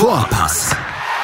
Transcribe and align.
Vorpass, 0.00 0.74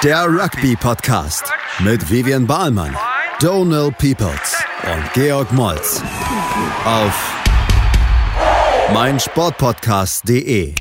der 0.05 0.27
Rugby-Podcast 0.27 1.51
mit 1.79 2.11
Vivian 2.11 2.47
Bahlmann, 2.47 2.95
Donal 3.41 3.91
Peoples 3.91 4.63
und 4.85 5.13
Georg 5.15 5.51
Moltz 5.51 6.03
auf 6.85 7.43
meinsportpodcast.de. 8.93 10.75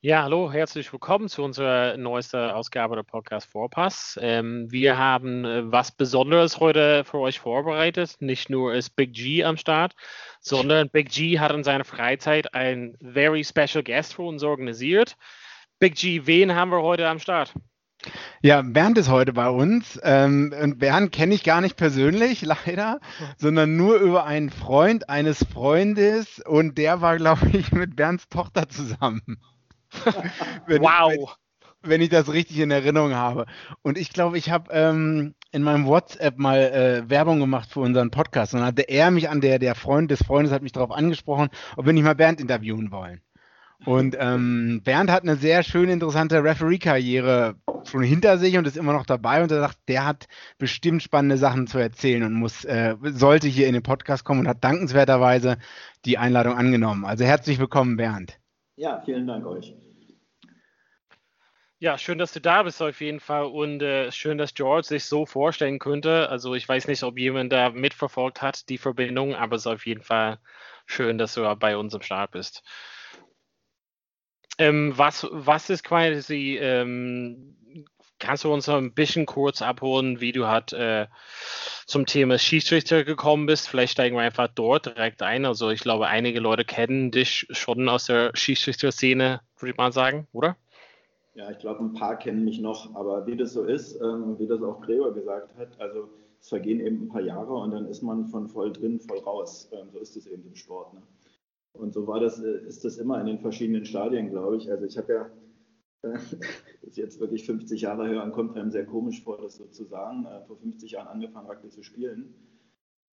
Ja, 0.00 0.24
hallo, 0.24 0.50
herzlich 0.50 0.92
willkommen 0.92 1.28
zu 1.28 1.44
unserer 1.44 1.96
neuesten 1.96 2.50
Ausgabe 2.50 2.96
der 2.96 3.04
Podcast 3.04 3.48
Vorpass. 3.48 4.18
Ähm, 4.20 4.66
wir 4.72 4.98
haben 4.98 5.44
äh, 5.44 5.70
was 5.70 5.92
Besonderes 5.92 6.58
heute 6.58 7.04
für 7.04 7.18
euch 7.18 7.38
vorbereitet. 7.38 8.16
Nicht 8.18 8.50
nur 8.50 8.74
ist 8.74 8.96
Big 8.96 9.12
G 9.12 9.44
am 9.44 9.56
Start, 9.56 9.94
sondern 10.40 10.90
Big 10.90 11.10
G 11.10 11.38
hat 11.38 11.52
in 11.52 11.62
seiner 11.62 11.84
Freizeit 11.84 12.52
ein 12.54 12.96
very 13.00 13.44
special 13.44 13.84
guest 13.84 14.14
für 14.14 14.22
uns 14.22 14.42
organisiert. 14.42 15.16
Big 15.82 15.96
G, 15.96 16.26
wen 16.26 16.54
haben 16.54 16.70
wir 16.70 16.80
heute 16.80 17.08
am 17.08 17.18
Start? 17.18 17.52
Ja, 18.40 18.62
Bernd 18.62 18.98
ist 18.98 19.08
heute 19.08 19.32
bei 19.32 19.48
uns. 19.48 19.98
Ähm, 20.04 20.54
und 20.62 20.78
Bernd 20.78 21.10
kenne 21.10 21.34
ich 21.34 21.42
gar 21.42 21.60
nicht 21.60 21.76
persönlich, 21.76 22.42
leider, 22.66 23.00
sondern 23.36 23.76
nur 23.76 23.96
über 23.96 24.24
einen 24.24 24.50
Freund 24.50 25.08
eines 25.08 25.44
Freundes. 25.52 26.38
Und 26.38 26.78
der 26.78 27.00
war, 27.00 27.16
glaube 27.16 27.48
ich, 27.52 27.72
mit 27.72 27.96
Bernds 27.96 28.28
Tochter 28.28 28.68
zusammen. 28.68 29.22
wenn 30.68 30.82
wow. 30.82 31.12
Ich, 31.12 31.18
wenn, 31.80 31.90
wenn, 31.90 32.00
ich 32.00 32.10
das 32.10 32.32
richtig 32.32 32.60
in 32.60 32.70
Erinnerung 32.70 33.16
habe. 33.16 33.46
Und 33.82 33.98
ich 33.98 34.12
glaube, 34.12 34.38
ich 34.38 34.50
habe 34.50 34.72
ähm, 34.72 35.34
in 35.50 35.64
meinem 35.64 35.86
WhatsApp 35.86 36.38
mal 36.38 36.60
äh, 36.60 37.10
Werbung 37.10 37.40
gemacht 37.40 37.68
für 37.72 37.80
unseren 37.80 38.12
Podcast. 38.12 38.54
Und 38.54 38.60
dann 38.60 38.68
hatte 38.68 38.82
er 38.82 39.10
mich 39.10 39.28
an 39.28 39.40
der, 39.40 39.58
der 39.58 39.74
Freund 39.74 40.12
des 40.12 40.22
Freundes 40.22 40.52
hat 40.52 40.62
mich 40.62 40.70
darauf 40.70 40.92
angesprochen, 40.92 41.48
ob 41.76 41.86
wir 41.86 41.92
nicht 41.92 42.04
mal 42.04 42.14
Bernd 42.14 42.40
interviewen 42.40 42.92
wollen. 42.92 43.20
Und 43.84 44.16
ähm, 44.18 44.80
Bernd 44.84 45.10
hat 45.10 45.24
eine 45.24 45.36
sehr 45.36 45.62
schöne, 45.62 45.92
interessante 45.92 46.42
Referee-Karriere 46.42 47.56
schon 47.84 48.02
hinter 48.02 48.38
sich 48.38 48.56
und 48.56 48.66
ist 48.66 48.76
immer 48.76 48.92
noch 48.92 49.06
dabei 49.06 49.42
und 49.42 49.50
er 49.50 49.60
sagt, 49.60 49.78
der 49.88 50.06
hat 50.06 50.28
bestimmt 50.58 51.02
spannende 51.02 51.36
Sachen 51.36 51.66
zu 51.66 51.78
erzählen 51.78 52.22
und 52.22 52.34
muss, 52.34 52.64
äh, 52.64 52.94
sollte 53.02 53.48
hier 53.48 53.66
in 53.66 53.74
den 53.74 53.82
Podcast 53.82 54.24
kommen 54.24 54.40
und 54.40 54.48
hat 54.48 54.62
dankenswerterweise 54.62 55.58
die 56.04 56.16
Einladung 56.16 56.56
angenommen. 56.56 57.04
Also 57.04 57.24
herzlich 57.24 57.58
willkommen, 57.58 57.96
Bernd. 57.96 58.38
Ja, 58.76 59.02
vielen 59.04 59.26
Dank 59.26 59.44
euch. 59.46 59.74
Ja, 61.80 61.98
schön, 61.98 62.18
dass 62.18 62.32
du 62.32 62.40
da 62.40 62.62
bist 62.62 62.80
auf 62.80 63.00
jeden 63.00 63.18
Fall 63.18 63.46
und 63.46 63.82
äh, 63.82 64.12
schön, 64.12 64.38
dass 64.38 64.54
George 64.54 64.86
sich 64.86 65.04
so 65.04 65.26
vorstellen 65.26 65.80
könnte. 65.80 66.28
Also 66.28 66.54
ich 66.54 66.68
weiß 66.68 66.86
nicht, 66.86 67.02
ob 67.02 67.18
jemand 67.18 67.52
da 67.52 67.70
mitverfolgt 67.70 68.40
hat, 68.40 68.68
die 68.68 68.78
Verbindung, 68.78 69.34
aber 69.34 69.56
es 69.56 69.62
ist 69.62 69.66
auf 69.66 69.84
jeden 69.84 70.02
Fall 70.02 70.38
schön, 70.86 71.18
dass 71.18 71.34
du 71.34 71.56
bei 71.56 71.76
uns 71.76 71.92
im 71.92 72.02
Start 72.02 72.30
bist. 72.30 72.62
Ähm, 74.58 74.92
was, 74.96 75.26
was 75.30 75.70
ist 75.70 75.84
quasi, 75.84 76.58
ähm, 76.60 77.56
kannst 78.18 78.44
du 78.44 78.52
uns 78.52 78.66
noch 78.66 78.76
ein 78.76 78.94
bisschen 78.94 79.26
kurz 79.26 79.62
abholen, 79.62 80.20
wie 80.20 80.32
du 80.32 80.46
halt 80.46 80.72
äh, 80.72 81.06
zum 81.86 82.06
Thema 82.06 82.38
Schiedsrichter 82.38 83.04
gekommen 83.04 83.46
bist? 83.46 83.68
Vielleicht 83.68 83.92
steigen 83.92 84.16
wir 84.16 84.22
einfach 84.22 84.48
dort 84.48 84.86
direkt 84.86 85.22
ein. 85.22 85.44
Also 85.44 85.70
ich 85.70 85.80
glaube, 85.80 86.06
einige 86.06 86.40
Leute 86.40 86.64
kennen 86.64 87.10
dich 87.10 87.46
schon 87.50 87.88
aus 87.88 88.06
der 88.06 88.30
Schiedsrichter-Szene, 88.34 89.40
würde 89.58 89.70
ich 89.72 89.76
mal 89.76 89.92
sagen, 89.92 90.28
oder? 90.32 90.56
Ja, 91.34 91.50
ich 91.50 91.58
glaube, 91.58 91.80
ein 91.80 91.94
paar 91.94 92.18
kennen 92.18 92.44
mich 92.44 92.60
noch, 92.60 92.94
aber 92.94 93.26
wie 93.26 93.36
das 93.36 93.54
so 93.54 93.64
ist, 93.64 93.98
ähm, 94.02 94.38
wie 94.38 94.46
das 94.46 94.62
auch 94.62 94.82
Gregor 94.82 95.14
gesagt 95.14 95.56
hat, 95.56 95.68
also 95.80 96.10
es 96.38 96.48
vergehen 96.48 96.80
eben 96.80 97.04
ein 97.04 97.08
paar 97.08 97.22
Jahre 97.22 97.54
und 97.54 97.70
dann 97.70 97.86
ist 97.86 98.02
man 98.02 98.26
von 98.26 98.48
voll 98.48 98.72
drin, 98.72 99.00
voll 99.00 99.20
raus. 99.20 99.70
Ähm, 99.72 99.88
so 99.92 99.98
ist 99.98 100.16
es 100.16 100.26
eben 100.26 100.44
im 100.46 100.54
Sport. 100.54 100.92
Ne? 100.92 101.02
Und 101.72 101.92
so 101.92 102.06
war 102.06 102.20
das, 102.20 102.38
äh, 102.40 102.66
ist 102.66 102.84
das 102.84 102.98
immer 102.98 103.20
in 103.20 103.26
den 103.26 103.40
verschiedenen 103.40 103.84
Stadien, 103.84 104.30
glaube 104.30 104.56
ich. 104.56 104.70
Also 104.70 104.84
ich 104.84 104.96
habe 104.98 105.12
ja, 105.12 105.30
das 106.02 106.36
ist 106.82 106.96
jetzt 106.96 107.20
wirklich 107.20 107.44
50 107.46 107.82
Jahre 107.82 108.08
her 108.08 108.22
und 108.24 108.32
kommt 108.32 108.56
einem 108.56 108.70
sehr 108.70 108.86
komisch 108.86 109.22
vor, 109.22 109.38
das 109.40 109.56
so 109.56 109.66
zu 109.66 109.84
sagen, 109.84 110.26
äh, 110.26 110.42
vor 110.46 110.56
50 110.58 110.92
Jahren 110.92 111.08
angefangen, 111.08 111.48
Rugby 111.48 111.70
zu 111.70 111.82
spielen. 111.82 112.34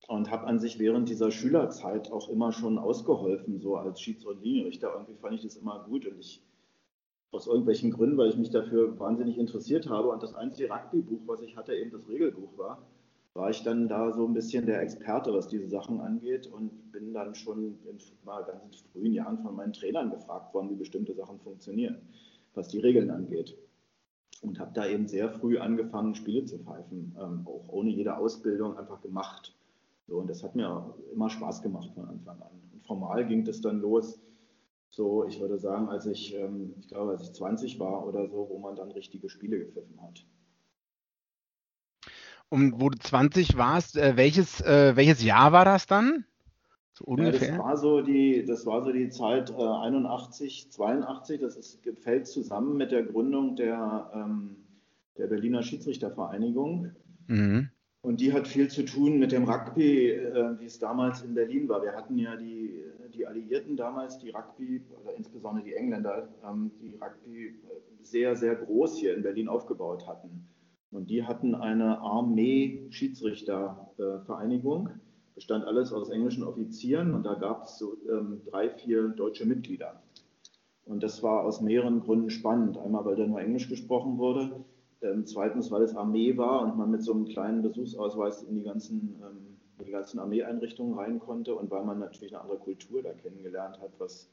Und 0.08 0.32
habe 0.32 0.48
an 0.48 0.60
sich 0.60 0.80
während 0.80 1.10
dieser 1.10 1.30
Schülerzeit 1.30 2.12
auch 2.12 2.30
immer 2.30 2.52
schon 2.52 2.80
ausgeholfen, 2.80 3.60
so 3.60 3.76
als 3.76 4.02
Schieds- 4.02 4.26
und 4.26 4.42
Linienrichter. 4.42 4.92
Irgendwie 4.94 5.16
fand 5.16 5.36
ich 5.36 5.44
das 5.44 5.56
immer 5.58 5.84
gut 5.84 6.06
und 6.08 6.18
ich, 6.20 6.42
aus 7.32 7.48
irgendwelchen 7.48 7.92
Gründen, 7.92 8.18
weil 8.18 8.30
ich 8.30 8.38
mich 8.38 8.50
dafür 8.50 8.98
wahnsinnig 9.00 9.38
interessiert 9.38 9.88
habe 9.88 10.10
und 10.10 10.24
das 10.24 10.34
einzige 10.34 10.70
Rugby-Buch, 10.72 11.22
was 11.28 11.42
ich 11.42 11.56
hatte, 11.56 11.76
eben 11.76 11.92
das 11.92 12.08
Regelbuch 12.08 12.58
war, 12.58 12.88
war 13.34 13.50
ich 13.50 13.64
dann 13.64 13.88
da 13.88 14.12
so 14.12 14.26
ein 14.26 14.34
bisschen 14.34 14.66
der 14.66 14.82
Experte, 14.82 15.34
was 15.34 15.48
diese 15.48 15.68
Sachen 15.68 16.02
angeht 16.02 16.48
und 16.48 16.92
bin 16.92 17.14
dann 17.14 17.36
schon 17.36 17.78
in 17.86 18.00
mal 18.26 18.44
ganz 18.44 18.82
frühen 18.92 19.14
Jahren 19.14 19.40
von 19.40 19.56
meinen 19.56 19.74
Trainern 19.74 20.10
gefragt 20.10 20.54
worden, 20.54 20.70
wie 20.72 20.76
bestimmte 20.76 21.14
Sachen 21.14 21.40
funktionieren, 21.40 21.98
was 22.54 22.68
die 22.70 22.80
Regeln 22.80 23.10
angeht. 23.10 23.58
Und 24.42 24.60
habe 24.60 24.72
da 24.74 24.88
eben 24.88 25.08
sehr 25.08 25.30
früh 25.30 25.58
angefangen, 25.58 26.16
Spiele 26.16 26.46
zu 26.46 26.60
pfeifen, 26.60 27.16
ähm, 27.20 27.46
auch 27.46 27.68
ohne 27.68 27.90
jede 27.90 28.18
Ausbildung 28.18 28.78
einfach 28.78 29.02
gemacht. 29.02 29.54
So, 30.08 30.18
und 30.18 30.30
das 30.30 30.44
hat 30.44 30.56
mir 30.56 30.96
immer 31.14 31.30
Spaß 31.30 31.62
gemacht 31.62 31.92
von 31.94 32.06
Anfang 32.06 32.42
an. 32.42 32.62
Und 32.74 32.86
formal 32.88 33.28
ging 33.28 33.44
das 33.44 33.62
dann 33.62 33.80
los, 33.82 34.20
so 34.90 35.26
ich 35.26 35.40
würde 35.40 35.60
sagen, 35.60 35.88
als 35.90 36.06
ich, 36.06 36.36
ähm, 36.36 36.74
ich 36.80 36.88
glaube, 36.88 37.12
als 37.12 37.24
ich 37.24 37.34
20 37.34 37.80
war 37.80 38.08
oder 38.08 38.28
so, 38.28 38.48
wo 38.50 38.58
man 38.58 38.76
dann 38.76 38.92
richtige 38.92 39.30
Spiele 39.30 39.60
gepfiffen 39.60 40.02
hat. 40.02 40.26
Und 42.50 42.82
wo 42.82 42.90
du 42.90 42.98
20 42.98 43.58
warst, 43.58 43.96
äh, 43.96 44.18
welches, 44.18 44.62
äh, 44.62 44.96
welches 44.96 45.24
Jahr 45.24 45.52
war 45.52 45.66
das 45.66 45.86
dann? 45.86 46.26
So 46.94 47.06
ungefähr? 47.06 47.50
Ja, 47.50 47.58
das, 47.58 47.64
war 47.64 47.78
so 47.78 48.02
die, 48.02 48.44
das 48.46 48.66
war 48.66 48.84
so 48.84 48.92
die 48.92 49.10
Zeit 49.10 49.52
äh, 49.52 49.64
81, 49.64 50.72
82. 50.72 51.40
Das 51.40 51.56
ist, 51.56 51.80
fällt 52.00 52.28
zusammen 52.28 52.76
mit 52.76 52.92
der 52.92 53.04
Gründung 53.04 53.56
der, 53.56 54.12
ähm, 54.14 54.58
der 55.18 55.28
Berliner 55.28 55.62
Schiedsrichtervereinigung. 55.62 56.92
Mhm. 57.28 57.70
Und 58.02 58.22
die 58.22 58.34
hat 58.34 58.48
viel 58.48 58.70
zu 58.70 58.84
tun 58.84 59.20
mit 59.20 59.32
dem 59.32 59.44
Rugby, 59.44 60.10
äh, 60.10 60.60
wie 60.60 60.66
es 60.66 60.80
damals 60.80 61.22
in 61.22 61.36
Berlin 61.36 61.70
war. 61.70 61.84
Wir 61.84 61.94
hatten 61.94 62.18
ja 62.18 62.36
die, 62.36 62.84
die 63.14 63.28
Alliierten 63.28 63.76
damals, 63.76 64.18
die 64.18 64.32
Rugby, 64.32 64.82
oder 65.04 65.16
insbesondere 65.16 65.66
die 65.66 65.74
Engländer, 65.74 66.30
ähm, 66.50 66.72
die 66.82 66.96
Rugby 66.96 67.48
äh, 67.48 67.52
sehr, 68.02 68.36
sehr 68.36 68.56
groß 68.56 68.98
hier 68.98 69.16
in 69.16 69.22
Berlin 69.22 69.50
aufgebaut 69.50 70.08
hatten. 70.08 70.48
Und 70.92 71.10
die 71.10 71.24
hatten 71.24 71.56
eine 71.56 72.00
Armee-Schiedsrichtervereinigung, 72.00 74.90
bestand 75.36 75.66
alles 75.66 75.94
aus 75.94 76.10
englischen 76.10 76.44
Offizieren 76.44 77.14
und 77.14 77.24
da 77.24 77.36
gab 77.36 77.66
es 77.66 77.78
so 77.78 77.96
ähm, 78.10 78.42
drei, 78.50 78.70
vier 78.70 79.10
deutsche 79.10 79.46
Mitglieder. 79.46 80.02
Und 80.86 81.04
das 81.04 81.22
war 81.22 81.44
aus 81.44 81.62
mehreren 81.62 82.00
Gründen 82.00 82.32
spannend. 82.32 82.80
Einmal, 82.80 83.06
weil 83.06 83.16
da 83.16 83.28
nur 83.28 83.40
Englisch 83.40 83.70
gesprochen 83.70 84.18
wurde. 84.18 84.66
Ähm, 85.02 85.28
zweitens, 85.28 85.70
weil 85.70 85.84
es 85.84 85.96
Armee 85.96 86.36
war 86.36 86.64
und 86.64 86.76
man 86.78 86.90
mit 86.90 87.04
so 87.04 87.14
einem 87.14 87.26
kleinen 87.26 87.62
Besuchsausweis 87.62 88.42
in 88.42 88.56
die 88.56 88.64
ganzen, 88.64 89.22
ähm, 89.22 89.60
die 89.86 89.92
ganzen 89.92 90.18
Armeeeinrichtungen 90.20 90.96
rein 90.96 91.20
konnte 91.20 91.54
und 91.56 91.70
weil 91.70 91.86
man 91.86 92.00
natürlich 92.00 92.34
eine 92.34 92.42
andere 92.42 92.58
Kultur 92.58 93.04
da 93.04 93.14
kennengelernt 93.14 93.80
hat, 93.80 93.92
was, 94.00 94.28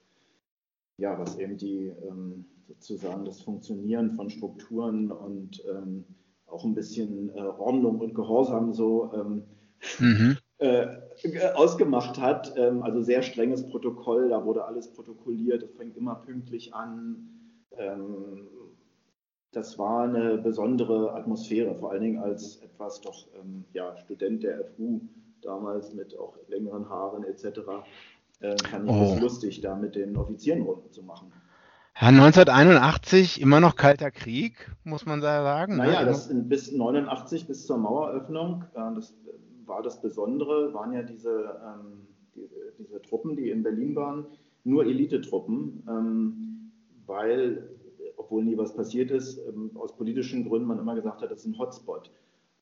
ja, 0.97 1.19
was 1.19 1.37
eben 1.39 1.59
die 1.59 1.93
ähm, 2.09 2.47
sozusagen 2.67 3.27
das 3.27 3.43
Funktionieren 3.43 4.13
von 4.13 4.31
Strukturen 4.31 5.13
und 5.13 5.63
ähm, 5.71 6.07
auch 6.47 6.65
ein 6.65 6.75
bisschen 6.75 7.31
äh, 7.35 7.41
Ordnung 7.41 8.01
und 8.01 8.15
Gehorsam 8.15 8.73
so 8.73 9.11
ähm, 9.15 9.43
mhm. 9.99 10.37
äh, 10.59 10.87
ausgemacht 11.55 12.21
hat. 12.21 12.55
Ähm, 12.57 12.83
also 12.83 13.03
sehr 13.03 13.23
strenges 13.23 13.67
Protokoll, 13.69 14.31
da 14.31 14.45
wurde 14.45 14.65
alles 14.65 14.93
protokolliert, 14.93 15.63
es 15.63 15.75
fängt 15.75 15.97
immer 15.97 16.17
pünktlich 16.17 16.75
an. 16.75 17.29
Ähm, 17.77 18.49
das 19.53 19.79
war 19.79 20.05
eine 20.05 20.37
besondere 20.39 21.15
Atmosphäre, 21.15 21.75
vor 21.77 21.91
allen 21.91 22.03
Dingen 22.03 22.19
als 22.19 22.57
etwas 22.59 23.01
doch 23.01 23.27
ähm, 23.41 23.65
ja, 23.73 23.97
Student 23.97 24.43
der 24.43 24.65
FU 24.65 25.01
damals 25.41 25.95
mit 25.95 26.19
auch 26.19 26.37
längeren 26.49 26.89
Haaren 26.89 27.25
etc. 27.25 27.61
Äh, 28.41 28.57
fand 28.69 28.91
ich 28.91 28.95
oh. 28.95 29.01
das 29.01 29.21
lustig, 29.21 29.61
da 29.63 29.75
mit 29.75 29.95
den 29.95 30.17
Offizieren 30.17 30.63
Runden 30.63 30.93
zu 30.93 31.03
machen. 31.03 31.33
Ja, 31.99 32.09
1981 32.09 33.41
immer 33.41 33.61
noch 33.61 33.75
kalter 33.75 34.11
Krieg, 34.11 34.71
muss 34.85 35.07
man 35.07 35.23
sagen. 35.23 35.77
Naja, 35.77 36.01
ne? 36.01 36.07
das 36.07 36.29
in, 36.29 36.49
bis 36.49 36.71
89, 36.71 37.47
bis 37.47 37.67
zur 37.67 37.79
Maueröffnung, 37.79 38.65
äh, 38.75 38.95
das 38.95 39.15
war 39.65 39.83
das 39.83 40.01
Besondere, 40.01 40.75
waren 40.75 40.93
ja 40.93 41.03
diese, 41.03 41.59
ähm, 41.65 42.07
die, 42.35 42.49
diese 42.79 43.01
Truppen, 43.01 43.35
die 43.35 43.51
in 43.51 43.63
Berlin 43.63 43.97
waren, 43.97 44.27
nur 44.65 44.85
Elitetruppen, 44.85 45.83
ähm, 45.89 46.73
weil, 47.07 47.71
obwohl 48.17 48.45
nie 48.45 48.59
was 48.59 48.75
passiert 48.75 49.11
ist, 49.11 49.39
ähm, 49.49 49.71
aus 49.77 49.97
politischen 49.97 50.47
Gründen 50.49 50.69
man 50.69 50.79
immer 50.79 50.95
gesagt 50.95 51.23
hat, 51.23 51.31
das 51.31 51.41
ist 51.41 51.47
ein 51.47 51.59
Hotspot. 51.59 52.11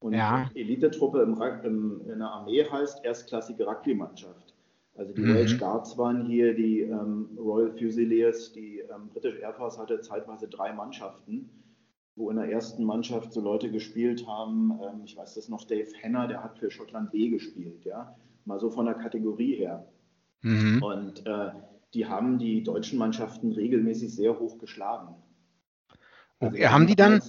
Und 0.00 0.12
ja. 0.12 0.50
Elitetruppe 0.54 1.22
im, 1.22 1.40
im, 1.64 2.00
in 2.10 2.18
der 2.18 2.28
Armee 2.28 2.62
heißt 2.70 3.04
erstklassige 3.04 3.66
Rugby-Mannschaft. 3.66 4.43
Also 4.96 5.12
die 5.12 5.22
mhm. 5.22 5.34
Welsh 5.34 5.58
Guards 5.58 5.98
waren 5.98 6.24
hier, 6.26 6.54
die 6.54 6.82
ähm, 6.82 7.36
Royal 7.36 7.72
Fusiliers, 7.72 8.52
die 8.52 8.78
ähm, 8.78 9.08
British 9.12 9.40
Air 9.40 9.54
Force 9.54 9.78
hatte 9.78 10.00
zeitweise 10.00 10.48
drei 10.48 10.72
Mannschaften, 10.72 11.50
wo 12.14 12.30
in 12.30 12.36
der 12.36 12.48
ersten 12.50 12.84
Mannschaft 12.84 13.32
so 13.32 13.40
Leute 13.40 13.70
gespielt 13.72 14.26
haben. 14.26 14.78
Ähm, 14.82 15.02
ich 15.04 15.16
weiß 15.16 15.34
das 15.34 15.48
noch, 15.48 15.64
Dave 15.64 15.90
Henner, 16.00 16.28
der 16.28 16.44
hat 16.44 16.58
für 16.58 16.70
Schottland 16.70 17.10
B 17.10 17.28
gespielt, 17.28 17.84
ja, 17.84 18.16
mal 18.44 18.60
so 18.60 18.70
von 18.70 18.86
der 18.86 18.94
Kategorie 18.94 19.56
her. 19.56 19.88
Mhm. 20.42 20.82
Und 20.82 21.26
äh, 21.26 21.50
die 21.92 22.06
haben 22.06 22.38
die 22.38 22.62
deutschen 22.62 22.98
Mannschaften 22.98 23.52
regelmäßig 23.52 24.14
sehr 24.14 24.38
hoch 24.38 24.58
geschlagen. 24.58 25.16
Also 26.38 26.56
okay. 26.56 26.68
Haben 26.68 26.86
die 26.86 26.96
dann, 26.96 27.20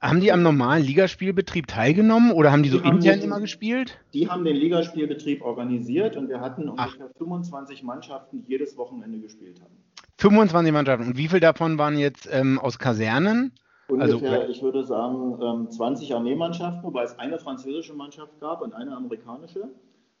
haben 0.00 0.20
die 0.20 0.32
am 0.32 0.42
normalen 0.42 0.82
Ligaspielbetrieb 0.82 1.66
teilgenommen 1.66 2.32
oder 2.32 2.52
haben 2.52 2.62
die, 2.62 2.70
die 2.70 2.78
so 2.78 2.84
haben 2.84 2.96
intern 2.96 3.20
den, 3.20 3.24
immer 3.24 3.40
gespielt? 3.40 3.98
Die 4.14 4.28
haben 4.28 4.44
den 4.44 4.56
Ligaspielbetrieb 4.56 5.42
organisiert 5.42 6.16
und 6.16 6.28
wir 6.28 6.40
hatten 6.40 6.68
ungefähr 6.68 7.08
Ach. 7.10 7.18
25 7.18 7.82
Mannschaften, 7.82 8.42
die 8.42 8.48
jedes 8.48 8.76
Wochenende 8.76 9.18
gespielt 9.18 9.60
haben. 9.60 9.76
25 10.18 10.72
Mannschaften. 10.72 11.06
Und 11.08 11.16
wie 11.16 11.28
viele 11.28 11.40
davon 11.40 11.78
waren 11.78 11.98
jetzt 11.98 12.28
ähm, 12.32 12.58
aus 12.58 12.78
Kasernen? 12.78 13.52
Ungefähr, 13.88 14.32
also, 14.32 14.50
ich 14.52 14.62
würde 14.62 14.84
sagen, 14.84 15.38
ähm, 15.42 15.70
20 15.70 16.14
Armeemannschaften, 16.14 16.82
wobei 16.82 17.02
es 17.02 17.18
eine 17.18 17.38
französische 17.38 17.92
Mannschaft 17.92 18.38
gab 18.40 18.62
und 18.62 18.72
eine 18.72 18.96
amerikanische. 18.96 19.62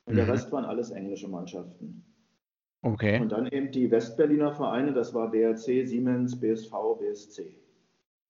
Und 0.04 0.14
mhm. 0.14 0.16
der 0.16 0.28
Rest 0.28 0.50
waren 0.52 0.64
alles 0.64 0.90
englische 0.90 1.28
Mannschaften. 1.28 2.04
Okay. 2.82 3.20
Und 3.20 3.30
dann 3.30 3.46
eben 3.46 3.70
die 3.70 3.90
Westberliner 3.90 4.52
Vereine, 4.52 4.92
das 4.92 5.14
war 5.14 5.30
BRC, 5.30 5.86
Siemens, 5.86 6.38
BSV, 6.40 6.72
BSC. 6.98 7.59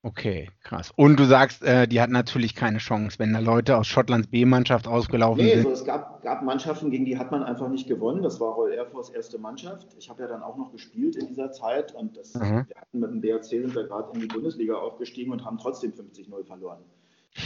Okay, 0.03 0.49
krass. 0.63 0.93
Und 0.97 1.21
du 1.21 1.25
sagst, 1.25 1.63
äh, 1.63 1.87
die 1.87 2.01
hatten 2.01 2.13
natürlich 2.13 2.55
keine 2.55 2.79
Chance, 2.79 3.19
wenn 3.19 3.35
da 3.35 3.39
Leute 3.39 3.77
aus 3.77 3.87
Schottlands 3.87 4.29
B-Mannschaft 4.29 4.89
ausgelaufen 4.89 5.45
nee, 5.45 5.51
sind. 5.51 5.65
Nee, 5.65 5.69
also 5.69 5.83
es 5.83 5.85
gab, 5.85 6.23
gab, 6.23 6.43
Mannschaften, 6.43 6.91
gegen 6.91 7.05
die 7.05 7.19
hat 7.19 7.31
man 7.31 7.43
einfach 7.43 7.69
nicht 7.69 7.87
gewonnen. 7.87 8.23
Das 8.23 8.41
war 8.41 8.55
Royal 8.55 8.79
Air 8.79 8.87
Force 8.87 9.11
erste 9.11 9.39
Mannschaft. 9.39 9.95
Ich 9.99 10.09
habe 10.09 10.23
ja 10.23 10.29
dann 10.29 10.43
auch 10.43 10.57
noch 10.57 10.73
gespielt 10.73 11.17
in 11.17 11.27
dieser 11.29 11.53
Zeit 11.53 11.95
und 11.95 12.17
das, 12.17 12.33
mhm. 12.35 12.65
wir 12.67 12.77
hatten 12.77 12.99
mit 12.99 13.11
dem 13.11 13.21
BRC 13.21 13.45
sind 13.45 13.75
wir 13.75 13.85
gerade 13.85 14.09
in 14.15 14.21
die 14.21 14.27
Bundesliga 14.27 14.75
aufgestiegen 14.75 15.33
und 15.33 15.45
haben 15.45 15.59
trotzdem 15.59 15.93
50-0 15.93 16.47
verloren. 16.47 16.81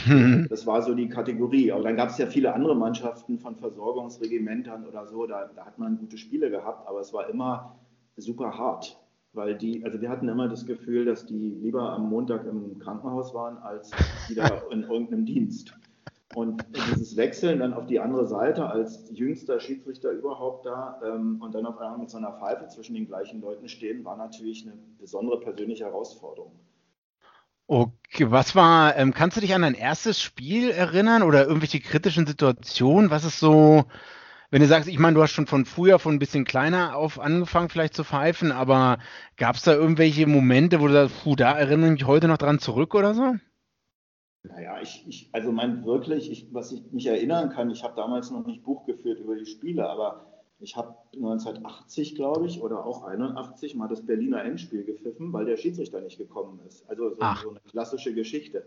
Mhm. 0.05 0.47
Das 0.49 0.65
war 0.65 0.81
so 0.81 0.93
die 0.93 1.09
Kategorie. 1.09 1.73
Aber 1.73 1.83
dann 1.83 1.97
gab 1.97 2.09
es 2.09 2.17
ja 2.17 2.25
viele 2.25 2.53
andere 2.53 2.75
Mannschaften 2.75 3.37
von 3.37 3.57
Versorgungsregimentern 3.57 4.85
oder 4.85 5.07
so. 5.07 5.27
Da, 5.27 5.49
da 5.53 5.65
hat 5.65 5.77
man 5.77 5.97
gute 5.97 6.17
Spiele 6.17 6.49
gehabt, 6.49 6.87
aber 6.87 7.01
es 7.01 7.11
war 7.11 7.29
immer 7.29 7.75
super 8.15 8.57
hart 8.57 8.97
weil 9.35 9.55
die, 9.55 9.83
also 9.83 10.01
wir 10.01 10.09
hatten 10.09 10.27
immer 10.27 10.47
das 10.47 10.65
Gefühl, 10.65 11.05
dass 11.05 11.25
die 11.25 11.57
lieber 11.61 11.91
am 11.91 12.09
Montag 12.09 12.45
im 12.45 12.79
Krankenhaus 12.79 13.33
waren, 13.33 13.57
als 13.57 13.91
wieder 14.27 14.63
in 14.71 14.83
irgendeinem 14.83 15.25
Dienst. 15.25 15.73
Und 16.33 16.65
dieses 16.75 17.15
Wechseln 17.15 17.59
dann 17.59 17.73
auf 17.73 17.85
die 17.85 17.99
andere 17.99 18.25
Seite 18.25 18.65
als 18.65 19.09
jüngster 19.11 19.59
Schiedsrichter 19.59 20.11
überhaupt 20.11 20.65
da 20.65 20.99
ähm, 21.05 21.41
und 21.41 21.55
dann 21.55 21.65
auf 21.65 21.77
einmal 21.77 21.99
mit 21.99 22.09
so 22.09 22.17
einer 22.17 22.33
Pfeife 22.33 22.67
zwischen 22.67 22.93
den 22.93 23.07
gleichen 23.07 23.39
Leuten 23.39 23.69
stehen, 23.69 24.03
war 24.03 24.17
natürlich 24.17 24.65
eine 24.65 24.77
besondere 24.99 25.39
persönliche 25.39 25.85
Herausforderung. 25.85 26.51
Okay, 27.67 28.29
was 28.29 28.53
war, 28.55 28.95
ähm, 28.97 29.13
kannst 29.13 29.37
du 29.37 29.41
dich 29.41 29.55
an 29.55 29.61
dein 29.61 29.73
erstes 29.73 30.21
Spiel 30.21 30.69
erinnern 30.69 31.23
oder 31.23 31.47
irgendwelche 31.47 31.79
kritischen 31.79 32.27
Situationen? 32.27 33.09
Was 33.09 33.23
ist 33.23 33.39
so, 33.39 33.85
wenn 34.55 34.61
du 34.61 34.69
sagst, 34.69 34.87
ich 34.87 34.99
meine, 34.99 35.15
du 35.15 35.21
hast 35.21 35.33
schon 35.33 35.47
von 35.47 35.65
früher, 35.65 35.99
von 35.99 36.15
ein 36.15 36.19
bisschen 36.19 36.45
kleiner 36.45 36.95
auf 36.95 37.19
angefangen 37.19 37.67
vielleicht 37.67 37.93
zu 37.93 38.05
pfeifen, 38.05 38.53
aber 38.53 38.99
gab 39.35 39.57
es 39.57 39.63
da 39.63 39.73
irgendwelche 39.73 40.27
Momente, 40.27 40.79
wo 40.79 40.87
du 40.87 40.93
sagst, 40.93 41.21
puh, 41.21 41.35
da 41.35 41.59
erinnere 41.59 41.87
ich 41.87 41.99
mich 41.99 42.07
heute 42.07 42.29
noch 42.29 42.37
dran 42.37 42.59
zurück 42.59 42.95
oder 42.95 43.13
so? 43.13 43.35
Naja, 44.43 44.79
ich, 44.81 45.03
ich 45.09 45.29
also 45.33 45.51
mein 45.51 45.83
wirklich, 45.83 46.31
ich, 46.31 46.47
was 46.53 46.71
ich 46.71 46.89
mich 46.93 47.05
erinnern 47.05 47.49
kann, 47.49 47.69
ich 47.69 47.83
habe 47.83 47.97
damals 47.97 48.31
noch 48.31 48.45
nicht 48.45 48.63
Buch 48.63 48.85
geführt 48.85 49.19
über 49.19 49.35
die 49.35 49.45
Spiele, 49.45 49.89
aber 49.89 50.25
ich 50.61 50.77
habe 50.77 50.95
1980, 51.13 52.15
glaube 52.15 52.47
ich, 52.47 52.61
oder 52.61 52.85
auch 52.85 53.03
81 53.03 53.75
mal 53.75 53.89
das 53.89 54.05
Berliner 54.05 54.45
Endspiel 54.45 54.85
gepfiffen, 54.85 55.33
weil 55.33 55.43
der 55.43 55.57
Schiedsrichter 55.57 55.99
nicht 55.99 56.17
gekommen 56.17 56.61
ist. 56.65 56.89
Also 56.89 57.09
so, 57.09 57.15
so 57.43 57.49
eine 57.49 57.59
klassische 57.69 58.13
Geschichte 58.13 58.63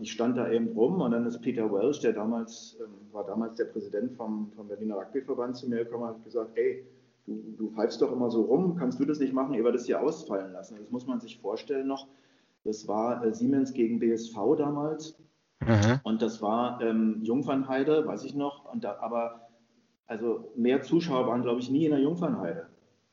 ich 0.00 0.12
stand 0.12 0.36
da 0.36 0.50
eben 0.50 0.68
rum 0.68 1.00
und 1.00 1.12
dann 1.12 1.26
ist 1.26 1.40
Peter 1.40 1.72
Welsh, 1.72 2.00
der 2.00 2.12
damals, 2.12 2.76
ähm, 2.80 3.12
war 3.12 3.24
damals 3.24 3.56
der 3.56 3.66
Präsident 3.66 4.12
vom, 4.12 4.50
vom 4.56 4.68
Berliner 4.68 4.96
Rugbyverband 4.96 5.56
zu 5.56 5.68
mir 5.68 5.84
gekommen 5.84 6.04
und 6.04 6.08
hat 6.10 6.24
gesagt, 6.24 6.58
ey, 6.58 6.84
du, 7.26 7.54
du 7.56 7.70
pfeifst 7.70 8.02
doch 8.02 8.12
immer 8.12 8.30
so 8.30 8.42
rum, 8.42 8.76
kannst 8.76 8.98
du 8.98 9.04
das 9.04 9.20
nicht 9.20 9.32
machen, 9.32 9.54
ihr 9.54 9.72
das 9.72 9.86
hier 9.86 10.00
ausfallen 10.00 10.52
lassen. 10.52 10.76
Das 10.78 10.90
muss 10.90 11.06
man 11.06 11.20
sich 11.20 11.38
vorstellen 11.38 11.86
noch. 11.86 12.08
Das 12.64 12.88
war 12.88 13.24
äh, 13.24 13.32
Siemens 13.32 13.72
gegen 13.72 14.00
BSV 14.00 14.36
damals. 14.58 15.16
Mhm. 15.60 16.00
Und 16.02 16.22
das 16.22 16.42
war 16.42 16.80
ähm, 16.80 17.20
Jungfernheide, 17.22 18.06
weiß 18.06 18.24
ich 18.24 18.34
noch. 18.34 18.70
Und 18.72 18.84
da, 18.84 18.98
aber 19.00 19.48
also 20.06 20.52
mehr 20.56 20.82
Zuschauer 20.82 21.26
waren, 21.26 21.42
glaube 21.42 21.60
ich, 21.60 21.70
nie 21.70 21.84
in 21.84 21.92
der 21.92 22.00
Jungfernheide. 22.00 22.66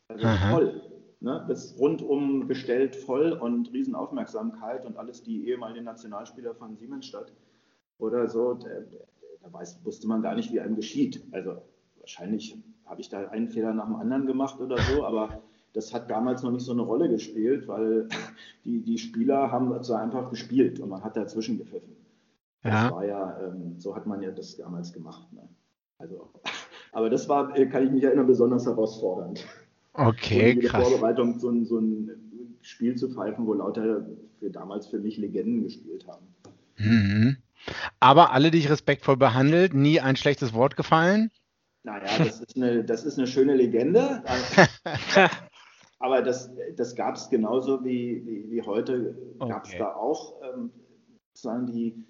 Also 0.08 0.28
mhm. 0.28 0.52
voll. 0.52 0.82
Ne? 1.22 1.46
Das 1.48 1.78
rundum 1.78 2.48
bestellt 2.48 2.96
voll 2.96 3.32
und 3.32 3.72
Riesenaufmerksamkeit 3.72 4.86
und 4.86 4.98
alles 4.98 5.22
die 5.22 5.48
ehemaligen 5.48 5.86
Nationalspieler 5.86 6.56
von 6.56 6.76
Siemensstadt 6.76 7.32
oder 8.00 8.28
so. 8.28 8.56
Da, 8.56 8.68
da 9.42 9.54
weiß, 9.54 9.86
wusste 9.86 10.08
man 10.08 10.24
gar 10.24 10.36
nicht, 10.36 10.52
wie 10.52 10.60
einem 10.60 10.76
geschieht. 10.76 11.24
Also 11.32 11.62
wahrscheinlich 12.00 12.58
habe 12.86 13.02
ich 13.02 13.10
da 13.10 13.28
einen 13.30 13.50
Fehler 13.50 13.74
nach 13.74 13.86
dem 13.86 13.96
anderen 13.96 14.26
gemacht 14.26 14.60
oder 14.60 14.78
so, 14.80 15.06
aber 15.06 15.42
das 15.74 15.94
hat 15.94 16.10
damals 16.10 16.42
noch 16.42 16.52
nicht 16.52 16.66
so 16.66 16.72
eine 16.72 16.82
Rolle 16.82 17.08
gespielt, 17.08 17.68
weil 17.68 18.10
die, 18.66 18.82
die 18.82 18.98
Spieler 18.98 19.52
haben 19.52 19.84
so 19.84 19.94
einfach 19.94 20.30
gespielt 20.32 20.80
und 20.80 20.90
man 20.90 21.04
hat 21.04 21.16
dazwischen 21.16 21.60
gepfiffen. 21.60 21.96
Ja. 22.64 22.84
Das 22.84 22.92
war 22.92 23.06
ja, 23.06 23.40
ähm, 23.46 23.80
so 23.80 23.96
hat 23.96 24.08
man 24.08 24.22
ja 24.22 24.32
das 24.32 24.58
damals 24.58 24.92
gemacht. 24.92 25.32
Ne? 25.32 25.48
Also, 26.00 26.32
aber 26.92 27.12
das 27.12 27.30
war, 27.30 27.54
kann 27.54 27.84
ich 27.84 27.92
mich 27.92 28.04
erinnern, 28.04 28.26
besonders 28.26 28.66
herausfordernd. 28.66 29.46
Okay, 29.94 30.54
und 30.54 30.64
krass. 30.64 30.88
Vorbereitung, 30.88 31.40
so 31.40 31.50
ein, 31.50 31.66
so 31.66 31.78
ein 31.80 32.12
Spiel 32.62 32.96
zu 32.96 33.10
pfeifen, 33.10 33.46
wo 33.46 33.54
lauter 33.54 34.06
für 34.40 34.50
damals 34.50 34.88
für 34.88 35.00
mich 35.00 35.18
Legenden 35.18 35.64
gespielt 35.64 36.08
haben. 36.08 36.26
Mhm. 36.78 37.38
Aber 38.00 38.32
alle 38.32 38.52
dich 38.52 38.70
respektvoll 38.70 39.18
behandelt, 39.18 39.74
nie 39.74 40.00
ein 40.00 40.16
schlechtes 40.16 40.54
Wort 40.54 40.76
gefallen? 40.76 41.30
Naja, 41.84 42.04
das 42.18 42.40
ist 42.42 42.56
eine, 42.56 42.84
das 42.84 43.04
ist 43.06 43.18
eine 43.18 43.28
schöne 43.28 43.56
Legende. 43.56 44.24
Aber 46.00 46.22
das, 46.24 46.50
das 46.76 46.96
gab 46.96 47.16
es 47.16 47.30
genauso 47.30 47.84
wie, 47.84 48.24
wie, 48.26 48.52
wie 48.52 48.62
heute, 48.64 49.16
gab 49.40 49.66
es 49.66 49.72
okay. 49.72 49.80
da 49.80 49.94
auch 49.94 50.34
ähm, 50.42 50.72
die, 51.68 52.04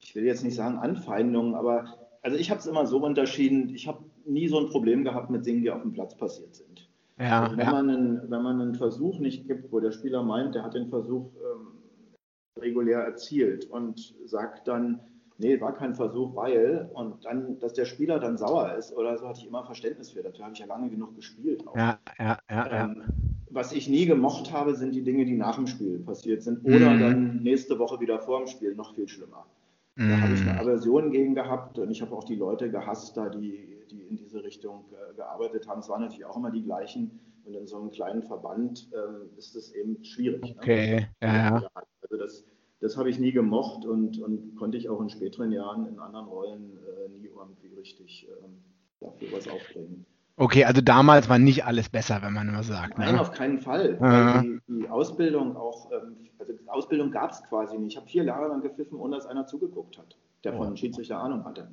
ich 0.00 0.14
will 0.14 0.24
jetzt 0.24 0.42
nicht 0.42 0.54
sagen 0.54 0.78
Anfeindungen, 0.78 1.54
aber 1.54 1.98
also 2.22 2.36
ich 2.36 2.50
habe 2.50 2.60
es 2.60 2.66
immer 2.66 2.86
so 2.86 2.98
unterschieden, 2.98 3.74
ich 3.74 3.86
habe 3.86 4.04
nie 4.24 4.48
so 4.48 4.58
ein 4.58 4.70
Problem 4.70 5.04
gehabt 5.04 5.30
mit 5.30 5.46
Dingen, 5.46 5.62
die 5.62 5.70
auf 5.70 5.82
dem 5.82 5.92
Platz 5.92 6.16
passiert 6.16 6.54
sind. 6.54 6.75
Ja, 7.18 7.44
also 7.44 7.56
wenn, 7.56 7.66
ja. 7.66 7.72
Man 7.72 7.90
einen, 7.90 8.30
wenn 8.30 8.42
man 8.42 8.60
einen 8.60 8.74
Versuch 8.74 9.18
nicht 9.18 9.46
gibt, 9.46 9.72
wo 9.72 9.80
der 9.80 9.92
Spieler 9.92 10.22
meint, 10.22 10.54
der 10.54 10.62
hat 10.62 10.74
den 10.74 10.88
Versuch 10.88 11.30
ähm, 11.36 12.62
regulär 12.62 13.00
erzielt 13.00 13.64
und 13.70 14.14
sagt 14.26 14.68
dann, 14.68 15.00
nee, 15.38 15.60
war 15.60 15.74
kein 15.74 15.94
Versuch, 15.94 16.34
weil, 16.36 16.90
und 16.94 17.24
dann, 17.24 17.58
dass 17.58 17.72
der 17.72 17.86
Spieler 17.86 18.18
dann 18.18 18.36
sauer 18.36 18.74
ist 18.74 18.94
oder 18.94 19.16
so, 19.16 19.28
hatte 19.28 19.40
ich 19.40 19.46
immer 19.46 19.64
Verständnis 19.64 20.10
für. 20.10 20.22
Dafür 20.22 20.44
habe 20.44 20.54
ich 20.54 20.60
ja 20.60 20.66
lange 20.66 20.90
genug 20.90 21.14
gespielt. 21.14 21.66
Auch. 21.66 21.76
Ja, 21.76 21.98
ja, 22.18 22.38
ja, 22.50 22.84
ähm, 22.84 22.96
ja. 22.98 23.14
Was 23.50 23.72
ich 23.72 23.88
nie 23.88 24.04
gemocht 24.04 24.52
habe, 24.52 24.74
sind 24.74 24.94
die 24.94 25.02
Dinge, 25.02 25.24
die 25.24 25.36
nach 25.36 25.56
dem 25.56 25.66
Spiel 25.66 25.98
passiert 26.00 26.42
sind 26.42 26.64
oder 26.64 26.90
mhm. 26.90 27.00
dann 27.00 27.36
nächste 27.42 27.78
Woche 27.78 28.00
wieder 28.00 28.18
vor 28.18 28.40
dem 28.40 28.48
Spiel, 28.48 28.74
noch 28.74 28.94
viel 28.94 29.08
schlimmer. 29.08 29.46
Mhm. 29.94 30.10
Da 30.10 30.20
habe 30.20 30.34
ich 30.34 30.42
eine 30.42 30.52
mhm. 30.52 30.58
Aversion 30.58 31.10
gegen 31.10 31.34
gehabt 31.34 31.78
und 31.78 31.90
ich 31.90 32.02
habe 32.02 32.14
auch 32.14 32.24
die 32.24 32.36
Leute 32.36 32.70
gehasst, 32.70 33.16
da 33.16 33.30
die 33.30 33.75
die 33.90 34.02
in 34.02 34.16
diese 34.16 34.42
Richtung 34.42 34.84
äh, 34.92 35.14
gearbeitet 35.14 35.68
haben. 35.68 35.80
Es 35.80 35.88
waren 35.88 36.02
natürlich 36.02 36.24
auch 36.24 36.36
immer 36.36 36.50
die 36.50 36.62
gleichen. 36.62 37.20
Und 37.44 37.54
in 37.54 37.66
so 37.66 37.78
einem 37.78 37.90
kleinen 37.90 38.22
Verband 38.22 38.88
ähm, 38.92 39.30
ist 39.36 39.54
es 39.54 39.72
eben 39.72 40.02
schwierig. 40.04 40.42
Ne? 40.42 40.56
Okay, 40.58 40.96
ne? 40.96 41.08
ja, 41.22 41.34
ja. 41.36 41.70
Also 42.02 42.16
das, 42.18 42.44
das 42.80 42.96
habe 42.96 43.08
ich 43.08 43.18
nie 43.18 43.32
gemocht 43.32 43.86
und, 43.86 44.20
und 44.20 44.56
konnte 44.56 44.76
ich 44.76 44.88
auch 44.88 45.00
in 45.00 45.08
späteren 45.08 45.52
Jahren 45.52 45.86
in 45.86 45.98
anderen 45.98 46.26
Rollen 46.26 46.78
äh, 46.78 47.08
nie 47.08 47.26
irgendwie 47.28 47.74
richtig 47.74 48.28
ähm, 48.42 48.58
dafür 49.00 49.28
was 49.32 49.48
aufbringen. 49.48 50.04
Okay, 50.38 50.64
also 50.64 50.82
damals 50.82 51.28
war 51.30 51.38
nicht 51.38 51.64
alles 51.64 51.88
besser, 51.88 52.20
wenn 52.20 52.34
man 52.34 52.48
immer 52.48 52.62
sagt. 52.62 52.98
Ne? 52.98 53.06
Nein, 53.06 53.18
auf 53.18 53.32
keinen 53.32 53.58
Fall. 53.58 53.96
Ja. 54.00 54.42
Die, 54.42 54.60
die, 54.68 54.88
Ausbildung 54.88 55.56
auch, 55.56 55.90
ähm, 55.92 56.16
also 56.38 56.52
Ausbildung 56.66 57.10
gab 57.10 57.30
es 57.30 57.42
quasi 57.44 57.78
nicht. 57.78 57.92
Ich 57.92 57.96
habe 57.96 58.06
vier 58.06 58.24
Jahre 58.24 58.48
lang 58.48 58.60
gepfiffen, 58.60 58.98
ohne 58.98 59.16
dass 59.16 59.26
einer 59.26 59.46
zugeguckt 59.46 59.96
hat, 59.96 60.18
der 60.44 60.54
oh. 60.54 60.58
von 60.58 60.76
Schiedsrichter 60.76 61.18
Ahnung 61.18 61.44
hatte. 61.44 61.70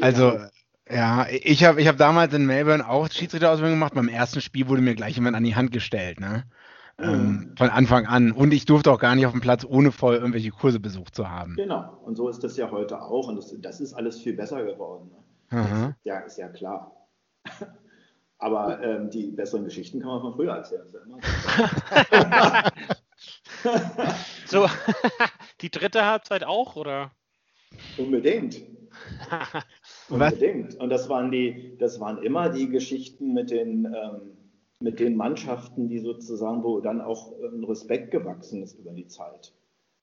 Also, 0.00 0.38
ja, 0.90 1.26
ich 1.30 1.64
habe 1.64 1.80
ich 1.80 1.88
hab 1.88 1.96
damals 1.96 2.34
in 2.34 2.46
Melbourne 2.46 2.88
auch 2.88 3.10
Schiedsrichterausbildung 3.10 3.76
gemacht. 3.76 3.94
Beim 3.94 4.08
ersten 4.08 4.40
Spiel 4.40 4.68
wurde 4.68 4.82
mir 4.82 4.94
gleich 4.94 5.14
jemand 5.16 5.36
an 5.36 5.44
die 5.44 5.56
Hand 5.56 5.72
gestellt, 5.72 6.20
ne? 6.20 6.44
Mhm. 6.98 7.04
Ähm, 7.04 7.54
von 7.56 7.70
Anfang 7.70 8.06
an. 8.06 8.32
Und 8.32 8.52
ich 8.52 8.66
durfte 8.66 8.92
auch 8.92 9.00
gar 9.00 9.14
nicht 9.14 9.26
auf 9.26 9.32
dem 9.32 9.40
Platz, 9.40 9.64
ohne 9.64 9.90
voll 9.90 10.14
irgendwelche 10.14 10.50
Kurse 10.50 10.78
besucht 10.78 11.14
zu 11.14 11.28
haben. 11.28 11.56
Genau. 11.56 11.98
Und 12.04 12.16
so 12.16 12.28
ist 12.28 12.44
das 12.44 12.56
ja 12.56 12.70
heute 12.70 13.00
auch. 13.00 13.28
Und 13.28 13.36
das, 13.36 13.54
das 13.60 13.80
ist 13.80 13.94
alles 13.94 14.20
viel 14.20 14.34
besser 14.34 14.64
geworden. 14.64 15.10
Ne? 15.50 15.96
Ja, 16.04 16.20
ist 16.20 16.38
ja 16.38 16.48
klar. 16.48 16.92
Aber 18.38 18.82
ähm, 18.82 19.10
die 19.10 19.30
besseren 19.30 19.64
Geschichten 19.64 20.00
kann 20.00 20.10
man 20.10 20.20
von 20.20 20.34
früher 20.34 20.52
erzählen. 20.52 20.86
Ja 22.02 22.72
so, 24.46 24.68
die 25.60 25.70
dritte 25.70 26.04
Halbzeit 26.04 26.44
auch, 26.44 26.76
oder? 26.76 27.12
Unbedingt. 27.98 28.62
Unbedingt. 30.08 30.74
Und 30.76 30.90
das 30.90 31.08
waren 31.08 31.30
die, 31.30 31.76
das 31.78 32.00
waren 32.00 32.22
immer 32.22 32.48
die 32.50 32.68
Geschichten 32.68 33.32
mit 33.32 33.50
den, 33.50 33.86
ähm, 33.86 34.36
mit 34.80 35.00
den 35.00 35.16
Mannschaften, 35.16 35.88
die 35.88 35.98
sozusagen, 35.98 36.62
wo 36.62 36.80
dann 36.80 37.00
auch 37.00 37.32
ein 37.40 37.64
Respekt 37.64 38.10
gewachsen 38.10 38.62
ist 38.62 38.78
über 38.78 38.92
die 38.92 39.06
Zeit. 39.06 39.52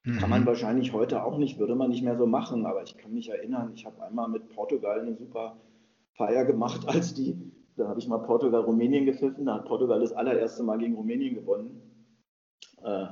Mhm. 0.03 0.17
Kann 0.17 0.29
man 0.29 0.45
wahrscheinlich 0.45 0.93
heute 0.93 1.23
auch 1.23 1.37
nicht, 1.37 1.59
würde 1.59 1.75
man 1.75 1.89
nicht 1.89 2.03
mehr 2.03 2.17
so 2.17 2.25
machen, 2.25 2.65
aber 2.65 2.83
ich 2.83 2.97
kann 2.97 3.13
mich 3.13 3.29
erinnern, 3.29 3.71
ich 3.75 3.85
habe 3.85 4.01
einmal 4.01 4.29
mit 4.29 4.49
Portugal 4.49 4.99
eine 5.01 5.15
super 5.15 5.57
Feier 6.13 6.45
gemacht, 6.45 6.87
als 6.87 7.13
die, 7.13 7.51
da 7.77 7.87
habe 7.87 7.99
ich 7.99 8.07
mal 8.07 8.17
Portugal-Rumänien 8.17 9.05
gepfiffen, 9.05 9.45
da 9.45 9.55
hat 9.55 9.65
Portugal 9.65 9.99
das 9.99 10.11
allererste 10.11 10.63
Mal 10.63 10.79
gegen 10.79 10.95
Rumänien 10.95 11.35
gewonnen. 11.35 11.81
Äh, 12.83 13.05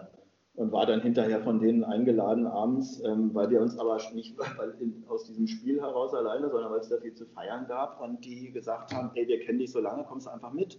und 0.60 0.74
war 0.74 0.86
dann 0.86 1.02
hinterher 1.02 1.42
von 1.42 1.62
denen 1.62 1.86
eingeladen 1.86 2.46
abends, 2.46 3.02
ähm, 3.06 3.34
weil 3.34 3.50
wir 3.50 3.62
uns 3.62 3.80
aber 3.80 3.98
nicht 4.14 4.38
in, 4.82 5.06
aus 5.08 5.24
diesem 5.24 5.48
Spiel 5.48 5.80
heraus 5.80 6.14
alleine, 6.14 6.50
sondern 6.50 6.70
weil 6.70 6.82
es 6.82 6.90
da 6.90 6.98
viel 6.98 7.14
zu 7.14 7.26
feiern 7.28 7.66
gab 7.70 8.02
und 8.02 8.26
die 8.26 8.52
gesagt 8.52 8.94
haben, 8.94 9.10
hey, 9.14 9.26
wir 9.26 9.40
kennen 9.40 9.60
dich 9.60 9.72
so 9.72 9.80
lange, 9.80 10.04
kommst 10.04 10.28
du 10.28 10.32
einfach 10.32 10.52
mit. 10.52 10.78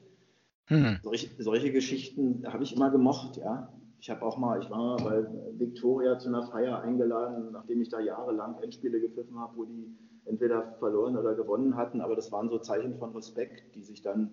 Hm. 0.67 0.99
Solche, 1.03 1.31
solche 1.43 1.73
Geschichten 1.73 2.45
habe 2.47 2.63
ich 2.63 2.77
immer 2.77 2.91
gemocht, 2.91 3.39
ja. 3.39 3.73
Ich 4.01 4.11
habe 4.11 4.23
auch 4.23 4.37
mal, 4.37 4.61
ich 4.61 4.69
war 4.69 4.79
mal 4.79 4.97
bei 5.03 5.59
Victoria 5.59 6.19
zu 6.19 6.29
einer 6.29 6.43
Feier 6.43 6.83
eingeladen, 6.83 7.51
nachdem 7.53 7.81
ich 7.81 7.89
da 7.89 8.01
jahrelang 8.01 8.59
Endspiele 8.63 9.01
gepfiffen 9.01 9.39
habe, 9.39 9.57
wo 9.57 9.65
die 9.65 9.97
entweder 10.27 10.75
verloren 10.79 11.17
oder 11.17 11.35
gewonnen 11.35 11.77
hatten, 11.77 12.03
aber 12.03 12.17
das 12.17 12.31
waren 12.31 12.51
so 12.51 12.59
Zeichen 12.59 12.99
von 12.99 13.13
Respekt, 13.13 13.75
die 13.75 13.83
sich 13.83 14.03
dann 14.03 14.31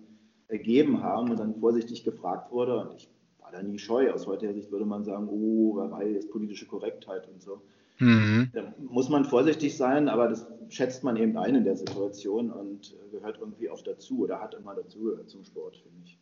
ergeben 0.48 1.02
haben 1.02 1.30
und 1.30 1.40
dann 1.40 1.58
vorsichtig 1.58 2.04
gefragt 2.04 2.52
wurde 2.52 2.78
und 2.80 2.94
ich 2.96 3.10
war 3.52 3.60
da 3.60 3.66
nie 3.66 3.78
scheu. 3.78 4.10
Aus 4.12 4.26
heutiger 4.26 4.52
Sicht 4.52 4.70
würde 4.70 4.84
man 4.84 5.04
sagen, 5.04 5.28
oh, 5.28 5.76
wer 5.76 5.90
weiß, 5.90 6.28
politische 6.28 6.66
Korrektheit 6.66 7.28
und 7.28 7.42
so. 7.42 7.62
Mhm. 7.98 8.50
Da 8.52 8.74
muss 8.78 9.08
man 9.08 9.24
vorsichtig 9.24 9.76
sein, 9.76 10.08
aber 10.08 10.28
das 10.28 10.46
schätzt 10.68 11.02
man 11.02 11.16
eben 11.16 11.36
ein 11.36 11.54
in 11.54 11.64
der 11.64 11.76
Situation 11.76 12.50
und 12.50 12.94
gehört 13.10 13.38
irgendwie 13.40 13.70
auch 13.70 13.82
dazu 13.82 14.20
oder 14.20 14.40
hat 14.40 14.54
immer 14.54 14.74
dazugehört 14.74 15.28
zum 15.28 15.44
Sport, 15.44 15.76
finde 15.78 15.98
ich. 16.04 16.18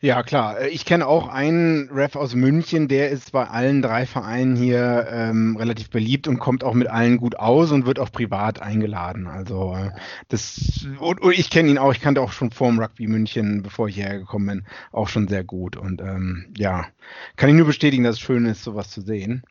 Ja, 0.00 0.22
klar. 0.22 0.60
Äh, 0.60 0.68
ich 0.68 0.84
kenne 0.84 1.06
auch 1.08 1.26
einen 1.26 1.90
Ref 1.90 2.14
aus 2.14 2.34
München, 2.36 2.86
der 2.86 3.10
ist 3.10 3.32
bei 3.32 3.48
allen 3.48 3.82
drei 3.82 4.06
Vereinen 4.06 4.54
hier 4.54 5.08
ähm, 5.10 5.56
relativ 5.56 5.90
beliebt 5.90 6.28
und 6.28 6.38
kommt 6.38 6.62
auch 6.62 6.74
mit 6.74 6.86
allen 6.86 7.16
gut 7.16 7.36
aus 7.36 7.72
und 7.72 7.84
wird 7.84 7.98
auch 7.98 8.12
privat 8.12 8.62
eingeladen. 8.62 9.26
Also 9.26 9.74
äh, 9.74 9.90
das 10.28 10.86
und, 11.00 11.20
und 11.20 11.36
ich 11.36 11.50
kenne 11.50 11.70
ihn 11.70 11.78
auch, 11.78 11.92
ich 11.92 12.00
kannte 12.00 12.20
auch 12.20 12.30
schon 12.30 12.52
vor 12.52 12.68
dem 12.68 12.78
Rugby 12.78 13.08
München, 13.08 13.62
bevor 13.62 13.88
ich 13.88 13.96
hierher 13.96 14.20
gekommen 14.20 14.46
bin, 14.46 14.66
auch 14.92 15.08
schon 15.08 15.26
sehr 15.26 15.42
gut. 15.42 15.76
Und 15.76 16.00
ähm, 16.00 16.54
ja, 16.56 16.86
kann 17.34 17.50
ich 17.50 17.56
nur 17.56 17.66
bestätigen, 17.66 18.04
dass 18.04 18.16
es 18.16 18.20
schön 18.20 18.44
ist, 18.46 18.62
sowas 18.62 18.90
zu 18.90 19.00
sehen. 19.00 19.42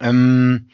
Ähm, 0.00 0.70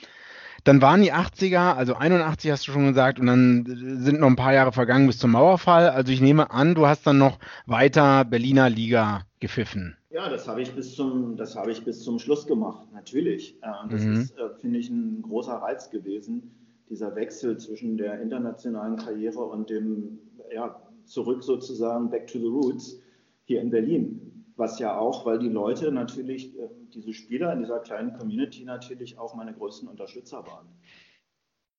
dann 0.66 0.82
waren 0.82 1.00
die 1.00 1.12
80er, 1.12 1.75
also 1.75 1.94
81 1.94 2.50
hast 2.50 2.66
du 2.66 2.73
schon 2.73 2.88
gesagt, 2.88 3.20
und 3.20 3.26
dann 3.26 3.64
sind 4.00 4.18
noch 4.18 4.26
ein 4.26 4.37
paar 4.37 4.52
Jahre 4.52 4.73
vergangen 4.73 5.06
bis 5.06 5.18
zum 5.18 5.30
Mauerfall. 5.30 5.88
Also 5.88 6.12
ich 6.12 6.20
nehme 6.20 6.50
an, 6.50 6.75
du 6.75 6.87
hast 6.87 7.06
dann 7.06 7.18
noch 7.18 7.38
weiter 7.66 8.25
Berliner 8.25 8.68
Liga 8.68 9.23
gepfiffen. 9.38 9.96
Ja, 10.11 10.28
das 10.28 10.49
habe 10.49 10.62
ich 10.62 10.73
bis 10.73 10.96
zum, 10.96 11.37
das 11.37 11.54
habe 11.54 11.70
ich 11.70 11.85
bis 11.85 12.02
zum 12.02 12.18
Schluss 12.18 12.46
gemacht, 12.46 12.88
natürlich. 12.92 13.56
Und 13.82 13.92
das 13.92 14.02
mhm. 14.02 14.20
ist, 14.20 14.37
äh, 14.38 14.49
finde 14.61 14.80
ich, 14.80 14.90
ein 14.90 15.23
großer 15.23 15.54
Reiz 15.54 15.90
gewesen, 15.90 16.50
dieser 16.90 17.14
Wechsel 17.14 17.58
zwischen 17.58 17.96
der 17.96 18.20
internationalen 18.20 18.96
Karriere 18.96 19.44
und 19.44 19.70
dem, 19.70 20.18
ja, 20.52 20.80
zurück 21.04 21.44
sozusagen 21.44 22.11
back 22.11 22.26
to 22.26 22.38
the 22.38 22.46
roots 22.46 23.00
hier 23.44 23.61
in 23.61 23.70
Berlin 23.70 24.36
was 24.57 24.79
ja 24.79 24.99
auch, 24.99 25.27
weil 25.27 25.39
die 25.39 25.49
Leute 25.49 25.93
natürlich, 25.93 26.59
äh, 26.59 26.69
diese 26.95 27.13
Spieler 27.13 27.53
in 27.53 27.61
dieser 27.61 27.81
kleinen 27.81 28.15
Community 28.15 28.65
natürlich 28.65 29.19
auch 29.19 29.35
meine 29.35 29.53
größten 29.53 29.89
Unterstützer 29.89 30.47
waren. 30.47 30.67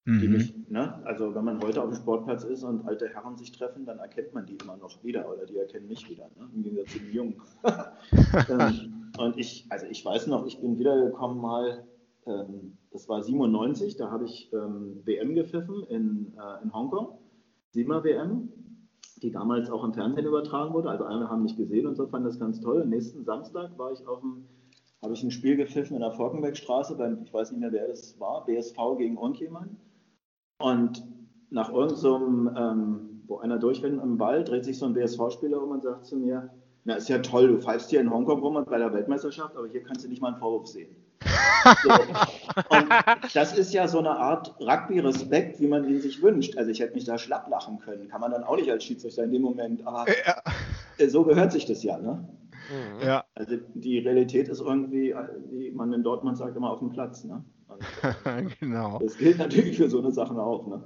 Mhm. 0.05 0.31
Mich, 0.31 0.53
ne? 0.69 1.05
Also 1.05 1.35
wenn 1.35 1.43
man 1.43 1.61
heute 1.61 1.83
auf 1.83 1.89
dem 1.89 1.97
Sportplatz 1.97 2.45
ist 2.45 2.63
und 2.63 2.87
alte 2.87 3.09
Herren 3.09 3.35
sich 3.35 3.51
treffen, 3.51 3.85
dann 3.85 3.99
erkennt 3.99 4.33
man 4.33 4.45
die 4.45 4.55
immer 4.55 4.77
noch 4.77 5.03
wieder 5.03 5.29
oder 5.29 5.45
die 5.45 5.57
erkennen 5.57 5.87
mich 5.89 6.09
wieder, 6.09 6.29
ne? 6.37 6.47
im 6.53 6.63
Gegensatz 6.63 6.93
zu 6.93 6.99
den 6.99 7.11
Jungen. 7.11 7.41
ähm, 8.49 9.11
und 9.17 9.37
ich, 9.37 9.65
also 9.69 9.85
ich 9.87 10.05
weiß 10.05 10.27
noch, 10.27 10.45
ich 10.45 10.61
bin 10.61 10.79
wiedergekommen 10.79 11.41
mal, 11.41 11.85
ähm, 12.25 12.77
das 12.91 13.09
war 13.09 13.21
97, 13.21 13.97
da 13.97 14.09
habe 14.09 14.23
ich 14.23 14.49
ähm, 14.53 15.01
WM 15.03 15.35
gepfiffen 15.35 15.83
in, 15.89 16.33
äh, 16.37 16.63
in 16.63 16.73
Hongkong, 16.73 17.17
Sima 17.71 18.01
WM 18.01 18.49
die 19.19 19.31
damals 19.31 19.69
auch 19.69 19.83
im 19.83 19.93
Fernsehen 19.93 20.25
übertragen 20.25 20.73
wurde. 20.73 20.89
Also 20.89 21.05
alle 21.05 21.29
haben 21.29 21.43
mich 21.43 21.55
gesehen 21.55 21.87
und 21.87 21.95
so, 21.95 22.07
fanden 22.07 22.27
das 22.27 22.39
ganz 22.39 22.59
toll. 22.59 22.81
Und 22.81 22.89
nächsten 22.89 23.23
Samstag 23.23 23.77
war 23.77 23.91
ich 23.91 24.05
auf 24.07 24.19
dem, 24.19 24.45
habe 25.01 25.13
ich 25.13 25.23
ein 25.23 25.31
Spiel 25.31 25.55
gepfiffen 25.55 25.95
in 25.95 26.01
der 26.01 26.11
Forkenbergstraße 26.11 26.95
beim, 26.95 27.23
ich 27.23 27.33
weiß 27.33 27.51
nicht 27.51 27.59
mehr, 27.59 27.71
wer 27.71 27.87
das 27.87 28.19
war, 28.19 28.45
BSV 28.45 28.75
gegen 28.97 29.17
irgendjemand. 29.17 29.77
Und 30.59 31.03
nach 31.49 31.69
irgendeinem, 31.69 31.97
so 31.97 32.15
ähm, 32.55 33.23
wo 33.27 33.37
einer 33.37 33.59
durchrennt 33.59 34.01
im 34.01 34.17
Ball, 34.17 34.43
dreht 34.43 34.65
sich 34.65 34.77
so 34.77 34.85
ein 34.85 34.93
BSV-Spieler 34.93 35.61
um 35.61 35.71
und 35.71 35.83
sagt 35.83 36.05
zu 36.05 36.17
mir, 36.17 36.49
na, 36.83 36.95
ist 36.95 37.09
ja 37.09 37.19
toll, 37.19 37.49
du 37.49 37.59
pfeifst 37.59 37.89
hier 37.89 37.99
in 37.99 38.09
Hongkong 38.09 38.39
rum 38.39 38.55
und 38.55 38.65
bei 38.65 38.77
der 38.77 38.93
Weltmeisterschaft, 38.93 39.55
aber 39.55 39.67
hier 39.67 39.83
kannst 39.83 40.03
du 40.05 40.09
nicht 40.09 40.21
mal 40.21 40.29
einen 40.29 40.37
Vorwurf 40.37 40.67
sehen. 40.67 41.06
So. 41.83 41.89
Und 42.69 42.89
das 43.33 43.57
ist 43.57 43.73
ja 43.73 43.87
so 43.87 43.99
eine 43.99 44.11
Art 44.11 44.55
Rugby-Respekt, 44.59 45.59
wie 45.59 45.67
man 45.67 45.87
ihn 45.87 46.01
sich 46.01 46.21
wünscht. 46.21 46.57
Also 46.57 46.71
ich 46.71 46.79
hätte 46.79 46.93
mich 46.95 47.05
da 47.05 47.17
schlapp 47.17 47.49
lachen 47.49 47.79
können. 47.79 48.07
Kann 48.07 48.21
man 48.21 48.31
dann 48.31 48.43
auch 48.43 48.55
nicht 48.55 48.71
als 48.71 48.83
Schiedsrichter 48.83 49.23
in 49.23 49.31
dem 49.31 49.41
Moment. 49.41 49.85
Aber 49.85 50.05
ja. 50.07 51.09
so 51.09 51.23
gehört 51.23 51.51
sich 51.51 51.65
das 51.65 51.83
ja, 51.83 51.97
ne? 51.97 52.27
Mhm. 52.69 53.05
Ja. 53.05 53.25
Also 53.35 53.57
die 53.73 53.99
Realität 53.99 54.47
ist 54.49 54.61
irgendwie, 54.61 55.13
wie 55.51 55.71
man 55.71 55.93
in 55.93 56.03
Dortmund 56.03 56.37
sagt, 56.37 56.55
immer 56.55 56.71
auf 56.71 56.79
dem 56.79 56.89
Platz. 56.89 57.23
Ne? 57.23 57.43
Und, 58.25 58.59
genau. 58.59 58.99
Das 58.99 59.17
gilt 59.17 59.37
natürlich 59.37 59.77
für 59.77 59.89
so 59.89 59.99
eine 59.99 60.11
Sachen 60.11 60.37
auch. 60.39 60.67
Ne? 60.67 60.83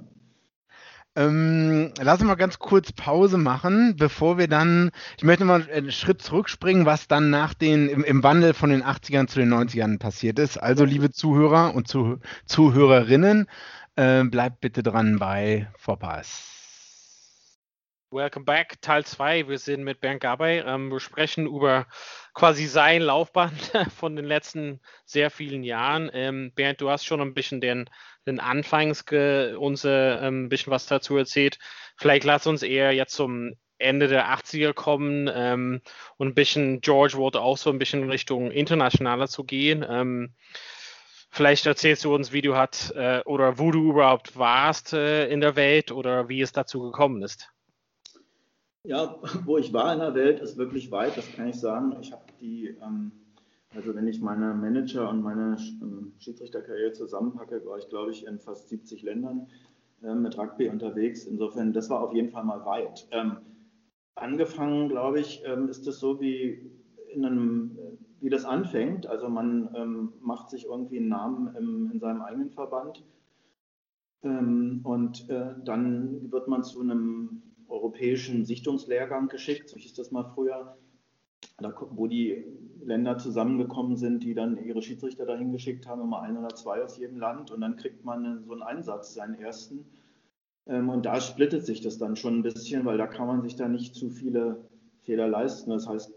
Ähm, 1.14 1.92
lass 2.00 2.20
uns 2.20 2.28
mal 2.28 2.36
ganz 2.36 2.58
kurz 2.58 2.92
Pause 2.92 3.36
machen, 3.36 3.96
bevor 3.96 4.38
wir 4.38 4.48
dann, 4.48 4.90
ich 5.18 5.24
möchte 5.24 5.44
mal 5.44 5.68
einen 5.70 5.92
Schritt 5.92 6.22
zurückspringen, 6.22 6.86
was 6.86 7.06
dann 7.06 7.28
nach 7.28 7.52
den, 7.52 7.88
im, 7.88 8.02
im 8.02 8.22
Wandel 8.22 8.54
von 8.54 8.70
den 8.70 8.82
80ern 8.82 9.26
zu 9.26 9.38
den 9.38 9.52
90ern 9.52 9.98
passiert 9.98 10.38
ist. 10.38 10.56
Also, 10.56 10.84
liebe 10.84 11.10
Zuhörer 11.10 11.74
und 11.74 11.86
Zuh 11.86 12.18
Zuhörerinnen, 12.46 13.46
äh, 13.96 14.24
bleibt 14.24 14.60
bitte 14.60 14.82
dran 14.82 15.18
bei 15.18 15.70
Vorpass. 15.76 16.52
Welcome 18.10 18.44
back, 18.44 18.80
Teil 18.82 19.06
2. 19.06 19.48
Wir 19.48 19.58
sind 19.58 19.84
mit 19.84 20.00
Bernd 20.00 20.20
Gabay. 20.20 20.60
Ähm, 20.66 20.90
wir 20.90 21.00
sprechen 21.00 21.46
über 21.46 21.86
quasi 22.34 22.66
sein 22.66 23.00
Laufbahn 23.00 23.52
von 23.96 24.16
den 24.16 24.26
letzten 24.26 24.80
sehr 25.06 25.30
vielen 25.30 25.62
Jahren. 25.62 26.10
Ähm, 26.12 26.52
Bernd, 26.54 26.82
du 26.82 26.90
hast 26.90 27.06
schon 27.06 27.22
ein 27.22 27.32
bisschen 27.32 27.62
den, 27.62 27.88
den 28.26 28.40
Anfangs 28.40 29.04
uns 29.58 29.84
äh, 29.84 30.28
ein 30.28 30.48
bisschen 30.48 30.70
was 30.70 30.86
dazu 30.86 31.16
erzählt. 31.16 31.58
Vielleicht 31.96 32.24
lass 32.24 32.46
uns 32.46 32.62
eher 32.62 32.92
jetzt 32.92 33.14
zum 33.14 33.54
Ende 33.78 34.08
der 34.08 34.32
80er 34.32 34.72
kommen 34.72 35.28
ähm, 35.32 35.80
und 36.16 36.28
ein 36.28 36.34
bisschen, 36.34 36.80
George 36.80 37.14
wollte 37.14 37.40
auch 37.40 37.58
so 37.58 37.70
ein 37.70 37.78
bisschen 37.78 38.02
in 38.02 38.10
Richtung 38.10 38.50
internationaler 38.50 39.28
zu 39.28 39.44
gehen. 39.44 39.84
Ähm, 39.88 40.34
vielleicht 41.30 41.66
erzählst 41.66 42.04
du 42.04 42.14
uns, 42.14 42.32
wie 42.32 42.42
du 42.42 42.56
hat 42.56 42.92
äh, 42.96 43.22
oder 43.24 43.58
wo 43.58 43.70
du 43.70 43.90
überhaupt 43.90 44.38
warst 44.38 44.92
äh, 44.92 45.28
in 45.28 45.40
der 45.40 45.56
Welt 45.56 45.90
oder 45.90 46.28
wie 46.28 46.40
es 46.40 46.52
dazu 46.52 46.80
gekommen 46.80 47.22
ist. 47.22 47.50
Ja, 48.84 49.16
wo 49.44 49.58
ich 49.58 49.72
war 49.72 49.92
in 49.92 50.00
der 50.00 50.14
Welt, 50.14 50.40
ist 50.40 50.56
wirklich 50.56 50.90
weit, 50.90 51.16
das 51.16 51.30
kann 51.32 51.48
ich 51.48 51.56
sagen. 51.56 51.96
Ich 52.00 52.12
habe 52.12 52.24
die, 52.40 52.76
ähm, 52.82 53.12
also 53.74 53.94
wenn 53.94 54.06
ich 54.06 54.20
meine 54.20 54.54
Manager 54.54 55.08
und 55.08 55.22
meine 55.22 55.56
ähm, 55.80 56.12
Schiedsrichterkarriere 56.18 56.92
zusammenpacke, 56.92 57.64
war 57.64 57.78
ich, 57.78 57.88
glaube 57.88 58.10
ich, 58.10 58.26
in 58.26 58.38
fast 58.38 58.68
70 58.68 59.02
Ländern 59.02 59.48
äh, 60.02 60.14
mit 60.14 60.36
Rugby 60.36 60.68
unterwegs. 60.68 61.24
Insofern, 61.24 61.72
das 61.72 61.88
war 61.88 62.02
auf 62.02 62.14
jeden 62.14 62.30
Fall 62.30 62.44
mal 62.44 62.64
weit. 62.64 63.06
Ähm, 63.10 63.38
angefangen, 64.14 64.88
glaube 64.88 65.20
ich, 65.20 65.42
ähm, 65.44 65.68
ist 65.68 65.86
es 65.86 65.98
so 65.98 66.20
wie 66.20 66.70
in 67.12 67.24
einem, 67.24 67.78
wie 68.20 68.30
das 68.30 68.44
anfängt. 68.44 69.06
Also 69.06 69.28
man 69.28 69.70
ähm, 69.74 70.12
macht 70.20 70.50
sich 70.50 70.66
irgendwie 70.66 70.98
einen 70.98 71.08
Namen 71.08 71.54
im, 71.56 71.90
in 71.92 72.00
seinem 72.00 72.22
eigenen 72.22 72.50
Verband. 72.50 73.02
Ähm, 74.22 74.80
und 74.84 75.28
äh, 75.30 75.54
dann 75.64 76.30
wird 76.30 76.46
man 76.46 76.62
zu 76.62 76.80
einem 76.80 77.42
europäischen 77.68 78.44
Sichtungslehrgang 78.44 79.28
geschickt, 79.28 79.68
so 79.70 79.76
hieß 79.76 79.94
das 79.94 80.10
mal 80.10 80.24
früher, 80.34 80.76
da, 81.58 81.72
wo 81.90 82.06
die 82.06 82.44
Länder 82.84 83.18
zusammengekommen 83.18 83.96
sind, 83.96 84.24
die 84.24 84.34
dann 84.34 84.56
ihre 84.64 84.82
Schiedsrichter 84.82 85.26
dahin 85.26 85.52
geschickt 85.52 85.86
haben, 85.86 86.02
immer 86.02 86.22
ein 86.22 86.36
oder 86.36 86.54
zwei 86.54 86.82
aus 86.82 86.98
jedem 86.98 87.18
Land 87.18 87.50
und 87.50 87.60
dann 87.60 87.76
kriegt 87.76 88.04
man 88.04 88.44
so 88.44 88.52
einen 88.52 88.62
Einsatz, 88.62 89.14
seinen 89.14 89.34
ersten. 89.34 89.86
Ähm, 90.66 90.88
und 90.88 91.06
da 91.06 91.20
splittet 91.20 91.64
sich 91.64 91.80
das 91.80 91.98
dann 91.98 92.16
schon 92.16 92.38
ein 92.38 92.42
bisschen, 92.42 92.84
weil 92.84 92.98
da 92.98 93.06
kann 93.06 93.26
man 93.26 93.42
sich 93.42 93.56
da 93.56 93.68
nicht 93.68 93.94
zu 93.94 94.10
viele 94.10 94.68
Fehler 95.02 95.28
leisten. 95.28 95.70
Das 95.70 95.88
heißt, 95.88 96.12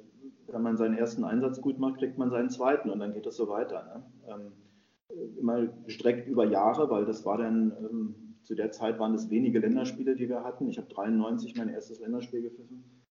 wenn 0.47 0.61
man 0.61 0.77
seinen 0.77 0.97
ersten 0.97 1.23
Einsatz 1.23 1.61
gut 1.61 1.79
macht, 1.79 1.99
kriegt 1.99 2.17
man 2.17 2.29
seinen 2.29 2.49
zweiten 2.49 2.89
und 2.89 2.99
dann 2.99 3.13
geht 3.13 3.25
das 3.25 3.35
so 3.35 3.47
weiter. 3.47 3.83
Ne? 3.83 4.03
Ähm, 4.33 5.37
immer 5.39 5.67
gestreckt 5.85 6.27
über 6.27 6.45
Jahre, 6.45 6.89
weil 6.89 7.05
das 7.05 7.25
war 7.25 7.37
dann 7.37 7.71
ähm, 7.79 8.15
zu 8.43 8.53
der 8.53 8.71
Zeit 8.71 8.99
waren 8.99 9.15
es 9.15 9.29
wenige 9.29 9.59
Länderspiele, 9.59 10.15
die 10.15 10.29
wir 10.29 10.43
hatten. 10.43 10.67
Ich 10.67 10.77
habe 10.77 10.87
93 10.87 11.55
mein 11.55 11.69
erstes 11.69 11.99
Länderspiel 11.99 12.43
gepfiffen. 12.43 13.04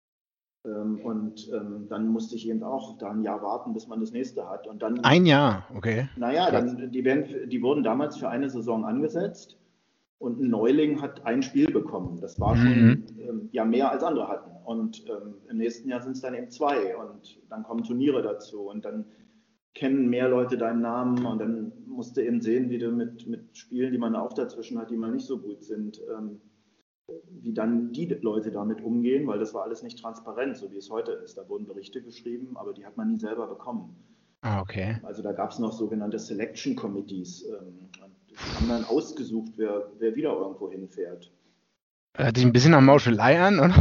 Ähm, 0.64 1.00
und 1.00 1.50
ähm, 1.52 1.86
dann 1.88 2.08
musste 2.08 2.36
ich 2.36 2.48
eben 2.48 2.62
auch 2.62 2.96
da 2.98 3.10
ein 3.10 3.22
Jahr 3.22 3.42
warten, 3.42 3.74
bis 3.74 3.86
man 3.86 4.00
das 4.00 4.12
nächste 4.12 4.48
hat. 4.48 4.66
Und 4.66 4.82
dann, 4.82 5.00
ein 5.00 5.26
Jahr, 5.26 5.66
okay. 5.76 6.08
Naja, 6.16 6.50
dann, 6.50 6.90
die, 6.90 7.04
werden, 7.04 7.48
die 7.48 7.62
wurden 7.62 7.82
damals 7.82 8.16
für 8.16 8.28
eine 8.28 8.48
Saison 8.48 8.84
angesetzt 8.84 9.58
und 10.18 10.40
ein 10.40 10.48
Neuling 10.48 11.02
hat 11.02 11.26
ein 11.26 11.42
Spiel 11.42 11.70
bekommen. 11.70 12.18
Das 12.20 12.40
war 12.40 12.56
schon 12.56 12.68
mhm. 12.68 13.04
ähm, 13.18 13.48
ja 13.52 13.64
mehr 13.64 13.90
als 13.90 14.02
andere 14.02 14.28
hatten. 14.28 14.50
Und 14.64 15.04
ähm, 15.08 15.34
im 15.50 15.58
nächsten 15.58 15.88
Jahr 15.88 16.00
sind 16.00 16.12
es 16.12 16.22
dann 16.22 16.34
eben 16.34 16.50
zwei 16.50 16.96
und 16.96 17.40
dann 17.50 17.62
kommen 17.62 17.84
Turniere 17.84 18.22
dazu 18.22 18.62
und 18.62 18.84
dann 18.84 19.04
kennen 19.74 20.08
mehr 20.08 20.28
Leute 20.28 20.56
deinen 20.56 20.80
Namen 20.80 21.26
und 21.26 21.40
dann 21.40 21.72
musst 21.86 22.16
du 22.16 22.24
eben 22.24 22.40
sehen, 22.40 22.70
wie 22.70 22.78
du 22.78 22.90
mit, 22.90 23.26
mit 23.26 23.56
Spielen, 23.58 23.92
die 23.92 23.98
man 23.98 24.14
auch 24.14 24.32
dazwischen 24.32 24.78
hat, 24.78 24.90
die 24.90 24.96
mal 24.96 25.10
nicht 25.10 25.26
so 25.26 25.38
gut 25.38 25.64
sind, 25.64 26.00
ähm, 26.16 26.40
wie 27.28 27.52
dann 27.52 27.92
die 27.92 28.06
Leute 28.06 28.50
damit 28.50 28.80
umgehen, 28.80 29.26
weil 29.26 29.38
das 29.38 29.52
war 29.54 29.64
alles 29.64 29.82
nicht 29.82 30.00
transparent, 30.00 30.56
so 30.56 30.72
wie 30.72 30.78
es 30.78 30.90
heute 30.90 31.12
ist. 31.12 31.36
Da 31.36 31.48
wurden 31.48 31.66
Berichte 31.66 32.02
geschrieben, 32.02 32.56
aber 32.56 32.72
die 32.72 32.86
hat 32.86 32.96
man 32.96 33.08
nie 33.10 33.18
selber 33.18 33.46
bekommen. 33.46 33.96
Ah, 34.40 34.60
okay. 34.60 34.98
Also 35.02 35.22
da 35.22 35.32
gab 35.32 35.50
es 35.50 35.58
noch 35.58 35.72
sogenannte 35.72 36.18
Selection 36.18 36.76
Committees. 36.76 37.44
Ähm, 37.46 37.88
die 38.30 38.36
haben 38.36 38.68
dann 38.68 38.84
ausgesucht, 38.84 39.52
wer, 39.56 39.90
wer 39.98 40.14
wieder 40.14 40.32
irgendwo 40.32 40.70
hinfährt. 40.70 41.30
Hört 42.16 42.36
sich 42.36 42.46
ein 42.46 42.52
bisschen 42.52 42.72
nach 42.72 42.80
Mauschelei 42.80 43.40
an, 43.40 43.58
oder? 43.58 43.74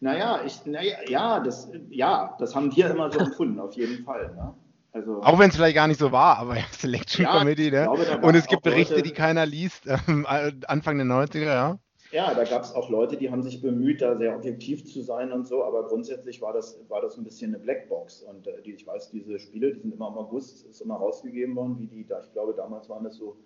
Naja, 0.00 0.42
ich, 0.46 0.64
naja, 0.64 0.96
ja, 1.08 1.40
das, 1.40 1.72
ja, 1.90 2.36
das 2.38 2.54
haben 2.54 2.74
wir 2.76 2.90
immer 2.90 3.10
so 3.10 3.18
empfunden, 3.18 3.58
auf 3.58 3.72
jeden 3.74 4.04
Fall. 4.04 4.32
Ne? 4.34 4.54
Also, 4.92 5.22
auch 5.22 5.38
wenn 5.38 5.50
es 5.50 5.56
vielleicht 5.56 5.74
gar 5.74 5.88
nicht 5.88 5.98
so 5.98 6.12
war, 6.12 6.38
aber 6.38 6.56
ja, 6.56 6.64
Selection 6.70 7.24
ja, 7.24 7.38
Committee, 7.38 7.70
ne? 7.70 7.82
Glaube, 7.82 8.20
Und 8.22 8.34
es 8.36 8.46
gibt 8.46 8.62
Berichte, 8.62 8.94
Leute, 8.94 9.08
die 9.08 9.14
keiner 9.14 9.44
liest, 9.44 9.88
ähm, 10.06 10.24
Anfang 10.66 10.98
der 10.98 11.06
90er, 11.06 11.44
ja. 11.44 11.78
Ja, 12.10 12.32
da 12.32 12.44
gab 12.44 12.62
es 12.62 12.74
auch 12.74 12.88
Leute, 12.88 13.16
die 13.16 13.30
haben 13.30 13.42
sich 13.42 13.60
bemüht, 13.60 14.00
da 14.00 14.16
sehr 14.16 14.34
objektiv 14.34 14.84
zu 14.86 15.02
sein 15.02 15.30
und 15.30 15.46
so, 15.46 15.62
aber 15.62 15.86
grundsätzlich 15.86 16.40
war 16.40 16.54
das, 16.54 16.80
war 16.88 17.02
das 17.02 17.18
ein 17.18 17.24
bisschen 17.24 17.54
eine 17.54 17.62
Blackbox. 17.62 18.22
Und 18.22 18.46
äh, 18.46 18.62
die, 18.62 18.72
ich 18.72 18.86
weiß, 18.86 19.10
diese 19.10 19.38
Spiele, 19.38 19.74
die 19.74 19.80
sind 19.80 19.92
immer 19.92 20.08
im 20.08 20.14
August, 20.14 20.66
ist 20.66 20.80
immer 20.80 20.96
rausgegeben 20.96 21.54
worden, 21.54 21.76
wie 21.78 21.86
die, 21.86 22.06
da, 22.06 22.20
ich 22.20 22.32
glaube, 22.32 22.54
damals 22.54 22.88
waren 22.88 23.04
das 23.04 23.16
so 23.16 23.36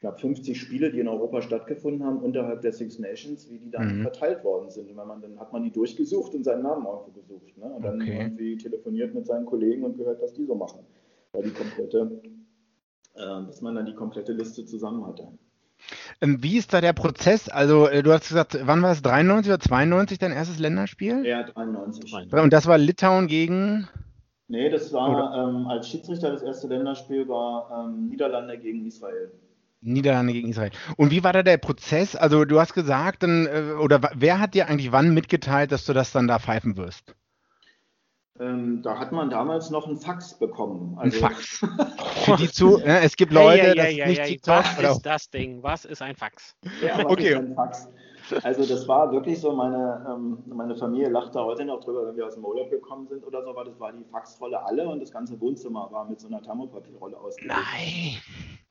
knapp 0.00 0.20
50 0.20 0.60
Spiele, 0.60 0.90
die 0.90 1.00
in 1.00 1.08
Europa 1.08 1.40
stattgefunden 1.40 2.04
haben, 2.04 2.18
unterhalb 2.18 2.62
der 2.62 2.72
Six 2.72 2.98
Nations, 2.98 3.48
wie 3.48 3.58
die 3.58 3.70
dann 3.70 3.98
mhm. 3.98 4.02
verteilt 4.02 4.42
worden 4.42 4.70
sind. 4.70 4.90
Und 4.90 4.96
wenn 4.96 5.06
man, 5.06 5.22
dann 5.22 5.38
hat 5.38 5.52
man 5.52 5.62
die 5.62 5.70
durchgesucht 5.70 6.34
und 6.34 6.42
seinen 6.42 6.62
Namen 6.62 6.84
irgendwo 6.84 7.12
gesucht. 7.12 7.56
Ne? 7.56 7.72
Und 7.72 7.82
dann 7.82 8.02
okay. 8.02 8.18
irgendwie 8.18 8.56
telefoniert 8.56 9.14
mit 9.14 9.26
seinen 9.26 9.46
Kollegen 9.46 9.84
und 9.84 9.96
gehört, 9.96 10.20
was 10.20 10.34
die 10.34 10.44
so 10.44 10.56
machen. 10.56 10.80
Weil 11.32 11.44
die 11.44 11.50
komplette, 11.50 12.20
äh, 13.14 13.42
bis 13.46 13.60
man 13.60 13.76
dann 13.76 13.86
die 13.86 13.94
komplette 13.94 14.32
Liste 14.32 14.64
zusammen 14.66 15.06
hatte. 15.06 15.28
Ähm, 16.20 16.42
wie 16.42 16.56
ist 16.56 16.72
da 16.72 16.80
der 16.80 16.92
Prozess? 16.92 17.48
Also, 17.48 17.88
äh, 17.88 18.02
du 18.02 18.12
hast 18.12 18.28
gesagt, 18.28 18.58
wann 18.62 18.82
war 18.82 18.92
es? 18.92 19.02
93 19.02 19.52
oder 19.52 19.60
92 19.60 20.18
dein 20.18 20.32
erstes 20.32 20.58
Länderspiel? 20.58 21.24
Ja, 21.24 21.42
93. 21.42 22.32
Und 22.32 22.52
das 22.52 22.66
war 22.66 22.78
Litauen 22.78 23.26
gegen? 23.26 23.88
Nee, 24.48 24.70
das 24.70 24.92
war 24.92 25.48
ähm, 25.48 25.66
als 25.66 25.88
Schiedsrichter 25.88 26.30
das 26.30 26.42
erste 26.42 26.68
Länderspiel 26.68 27.28
war 27.28 27.86
ähm, 27.86 28.08
Niederlande 28.08 28.58
gegen 28.58 28.86
Israel. 28.86 29.32
Niederlande 29.80 30.32
gegen 30.32 30.48
Israel. 30.50 30.70
Und 30.96 31.10
wie 31.10 31.24
war 31.24 31.32
da 31.32 31.42
der 31.42 31.58
Prozess? 31.58 32.16
Also, 32.16 32.44
du 32.44 32.60
hast 32.60 32.74
gesagt, 32.74 33.22
dann, 33.22 33.46
äh, 33.46 33.72
oder 33.80 34.00
wer 34.14 34.40
hat 34.40 34.54
dir 34.54 34.68
eigentlich 34.68 34.92
wann 34.92 35.12
mitgeteilt, 35.14 35.72
dass 35.72 35.84
du 35.84 35.92
das 35.92 36.12
dann 36.12 36.28
da 36.28 36.38
pfeifen 36.38 36.76
wirst? 36.76 37.14
Ähm, 38.40 38.82
da 38.82 38.98
hat 38.98 39.12
man 39.12 39.30
damals 39.30 39.70
noch 39.70 39.86
einen 39.86 39.96
Fax 39.96 40.34
bekommen. 40.34 40.96
Also, 40.98 41.24
ein 41.24 41.30
Fax. 41.30 41.58
Für 42.24 42.36
die 42.36 42.50
zu, 42.50 42.80
ja, 42.80 42.98
es 42.98 43.14
gibt 43.14 43.32
Leute, 43.32 43.62
hey, 43.62 43.74
hey, 43.76 43.76
das 43.76 43.86
hey, 43.86 44.08
nicht 44.08 44.24
TikTok. 44.24 44.56
Was 44.56 44.78
oder? 44.78 44.90
ist 44.90 45.02
das 45.06 45.30
Ding? 45.30 45.62
Was 45.62 45.84
ist 45.84 46.02
ein 46.02 46.16
Fax? 46.16 46.56
Ja, 46.82 46.98
was 46.98 47.04
okay. 47.04 47.28
ist 47.28 47.36
ein 47.36 47.54
Fax? 47.54 47.88
Also 48.42 48.64
das 48.64 48.88
war 48.88 49.12
wirklich 49.12 49.40
so, 49.40 49.52
meine, 49.52 50.04
ähm, 50.08 50.38
meine 50.46 50.74
Familie 50.74 51.10
lacht 51.10 51.34
da 51.34 51.44
heute 51.44 51.64
noch 51.64 51.80
drüber, 51.84 52.08
wenn 52.08 52.16
wir 52.16 52.26
aus 52.26 52.34
dem 52.34 52.44
Urlaub 52.44 52.70
gekommen 52.70 53.06
sind 53.06 53.24
oder 53.24 53.44
so, 53.44 53.54
weil 53.54 53.66
das 53.66 53.78
war 53.78 53.92
die 53.92 54.04
Faxrolle 54.04 54.64
alle 54.64 54.88
und 54.88 55.00
das 55.00 55.12
ganze 55.12 55.38
Wohnzimmer 55.40 55.88
war 55.92 56.08
mit 56.08 56.18
so 56.18 56.28
einer 56.28 56.42
Thermopapierrolle 56.42 57.18
ausgelegt. 57.18 57.54
Nein! 57.54 58.16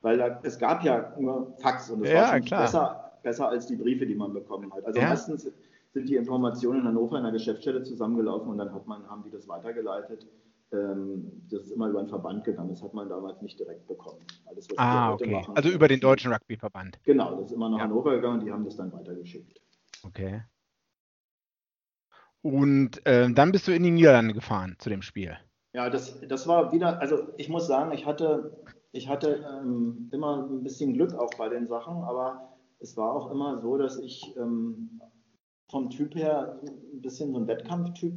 Weil 0.01 0.17
da, 0.17 0.39
es 0.43 0.57
gab 0.57 0.83
ja 0.83 1.13
nur 1.17 1.55
Fax 1.61 1.89
und 1.89 2.01
das 2.01 2.11
ja, 2.11 2.21
war 2.21 2.27
schon 2.33 2.41
klar. 2.45 2.61
besser, 2.63 3.11
besser 3.21 3.49
als 3.49 3.67
die 3.67 3.75
Briefe, 3.75 4.05
die 4.05 4.15
man 4.15 4.33
bekommen 4.33 4.73
hat. 4.73 4.85
Also 4.85 4.99
ja. 4.99 5.09
meistens 5.09 5.47
sind 5.93 6.09
die 6.09 6.15
Informationen 6.15 6.81
in 6.81 6.87
Hannover 6.87 7.17
in 7.17 7.23
der 7.23 7.31
Geschäftsstelle 7.31 7.83
zusammengelaufen 7.83 8.49
und 8.49 8.57
dann 8.57 8.73
hat 8.73 8.87
man, 8.87 9.07
haben 9.07 9.23
die 9.23 9.29
das 9.29 9.47
weitergeleitet. 9.47 10.27
Ähm, 10.71 11.43
das 11.51 11.61
ist 11.61 11.71
immer 11.71 11.87
über 11.87 11.99
einen 11.99 12.09
Verband 12.09 12.43
gegangen. 12.43 12.69
Das 12.69 12.81
hat 12.81 12.95
man 12.95 13.07
damals 13.07 13.41
nicht 13.43 13.59
direkt 13.59 13.87
bekommen. 13.87 14.25
Alles, 14.45 14.67
ah, 14.77 15.13
okay. 15.13 15.31
Machen, 15.31 15.55
also 15.55 15.69
über 15.69 15.87
den 15.87 15.99
Deutschen 15.99 16.33
Rugbyverband. 16.33 16.99
Genau, 17.03 17.35
das 17.35 17.51
ist 17.51 17.51
immer 17.51 17.69
nach 17.69 17.77
ja. 17.77 17.83
Hannover 17.83 18.15
gegangen 18.15 18.39
und 18.39 18.45
die 18.45 18.51
haben 18.51 18.65
das 18.65 18.75
dann 18.75 18.91
weitergeschickt. 18.91 19.61
Okay. 20.03 20.41
Und 22.41 23.05
äh, 23.05 23.31
dann 23.31 23.51
bist 23.51 23.67
du 23.67 23.71
in 23.71 23.83
die 23.83 23.91
Niederlande 23.91 24.33
gefahren 24.33 24.75
zu 24.79 24.89
dem 24.89 25.03
Spiel. 25.03 25.37
Ja, 25.73 25.89
das, 25.89 26.19
das 26.27 26.47
war 26.47 26.71
wieder, 26.71 26.99
also 26.99 27.27
ich 27.37 27.49
muss 27.49 27.67
sagen, 27.67 27.93
ich 27.93 28.05
hatte, 28.05 28.57
ich 28.91 29.07
hatte 29.07 29.45
ähm, 29.47 30.09
immer 30.11 30.47
ein 30.49 30.63
bisschen 30.63 30.93
Glück 30.93 31.13
auch 31.13 31.33
bei 31.37 31.49
den 31.49 31.67
Sachen, 31.67 32.03
aber 32.03 32.49
es 32.79 32.97
war 32.97 33.13
auch 33.13 33.31
immer 33.31 33.59
so, 33.61 33.77
dass 33.77 33.97
ich 33.97 34.35
ähm, 34.37 34.99
vom 35.73 35.89
Typ 35.89 36.15
her 36.15 36.59
ein 36.63 37.01
bisschen 37.01 37.33
so 37.33 37.39
ein 37.39 37.47
Wettkampftyp 37.47 38.13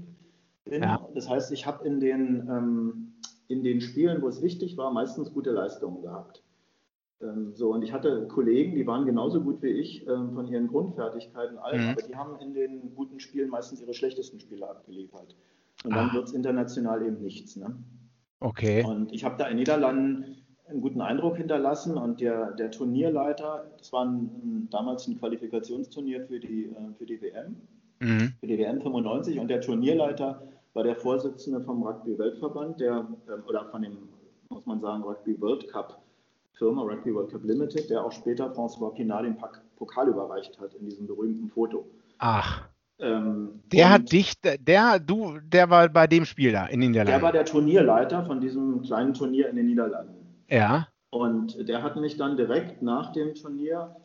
bin. 0.64 0.82
Ja. 0.82 1.08
Das 1.14 1.28
heißt, 1.28 1.50
ich 1.52 1.66
habe 1.66 1.86
in, 1.86 2.00
den, 2.00 2.46
ähm, 2.50 3.14
in 3.48 3.64
den 3.64 3.80
Spielen, 3.80 4.20
wo 4.20 4.28
es 4.28 4.42
wichtig 4.42 4.76
war, 4.76 4.92
meistens 4.92 5.32
gute 5.32 5.52
Leistungen 5.52 6.02
gehabt. 6.02 6.44
Ähm, 7.22 7.54
so, 7.54 7.72
und 7.72 7.82
ich 7.82 7.94
hatte 7.94 8.28
Kollegen, 8.28 8.74
die 8.74 8.86
waren 8.86 9.06
genauso 9.06 9.40
gut 9.40 9.62
wie 9.62 9.70
ich 9.70 10.06
ähm, 10.06 10.34
von 10.34 10.46
ihren 10.46 10.68
Grundfertigkeiten 10.68 11.56
alt, 11.56 11.80
mhm. 11.80 11.88
aber 11.88 12.02
die 12.02 12.14
haben 12.14 12.38
in 12.40 12.52
den 12.52 12.94
guten 12.94 13.20
Spielen 13.20 13.48
meistens 13.48 13.80
ihre 13.80 13.94
schlechtesten 13.94 14.38
Spiele 14.38 14.68
abgeliefert. 14.68 15.34
Und 15.82 15.94
dann 15.94 16.10
ah. 16.10 16.12
wird 16.12 16.28
es 16.28 16.34
international 16.34 17.06
eben 17.06 17.22
nichts. 17.22 17.56
Ne? 17.56 17.74
Okay. 18.40 18.84
Und 18.84 19.12
ich 19.12 19.24
habe 19.24 19.36
da 19.38 19.46
in 19.46 19.56
Niederlanden 19.56 20.45
einen 20.68 20.80
guten 20.80 21.00
Eindruck 21.00 21.36
hinterlassen 21.36 21.96
und 21.96 22.20
der, 22.20 22.52
der 22.52 22.70
Turnierleiter, 22.70 23.66
das 23.78 23.92
war 23.92 24.04
ein, 24.04 24.68
damals 24.70 25.06
ein 25.06 25.18
Qualifikationsturnier 25.18 26.26
für 26.26 26.40
die, 26.40 26.66
äh, 26.66 26.94
für 26.98 27.06
die 27.06 27.20
WM, 27.20 27.56
mhm. 28.00 28.32
für 28.40 28.46
die 28.46 28.58
WM 28.58 28.80
95 28.80 29.38
und 29.38 29.48
der 29.48 29.60
Turnierleiter 29.60 30.42
war 30.74 30.84
der 30.84 30.96
Vorsitzende 30.96 31.60
vom 31.60 31.82
Rugby-Weltverband, 31.82 32.80
der, 32.80 33.06
ähm, 33.28 33.42
oder 33.48 33.64
von 33.66 33.82
dem, 33.82 33.96
muss 34.50 34.66
man 34.66 34.80
sagen, 34.80 35.02
Rugby 35.02 35.40
World 35.40 35.68
Cup 35.68 36.00
Firma, 36.52 36.82
Rugby 36.82 37.14
World 37.14 37.30
Cup 37.30 37.44
Limited, 37.44 37.88
der 37.90 38.04
auch 38.04 38.12
später 38.12 38.50
François 38.52 38.92
Pinard 38.94 39.24
den 39.24 39.36
Pokal 39.76 40.08
überreicht 40.08 40.58
hat 40.60 40.74
in 40.74 40.86
diesem 40.86 41.06
berühmten 41.06 41.48
Foto. 41.48 41.86
Ach. 42.18 42.68
Ähm, 42.98 43.60
der 43.70 43.90
hat 43.90 44.10
dich, 44.10 44.32
der, 44.40 44.98
du, 44.98 45.38
der 45.40 45.68
war 45.68 45.86
bei 45.90 46.06
dem 46.06 46.24
Spiel 46.24 46.52
da 46.52 46.64
in 46.66 46.80
den 46.80 46.92
Niederlanden. 46.92 47.12
Der 47.12 47.22
war 47.22 47.32
der 47.32 47.44
Turnierleiter 47.44 48.24
von 48.24 48.40
diesem 48.40 48.80
kleinen 48.82 49.12
Turnier 49.12 49.50
in 49.50 49.56
den 49.56 49.66
Niederlanden. 49.66 50.25
Ja. 50.48 50.88
Und 51.10 51.68
der 51.68 51.82
hat 51.82 51.96
mich 51.96 52.16
dann 52.16 52.36
direkt 52.36 52.82
nach 52.82 53.12
dem 53.12 53.34
Turnier 53.34 53.96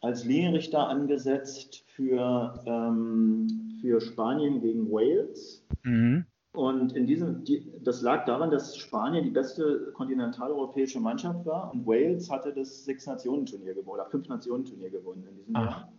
als 0.00 0.24
Linienrichter 0.24 0.88
angesetzt 0.88 1.84
für, 1.86 2.62
ähm, 2.66 3.78
für 3.80 4.00
Spanien 4.00 4.60
gegen 4.60 4.90
Wales. 4.90 5.64
Mhm. 5.82 6.26
Und 6.52 6.94
in 6.94 7.06
diesem, 7.06 7.44
die, 7.44 7.70
das 7.82 8.00
lag 8.00 8.24
daran, 8.24 8.50
dass 8.50 8.76
Spanien 8.78 9.24
die 9.24 9.30
beste 9.30 9.92
kontinentaleuropäische 9.92 10.98
Mannschaft 11.00 11.44
war 11.44 11.70
und 11.72 11.86
Wales 11.86 12.30
hatte 12.30 12.52
das 12.52 12.84
Sechs-Nationen-Turnier 12.86 13.74
gewonnen 13.74 14.00
oder 14.00 14.06
Fünf-Nationen-Turnier 14.06 14.90
gewonnen 14.90 15.26
in 15.28 15.36
diesem 15.36 15.56
Ach. 15.56 15.64
Jahr. 15.64 15.92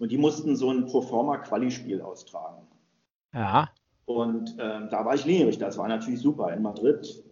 Und 0.00 0.10
die 0.10 0.18
mussten 0.18 0.56
so 0.56 0.70
ein 0.70 0.86
Proforma-Quali-Spiel 0.86 2.02
austragen. 2.02 2.66
Ja. 3.32 3.68
Und 4.04 4.56
ähm, 4.58 4.88
da 4.90 5.04
war 5.04 5.14
ich 5.14 5.24
Linienrichter. 5.24 5.66
Das 5.66 5.78
war 5.78 5.86
natürlich 5.86 6.20
super. 6.20 6.52
In 6.52 6.62
Madrid 6.62 7.22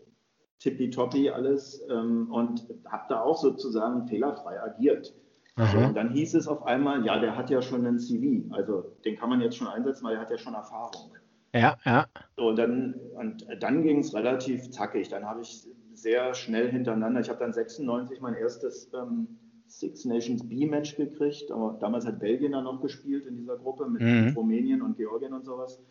tippitoppi 0.61 1.31
alles 1.31 1.85
ähm, 1.91 2.31
und 2.31 2.67
habe 2.87 3.05
da 3.09 3.23
auch 3.23 3.37
sozusagen 3.37 4.07
fehlerfrei 4.07 4.63
agiert. 4.63 5.15
So, 5.57 5.79
und 5.79 5.95
dann 5.95 6.11
hieß 6.11 6.35
es 6.37 6.49
auf 6.49 6.65
einmal, 6.65 7.05
ja, 7.05 7.19
der 7.19 7.37
hat 7.37 7.51
ja 7.51 7.61
schon 7.61 7.85
einen 7.85 7.99
CV, 7.99 8.51
also 8.55 8.97
den 9.05 9.19
kann 9.19 9.29
man 9.29 9.43
jetzt 9.43 9.57
schon 9.57 9.67
einsetzen, 9.67 10.05
weil 10.05 10.15
er 10.15 10.23
hat 10.23 10.31
ja 10.31 10.39
schon 10.39 10.55
Erfahrung. 10.55 11.13
Ja, 11.53 11.77
ja. 11.85 12.07
So, 12.37 12.49
und 12.49 12.57
dann, 12.57 12.95
und 13.15 13.47
dann 13.59 13.83
ging 13.83 13.99
es 13.99 14.15
relativ 14.15 14.71
zackig. 14.71 15.09
Dann 15.09 15.27
habe 15.27 15.43
ich 15.43 15.67
sehr 15.93 16.33
schnell 16.35 16.71
hintereinander, 16.71 17.21
ich 17.21 17.29
habe 17.29 17.41
dann 17.41 17.53
96 17.53 18.21
mein 18.21 18.35
erstes 18.35 18.91
ähm, 18.95 19.27
Six 19.67 20.05
Nations 20.05 20.49
B-Match 20.49 20.97
gekriegt. 20.97 21.51
Aber 21.51 21.77
damals 21.81 22.07
hat 22.07 22.21
Belgien 22.21 22.53
dann 22.53 22.65
noch 22.65 22.81
gespielt 22.81 23.27
in 23.27 23.37
dieser 23.37 23.57
Gruppe 23.57 23.89
mit 23.89 24.01
mhm. 24.01 24.33
Rumänien 24.37 24.81
und 24.81 24.97
Georgien 24.97 25.35
und 25.35 25.45
sowas 25.45 25.83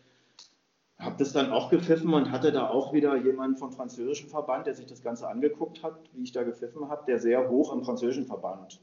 habe 1.00 1.16
das 1.18 1.32
dann 1.32 1.50
auch 1.50 1.70
gepfiffen 1.70 2.12
und 2.12 2.30
hatte 2.30 2.52
da 2.52 2.68
auch 2.68 2.92
wieder 2.92 3.16
jemanden 3.16 3.56
vom 3.56 3.72
französischen 3.72 4.28
Verband, 4.28 4.66
der 4.66 4.74
sich 4.74 4.86
das 4.86 5.02
Ganze 5.02 5.28
angeguckt 5.28 5.82
hat, 5.82 5.98
wie 6.12 6.22
ich 6.22 6.32
da 6.32 6.42
gepfiffen 6.42 6.88
habe, 6.88 7.04
der 7.06 7.18
sehr 7.18 7.48
hoch 7.48 7.72
im 7.74 7.84
französischen 7.84 8.26
Verband 8.26 8.80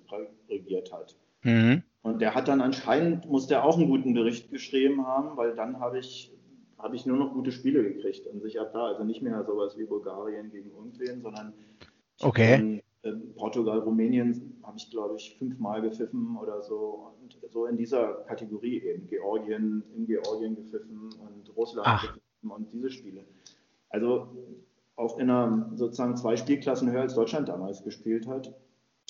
regiert 0.50 0.92
hat. 0.92 1.16
Mhm. 1.44 1.84
Und 2.02 2.22
der 2.22 2.34
hat 2.34 2.48
dann 2.48 2.62
anscheinend, 2.62 3.30
muss 3.30 3.48
der 3.48 3.64
auch 3.64 3.78
einen 3.78 3.88
guten 3.88 4.14
Bericht 4.14 4.50
geschrieben 4.50 5.06
haben, 5.06 5.38
weil 5.38 5.56
dann 5.56 5.80
habe 5.80 6.00
ich, 6.00 6.34
hab 6.78 6.94
ich 6.94 7.06
nur 7.06 7.18
noch 7.18 7.34
gute 7.34 7.52
Spiele 7.52 7.84
gekriegt 7.84 8.26
und 8.28 8.42
sich 8.42 8.60
ab 8.60 8.72
da, 8.74 8.86
also 8.88 9.04
nicht 9.04 9.22
mehr 9.22 9.44
sowas 9.44 9.78
wie 9.78 9.86
Bulgarien 9.86 10.50
gegen 10.50 10.72
irgendwen, 10.72 11.22
sondern 11.22 11.54
okay. 12.22 12.82
In 13.04 13.36
Portugal, 13.36 13.80
Rumänien 13.80 14.60
habe 14.64 14.78
ich, 14.78 14.90
glaube 14.90 15.16
ich, 15.18 15.36
fünfmal 15.38 15.82
gepfiffen 15.82 16.38
oder 16.38 16.62
so. 16.62 17.12
Und 17.22 17.38
so 17.52 17.66
in 17.66 17.78
dieser 17.78 18.24
Kategorie 18.28 18.82
eben. 18.82 19.08
Georgien, 19.08 19.84
in 19.96 20.06
Georgien 20.06 20.56
gepfiffen 20.56 21.10
und 21.20 21.56
Russland 21.56 21.88
Ach. 21.88 22.02
gepfiffen 22.02 22.52
und 22.52 22.72
diese 22.74 22.90
Spiele. 22.90 23.26
Also 23.90 24.28
auch 24.96 25.20
in 25.20 25.30
einer 25.30 25.72
sozusagen 25.76 26.18
zwei 26.18 26.36
Spielklassen 26.36 26.92
höher 26.92 27.02
als 27.02 27.16
Deutschland 27.16 27.48
damals 27.50 27.84
gespielt 27.84 28.28
hat, 28.28 28.54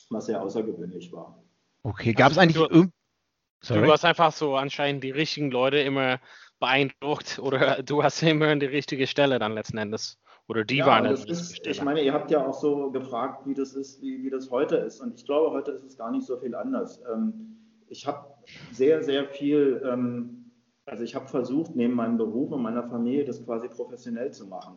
was 0.10 0.26
sehr 0.26 0.42
außergewöhnlich 0.42 1.12
war. 1.14 1.42
Okay, 1.84 2.14
gab 2.14 2.32
es 2.32 2.38
eigentlich 2.38 2.58
du, 2.58 2.90
du 3.68 3.92
hast 3.92 4.04
einfach 4.04 4.34
so 4.34 4.58
anscheinend 4.58 5.04
die 5.04 5.12
richtigen 5.12 5.50
Leute 5.50 5.78
immer 5.78 6.20
beeindruckt 6.60 7.40
oder 7.40 7.82
du 7.84 8.04
hast 8.04 8.22
immer 8.22 8.48
an 8.48 8.60
die 8.60 8.66
richtige 8.66 9.08
Stelle 9.08 9.40
dann 9.40 9.54
letzten 9.54 9.78
Endes. 9.78 10.20
Oder 10.50 10.64
die 10.64 10.78
ja, 10.78 10.86
waren 10.86 11.04
das 11.04 11.26
ist, 11.26 11.68
Ich 11.68 11.84
meine, 11.84 12.02
ihr 12.02 12.14
habt 12.14 12.32
ja 12.32 12.46
auch 12.46 12.54
so 12.54 12.90
gefragt, 12.92 13.46
wie 13.46 13.54
das 13.54 13.74
ist, 13.74 14.02
wie, 14.02 14.24
wie 14.24 14.30
das 14.30 14.50
heute 14.50 14.78
ist. 14.78 15.02
Und 15.02 15.16
ich 15.16 15.26
glaube, 15.26 15.52
heute 15.52 15.72
ist 15.72 15.84
es 15.84 15.98
gar 15.98 16.12
nicht 16.12 16.26
so 16.26 16.38
viel 16.38 16.56
anders. 16.56 17.02
Ähm, 17.14 17.58
ich 17.90 18.08
habe 18.08 18.28
sehr, 18.72 19.04
sehr 19.04 19.26
viel, 19.26 19.82
ähm, 19.86 20.52
also 20.86 21.04
ich 21.04 21.16
habe 21.16 21.28
versucht, 21.28 21.76
neben 21.76 21.94
meinem 21.94 22.18
Beruf 22.18 22.52
und 22.52 22.62
meiner 22.62 22.84
Familie 22.84 23.26
das 23.26 23.44
quasi 23.44 23.68
professionell 23.68 24.32
zu 24.32 24.48
machen. 24.48 24.76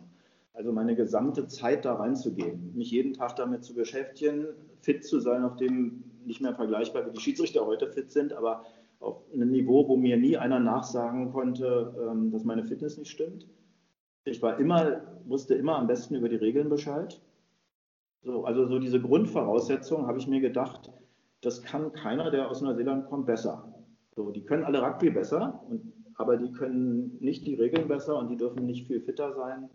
also 0.52 0.72
meine 0.72 0.96
gesamte 0.96 1.46
Zeit 1.46 1.84
da 1.84 1.94
reinzugehen, 1.94 2.74
mich 2.74 2.90
jeden 2.90 3.14
Tag 3.14 3.36
damit 3.36 3.64
zu 3.64 3.72
beschäftigen, 3.74 4.48
fit 4.80 5.04
zu 5.04 5.20
sein, 5.20 5.44
auf 5.44 5.56
dem 5.56 6.02
nicht 6.26 6.40
mehr 6.40 6.54
vergleichbar 6.54 7.06
wie 7.06 7.12
die 7.12 7.20
Schiedsrichter 7.20 7.64
heute 7.64 7.86
fit 7.86 8.10
sind, 8.10 8.32
aber 8.32 8.64
auf 8.98 9.22
einem 9.32 9.50
Niveau, 9.52 9.88
wo 9.88 9.96
mir 9.96 10.16
nie 10.16 10.36
einer 10.36 10.58
nachsagen 10.58 11.32
konnte, 11.32 11.94
ähm, 12.10 12.30
dass 12.30 12.44
meine 12.44 12.64
Fitness 12.64 12.98
nicht 12.98 13.10
stimmt. 13.10 13.46
Ich 14.30 14.40
war 14.42 14.58
immer, 14.58 15.02
wusste 15.26 15.54
immer 15.54 15.76
am 15.76 15.86
besten 15.86 16.14
über 16.14 16.28
die 16.28 16.36
Regeln 16.36 16.68
Bescheid. 16.68 17.20
So, 18.22 18.44
also 18.44 18.66
so 18.66 18.78
diese 18.78 19.00
Grundvoraussetzung 19.00 20.06
habe 20.06 20.18
ich 20.18 20.28
mir 20.28 20.40
gedacht, 20.40 20.92
das 21.40 21.62
kann 21.62 21.92
keiner, 21.92 22.30
der 22.30 22.48
aus 22.48 22.60
Neuseeland 22.60 23.06
kommt, 23.06 23.26
besser. 23.26 23.74
So, 24.14 24.30
die 24.30 24.44
können 24.44 24.64
alle 24.64 24.82
Rugby 24.82 25.10
besser, 25.10 25.64
und, 25.68 25.92
aber 26.14 26.36
die 26.36 26.52
können 26.52 27.16
nicht 27.20 27.46
die 27.46 27.54
Regeln 27.54 27.88
besser 27.88 28.18
und 28.18 28.28
die 28.28 28.36
dürfen 28.36 28.66
nicht 28.66 28.86
viel 28.86 29.00
fitter 29.00 29.34
sein. 29.34 29.70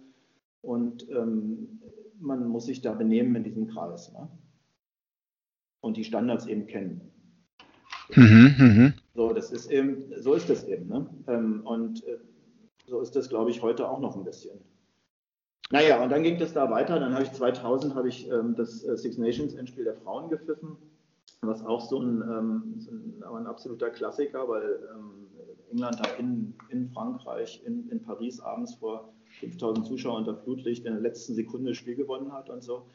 Und 0.62 1.10
ähm, 1.10 1.82
man 2.20 2.48
muss 2.48 2.66
sich 2.66 2.82
da 2.82 2.94
benehmen 2.94 3.36
in 3.36 3.44
diesem 3.44 3.68
Kreis. 3.68 4.14
Ne? 4.14 4.30
Und 5.82 5.98
die 5.98 6.04
Standards 6.04 6.46
eben 6.46 6.68
kennen. 6.68 7.02
Mhm, 8.16 8.56
mh. 8.58 8.94
So, 9.16 9.34
das 9.34 9.52
ist 9.52 9.72
eben, 9.72 10.12
so 10.18 10.34
ist 10.34 10.50
das 10.50 10.64
eben. 10.66 10.88
Ne? 10.88 11.10
Ähm, 11.28 11.62
und 11.66 12.06
äh, 12.06 12.18
so 12.88 13.00
ist 13.02 13.16
das, 13.16 13.30
glaube 13.30 13.52
ich, 13.52 13.62
heute 13.62 13.90
auch 13.90 14.00
noch 14.00 14.16
ein 14.16 14.24
bisschen. 14.24 14.60
Naja, 15.72 16.04
und 16.04 16.12
dann 16.12 16.24
ging 16.24 16.38
das 16.38 16.54
da 16.54 16.70
weiter. 16.70 17.00
Dann 17.00 17.14
habe 17.14 17.24
ich 17.24 17.32
2000 17.32 17.96
habe 17.96 18.08
ich 18.08 18.30
ähm, 18.30 18.56
das 18.56 18.84
äh, 18.84 18.98
Six 18.98 19.18
Nations 19.18 19.56
Endspiel 19.56 19.84
der 19.84 19.96
Frauen 19.96 20.30
gepfiffen, 20.30 20.78
was 21.42 21.66
auch 21.66 21.82
so 21.82 22.00
ein, 22.00 22.22
ähm, 22.22 22.76
so 22.78 22.92
ein, 22.92 23.24
ein 23.24 23.48
absoluter 23.48 23.90
Klassiker, 23.90 24.48
weil 24.48 24.80
ähm, 24.94 25.28
England 25.72 26.00
da 26.00 26.10
in, 26.20 26.54
in 26.70 26.90
Frankreich, 26.90 27.64
in, 27.66 27.90
in 27.90 28.02
Paris 28.02 28.40
abends 28.40 28.76
vor 28.76 29.14
5000 29.40 29.88
Zuschauern 29.88 30.20
unter 30.20 30.36
Flutlicht 30.36 30.86
in 30.86 30.94
der 30.94 31.02
letzten 31.02 31.34
Sekunde 31.34 31.72
das 31.72 31.78
Spiel 31.78 31.96
gewonnen 31.96 32.32
hat 32.32 32.50
und 32.50 32.64
so. 32.64 32.86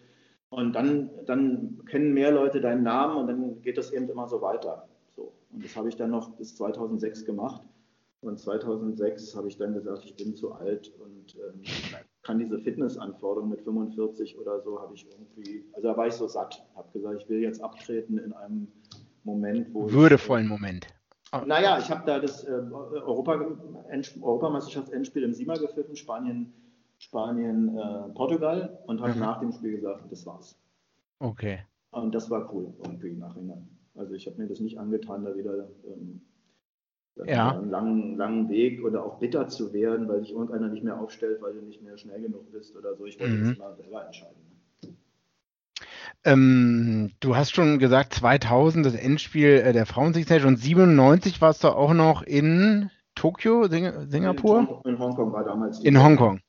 Und 0.50 0.72
dann, 0.74 1.11
dann 1.26 1.81
kennen 1.87 2.12
mehr 2.12 2.33
Leute 2.33 2.61
deinen 2.61 2.83
Namen 2.83 3.16
und 3.16 3.26
dann 3.29 3.62
geht 3.62 3.79
das 3.79 3.92
eben 3.92 4.09
immer 4.09 4.29
so 4.29 4.40
weiter. 4.42 4.88
So. 5.14 5.33
Und 5.53 5.64
das 5.64 5.76
habe 5.76 5.88
ich 5.88 5.96
dann 5.96 6.11
noch 6.11 6.31
bis 6.31 6.57
2006 6.57 7.24
gemacht. 7.24 7.62
Und 8.22 8.38
2006 8.38 9.35
habe 9.35 9.48
ich 9.48 9.56
dann 9.56 9.72
gesagt, 9.72 10.04
ich 10.04 10.14
bin 10.14 10.37
zu 10.37 10.52
alt 10.52 10.92
und 10.98 11.37
ähm, 11.37 11.62
kann 12.22 12.38
diese 12.38 12.59
Fitnessanforderung 12.59 13.48
mit 13.48 13.62
45 13.62 14.38
oder 14.38 14.61
so, 14.61 14.80
habe 14.80 14.94
ich 14.94 15.06
irgendwie, 15.11 15.64
also 15.72 15.88
da 15.88 15.96
war 15.96 16.06
ich 16.06 16.14
so 16.14 16.28
satt, 16.28 16.62
habe 16.76 16.90
gesagt, 16.92 17.22
ich 17.22 17.28
will 17.30 17.40
jetzt 17.40 17.62
abtreten 17.62 18.18
in 18.18 18.33
einem 18.35 18.68
Moment, 19.24 19.72
wo 19.72 19.90
Würdevollen 19.90 20.44
ich, 20.44 20.50
Moment. 20.50 20.87
Oh. 21.33 21.38
Naja, 21.46 21.78
ich 21.78 21.90
habe 21.90 22.02
da 22.04 22.18
das 22.18 22.44
äh, 22.44 22.50
Europa, 22.50 23.40
Europameisterschaftsendspiel 24.20 25.22
im 25.22 25.33
Siemer 25.33 25.59
gepfiffen, 25.59 25.96
Spanien, 25.96 26.52
Spanien, 26.98 27.76
äh, 27.78 28.09
Portugal 28.14 28.78
und 28.87 29.00
habe 29.00 29.14
mhm. 29.14 29.20
nach 29.20 29.40
dem 29.40 29.52
Spiel 29.52 29.76
gesagt, 29.76 30.11
das 30.11 30.26
war's. 30.26 30.59
Okay. 31.20 31.61
Und 31.92 32.14
das 32.14 32.30
war 32.30 32.52
cool 32.52 32.74
irgendwie 32.85 33.12
nachhinein. 33.14 33.68
Also 33.94 34.14
ich 34.14 34.26
habe 34.26 34.37
mir 34.38 34.48
das 34.48 34.61
nicht 34.61 34.78
angetan, 34.78 35.24
da 35.24 35.35
wieder 35.37 35.68
ähm, 35.85 36.20
ja. 37.26 37.56
einen 37.56 37.70
langen, 37.70 38.16
langen 38.16 38.48
Weg 38.48 38.85
oder 38.85 39.04
auch 39.04 39.18
bitter 39.18 39.48
zu 39.48 39.72
werden, 39.72 40.09
weil 40.09 40.20
sich 40.20 40.33
irgendeiner 40.33 40.68
nicht 40.68 40.85
mehr 40.85 41.00
aufstellt, 41.00 41.40
weil 41.42 41.54
du 41.54 41.61
nicht 41.62 41.83
mehr 41.83 41.96
schnell 41.98 42.22
genug 42.22 42.50
bist 42.52 42.76
oder 42.76 42.96
so. 42.96 43.06
Ich 43.06 43.18
wollte 43.20 43.33
mhm. 43.33 43.48
das 43.48 43.59
mal 43.59 43.76
selber 43.76 44.06
entscheiden. 44.06 44.37
Ähm, 46.24 47.12
du 47.20 47.37
hast 47.37 47.54
schon 47.54 47.78
gesagt, 47.78 48.12
2000 48.14 48.85
das 48.85 48.94
Endspiel 48.94 49.62
äh, 49.64 49.72
der 49.72 49.87
Frauen 49.87 50.12
Six 50.12 50.44
und 50.44 50.56
97 50.56 51.40
warst 51.40 51.64
du 51.64 51.68
auch 51.68 51.94
noch 51.94 52.22
in 52.22 52.90
Tokio, 53.14 53.68
Sing 53.68 53.90
Singapur? 54.09 54.83
In, 54.85 54.92
in, 54.92 54.98
Hongkong 54.98 55.33
war 55.33 55.44
damals. 55.44 55.80
In 55.80 56.02
Hongkong. 56.02 56.40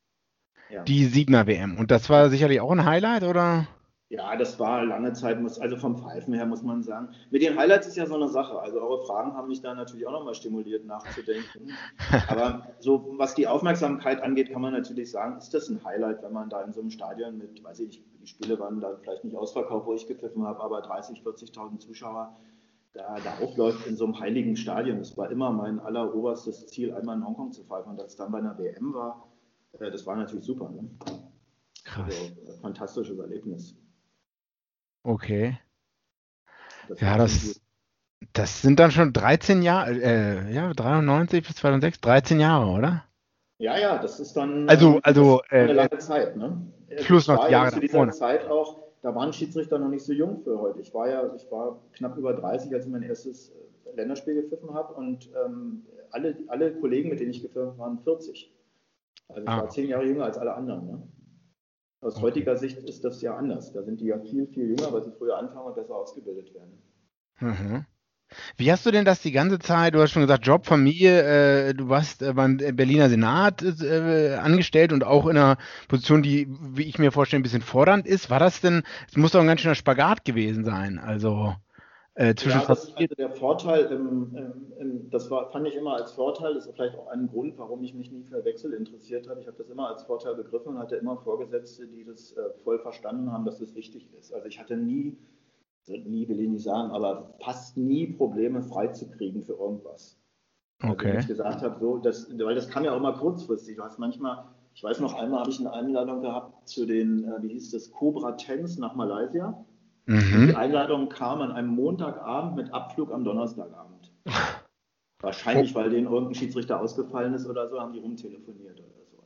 Ja. 0.69 0.83
Die 0.83 1.05
Siegner 1.05 1.47
WM. 1.47 1.77
Und 1.77 1.91
das 1.91 2.09
war 2.09 2.29
sicherlich 2.29 2.61
auch 2.61 2.71
ein 2.71 2.85
Highlight, 2.85 3.23
oder? 3.23 3.67
Ja, 4.11 4.35
das 4.35 4.59
war 4.59 4.83
lange 4.83 5.13
Zeit, 5.13 5.39
muss, 5.39 5.57
also 5.57 5.77
vom 5.77 5.97
Pfeifen 5.97 6.33
her 6.33 6.45
muss 6.45 6.63
man 6.63 6.83
sagen. 6.83 7.15
Mit 7.29 7.41
den 7.41 7.57
Highlights 7.57 7.87
ist 7.87 7.95
ja 7.95 8.05
so 8.05 8.15
eine 8.15 8.27
Sache. 8.27 8.59
Also 8.59 8.81
eure 8.81 9.05
Fragen 9.05 9.33
haben 9.35 9.47
mich 9.47 9.61
da 9.61 9.73
natürlich 9.73 10.05
auch 10.05 10.11
nochmal 10.11 10.35
stimuliert, 10.35 10.85
nachzudenken. 10.85 11.71
Aber 12.27 12.67
so, 12.79 13.13
was 13.17 13.35
die 13.35 13.47
Aufmerksamkeit 13.47 14.21
angeht, 14.21 14.51
kann 14.51 14.61
man 14.61 14.73
natürlich 14.73 15.11
sagen, 15.11 15.37
ist 15.37 15.53
das 15.53 15.69
ein 15.69 15.81
Highlight, 15.85 16.21
wenn 16.23 16.33
man 16.33 16.49
da 16.49 16.61
in 16.61 16.73
so 16.73 16.81
einem 16.81 16.89
Stadion 16.89 17.37
mit, 17.37 17.63
weiß 17.63 17.79
ich 17.79 17.87
nicht, 17.87 18.03
die 18.21 18.27
Spiele 18.27 18.59
waren 18.59 18.81
da 18.81 18.97
vielleicht 19.01 19.23
nicht 19.23 19.37
ausverkauft, 19.37 19.87
wo 19.87 19.93
ich 19.93 20.05
gepfiffen 20.05 20.43
habe, 20.43 20.59
aber 20.59 20.81
30, 20.81 21.21
40.000 21.21 21.79
Zuschauer 21.79 22.35
da, 22.91 23.15
da 23.23 23.37
aufläuft 23.41 23.87
in 23.87 23.95
so 23.95 24.03
einem 24.03 24.19
heiligen 24.19 24.57
Stadion. 24.57 24.97
Das 24.97 25.17
war 25.17 25.31
immer 25.31 25.53
mein 25.53 25.79
alleroberstes 25.79 26.67
Ziel, 26.67 26.93
einmal 26.93 27.15
in 27.15 27.25
Hongkong 27.25 27.53
zu 27.53 27.63
pfeifen. 27.63 27.93
Und 27.93 28.01
als 28.01 28.11
es 28.11 28.17
dann 28.17 28.33
bei 28.33 28.39
einer 28.39 28.57
WM 28.57 28.93
war, 28.93 29.31
äh, 29.79 29.89
das 29.89 30.05
war 30.05 30.17
natürlich 30.17 30.43
super. 30.43 30.69
Ne? 30.69 30.89
Krass. 31.85 32.13
Also, 32.45 32.59
fantastisches 32.59 33.17
Erlebnis. 33.17 33.80
Okay. 35.03 35.57
Das 36.87 36.99
ja, 37.01 37.17
das, 37.17 37.61
das 38.33 38.61
sind 38.61 38.79
dann 38.79 38.91
schon 38.91 39.13
13 39.13 39.61
Jahre, 39.61 39.91
äh, 39.91 40.53
ja, 40.53 40.73
93 40.73 41.45
bis 41.45 41.55
2006, 41.55 42.01
13 42.01 42.39
Jahre, 42.39 42.71
oder? 42.71 43.05
Ja, 43.57 43.77
ja, 43.77 43.97
das 43.99 44.19
ist 44.19 44.33
dann 44.33 44.67
also, 44.67 44.97
äh, 44.97 45.01
also, 45.03 45.41
eine 45.49 45.69
äh, 45.69 45.73
lange 45.73 45.97
Zeit. 45.99 46.35
Ne? 46.35 46.61
Plus 47.03 47.27
noch 47.27 47.49
Jahre 47.49 47.71
zu 47.71 47.79
dieser 47.79 47.97
vorne. 47.97 48.11
Zeit 48.11 48.47
auch, 48.49 48.79
da 49.01 49.13
waren 49.13 49.33
Schiedsrichter 49.33 49.77
noch 49.77 49.89
nicht 49.89 50.03
so 50.03 50.13
jung 50.13 50.41
für 50.43 50.59
heute. 50.59 50.79
Ich 50.81 50.93
war 50.93 51.07
ja, 51.09 51.31
ich 51.35 51.49
war 51.51 51.79
knapp 51.93 52.17
über 52.17 52.33
30, 52.33 52.73
als 52.73 52.85
ich 52.85 52.91
mein 52.91 53.03
erstes 53.03 53.49
äh, 53.49 53.95
Länderspiel 53.95 54.41
gepfiffen 54.41 54.73
habe 54.73 54.93
und 54.93 55.29
ähm, 55.45 55.85
alle, 56.11 56.37
alle 56.47 56.73
Kollegen, 56.73 57.09
mit 57.09 57.19
denen 57.19 57.31
ich 57.31 57.41
gepfiffen 57.41 57.67
habe, 57.67 57.77
waren 57.77 57.99
40. 57.99 58.51
Also 59.29 59.41
ich 59.41 59.47
ah. 59.47 59.57
war 59.57 59.69
zehn 59.69 59.87
Jahre 59.87 60.05
jünger 60.05 60.25
als 60.25 60.37
alle 60.37 60.53
anderen. 60.53 60.87
Ne? 60.87 61.03
Aus 62.01 62.19
heutiger 62.19 62.57
Sicht 62.57 62.79
ist 62.79 63.03
das 63.03 63.21
ja 63.21 63.35
anders. 63.37 63.73
Da 63.73 63.83
sind 63.83 64.01
die 64.01 64.07
ja 64.07 64.19
viel, 64.19 64.47
viel 64.47 64.69
jünger, 64.69 64.91
weil 64.91 65.03
sie 65.03 65.11
früher 65.11 65.37
anfangen 65.37 65.67
und 65.67 65.75
besser 65.75 65.95
ausgebildet 65.95 66.53
werden. 66.53 66.81
Mhm. 67.39 67.85
Wie 68.57 68.71
hast 68.71 68.85
du 68.85 68.91
denn 68.91 69.05
das 69.05 69.21
die 69.21 69.31
ganze 69.31 69.59
Zeit, 69.59 69.93
du 69.93 70.01
hast 70.01 70.11
schon 70.11 70.21
gesagt, 70.21 70.47
Job, 70.47 70.65
Familie, 70.65 71.21
äh, 71.69 71.73
du 71.73 71.89
warst 71.89 72.21
äh, 72.21 72.33
beim 72.33 72.57
Berliner 72.57 73.09
Senat 73.09 73.61
äh, 73.61 74.35
angestellt 74.35 74.93
und 74.93 75.03
auch 75.03 75.27
in 75.27 75.37
einer 75.37 75.57
Position, 75.89 76.23
die, 76.23 76.47
wie 76.49 76.83
ich 76.83 76.97
mir 76.97 77.11
vorstelle, 77.11 77.41
ein 77.41 77.43
bisschen 77.43 77.61
fordernd 77.61 78.07
ist. 78.07 78.29
War 78.29 78.39
das 78.39 78.61
denn, 78.61 78.83
es 79.09 79.17
muss 79.17 79.31
doch 79.31 79.41
ein 79.41 79.47
ganz 79.47 79.61
schöner 79.61 79.75
Spagat 79.75 80.23
gewesen 80.23 80.63
sein, 80.63 80.97
also 80.97 81.55
äh, 82.21 82.35
ja, 82.37 82.63
das, 82.67 82.95
also 82.95 83.15
der 83.15 83.31
Vorteil, 83.31 83.91
ähm, 83.91 84.31
ähm, 84.79 85.09
das 85.09 85.31
war, 85.31 85.49
fand 85.49 85.67
ich 85.67 85.75
immer 85.75 85.95
als 85.95 86.11
Vorteil, 86.11 86.53
das 86.53 86.67
ist 86.67 86.75
vielleicht 86.75 86.95
auch 86.95 87.07
ein 87.07 87.27
Grund, 87.27 87.57
warum 87.57 87.83
ich 87.83 87.95
mich 87.95 88.11
nie 88.11 88.23
für 88.23 88.45
Wechsel 88.45 88.73
interessiert 88.73 89.27
habe. 89.27 89.41
Ich 89.41 89.47
habe 89.47 89.57
das 89.57 89.69
immer 89.69 89.87
als 89.87 90.03
Vorteil 90.03 90.35
begriffen 90.35 90.69
und 90.73 90.77
hatte 90.77 90.97
immer 90.97 91.17
Vorgesetzte, 91.17 91.87
die 91.87 92.03
das 92.03 92.33
äh, 92.33 92.41
voll 92.63 92.77
verstanden 92.77 93.31
haben, 93.31 93.43
dass 93.43 93.57
das 93.57 93.73
wichtig 93.73 94.07
ist. 94.19 94.31
Also 94.33 94.47
ich 94.47 94.59
hatte 94.59 94.77
nie, 94.77 95.17
nie 95.87 96.27
will 96.27 96.39
ich 96.39 96.49
nicht 96.49 96.63
sagen, 96.63 96.91
aber 96.91 97.33
fast 97.43 97.75
nie 97.75 98.05
Probleme 98.05 98.61
freizukriegen 98.61 99.41
für 99.41 99.53
irgendwas. 99.53 100.19
Also 100.79 100.93
okay. 100.93 101.13
wenn 101.13 101.19
ich 101.21 101.27
gesagt 101.27 101.63
habe, 101.63 101.79
so, 101.79 101.97
das, 101.97 102.29
weil 102.37 102.53
das 102.53 102.69
kam 102.69 102.83
ja 102.83 102.93
auch 102.93 102.97
immer 102.97 103.13
kurzfristig. 103.13 103.77
Du 103.77 103.83
hast 103.83 103.97
manchmal, 103.97 104.45
ich 104.75 104.83
weiß 104.83 104.99
noch, 104.99 105.15
einmal 105.15 105.39
habe 105.39 105.49
ich 105.49 105.59
eine 105.59 105.73
Einladung 105.73 106.21
gehabt 106.21 106.69
zu 106.69 106.85
den, 106.85 107.23
äh, 107.23 107.41
wie 107.41 107.49
hieß 107.49 107.71
das, 107.71 107.91
Cobra 107.91 108.33
Tens 108.33 108.77
nach 108.77 108.93
Malaysia. 108.93 109.65
Mhm. 110.05 110.47
Die 110.47 110.55
Einladung 110.55 111.09
kam 111.09 111.41
an 111.41 111.51
einem 111.51 111.69
Montagabend 111.69 112.55
mit 112.55 112.73
Abflug 112.73 113.11
am 113.11 113.23
Donnerstagabend. 113.23 114.11
Wahrscheinlich, 115.21 115.75
weil 115.75 115.89
denen 115.89 116.07
irgendein 116.07 116.35
Schiedsrichter 116.35 116.79
ausgefallen 116.81 117.33
ist 117.33 117.47
oder 117.47 117.69
so, 117.69 117.79
haben 117.79 117.93
die 117.93 117.99
rumtelefoniert 117.99 118.79
oder 118.79 119.05
so. 119.11 119.23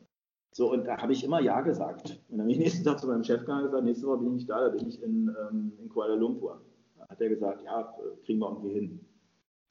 So, 0.52 0.72
und 0.72 0.86
da 0.86 0.98
habe 0.98 1.14
ich 1.14 1.24
immer 1.24 1.40
Ja 1.40 1.62
gesagt. 1.62 2.20
Und 2.30 2.38
dann 2.38 2.42
habe 2.42 2.52
ich 2.52 2.60
nächsten 2.60 2.84
Tag 2.84 3.00
zu 3.00 3.08
meinem 3.08 3.24
Chef 3.24 3.42
gegangen 3.42 3.62
und 3.62 3.72
gesagt, 3.72 3.86
nächste 3.86 4.08
Woche 4.08 4.18
bin 4.18 4.28
ich 4.28 4.34
nicht 4.34 4.50
da, 4.50 4.62
da 4.62 4.70
bin 4.70 4.88
ich 4.88 5.02
in, 5.02 5.34
ähm, 5.50 5.74
in 5.82 5.90
Kuala 5.90 6.16
Lumpur. 6.16 6.62
Da 6.98 7.08
hat 7.08 7.22
er 7.22 7.30
gesagt, 7.30 7.62
ja, 7.64 7.94
kriegen 8.26 8.40
wir 8.40 8.50
irgendwie 8.50 8.74
hin. 8.74 9.00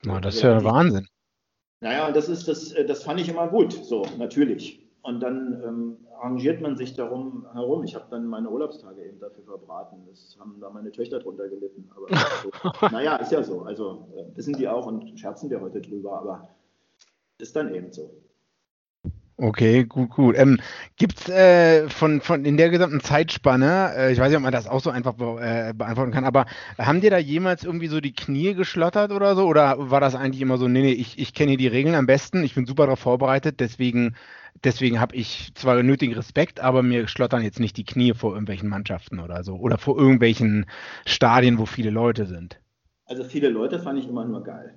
Na, 0.04 0.20
das 0.20 0.36
ist 0.36 0.42
ja 0.42 0.62
Wahnsinn. 0.64 1.06
Naja, 1.80 2.06
und 2.06 2.16
das 2.16 2.28
ist 2.28 2.48
das, 2.48 2.72
äh, 2.72 2.86
das 2.86 3.02
fand 3.02 3.20
ich 3.20 3.28
immer 3.28 3.48
gut, 3.48 3.72
so, 3.72 4.06
natürlich. 4.18 4.83
Und 5.04 5.20
dann 5.20 5.62
ähm, 5.62 5.96
arrangiert 6.16 6.62
man 6.62 6.78
sich 6.78 6.94
darum 6.94 7.46
herum. 7.52 7.84
Ich 7.84 7.94
habe 7.94 8.06
dann 8.08 8.26
meine 8.26 8.48
Urlaubstage 8.48 9.04
eben 9.04 9.20
dafür 9.20 9.44
verbraten. 9.44 9.98
Das 10.08 10.34
haben 10.40 10.58
da 10.60 10.70
meine 10.70 10.90
Töchter 10.92 11.18
drunter 11.18 11.46
gelitten. 11.46 11.90
Aber 11.94 12.06
so, 12.42 12.86
naja, 12.90 13.16
ist 13.16 13.30
ja 13.30 13.42
so. 13.42 13.60
Also 13.62 14.08
äh, 14.16 14.34
wissen 14.34 14.54
die 14.54 14.66
auch 14.66 14.86
und 14.86 15.20
scherzen 15.20 15.50
wir 15.50 15.60
heute 15.60 15.82
drüber, 15.82 16.18
aber 16.18 16.48
ist 17.38 17.54
dann 17.54 17.74
eben 17.74 17.92
so. 17.92 18.23
Okay, 19.36 19.84
gut, 19.84 20.10
gut. 20.10 20.38
Ähm, 20.38 20.60
Gibt 20.96 21.18
es 21.18 21.28
äh, 21.28 21.88
von, 21.88 22.20
von 22.20 22.44
in 22.44 22.56
der 22.56 22.70
gesamten 22.70 23.00
Zeitspanne, 23.00 23.92
äh, 23.96 24.12
ich 24.12 24.18
weiß 24.20 24.28
nicht, 24.28 24.36
ob 24.36 24.44
man 24.44 24.52
das 24.52 24.68
auch 24.68 24.80
so 24.80 24.90
einfach 24.90 25.14
be 25.14 25.40
äh, 25.40 25.72
beantworten 25.74 26.12
kann, 26.12 26.24
aber 26.24 26.46
haben 26.78 27.00
dir 27.00 27.10
da 27.10 27.18
jemals 27.18 27.64
irgendwie 27.64 27.88
so 27.88 28.00
die 28.00 28.14
Knie 28.14 28.54
geschlottert 28.54 29.10
oder 29.10 29.34
so? 29.34 29.46
Oder 29.46 29.90
war 29.90 30.00
das 30.00 30.14
eigentlich 30.14 30.40
immer 30.40 30.56
so, 30.56 30.68
nee, 30.68 30.82
nee, 30.82 30.92
ich, 30.92 31.18
ich 31.18 31.34
kenne 31.34 31.50
hier 31.50 31.58
die 31.58 31.66
Regeln 31.66 31.96
am 31.96 32.06
besten, 32.06 32.44
ich 32.44 32.54
bin 32.54 32.64
super 32.64 32.84
darauf 32.84 33.00
vorbereitet, 33.00 33.58
deswegen, 33.58 34.14
deswegen 34.62 35.00
habe 35.00 35.16
ich 35.16 35.50
zwar 35.56 35.82
nötigen 35.82 36.14
Respekt, 36.14 36.60
aber 36.60 36.84
mir 36.84 37.08
schlottern 37.08 37.42
jetzt 37.42 37.58
nicht 37.58 37.76
die 37.76 37.84
Knie 37.84 38.14
vor 38.14 38.30
irgendwelchen 38.30 38.68
Mannschaften 38.68 39.18
oder 39.18 39.42
so 39.42 39.56
oder 39.56 39.78
vor 39.78 39.98
irgendwelchen 39.98 40.66
Stadien, 41.06 41.58
wo 41.58 41.66
viele 41.66 41.90
Leute 41.90 42.26
sind. 42.26 42.60
Also 43.06 43.24
viele 43.24 43.48
Leute 43.48 43.80
fand 43.80 43.98
ich 43.98 44.06
immer 44.08 44.24
nur 44.24 44.44
geil. 44.44 44.74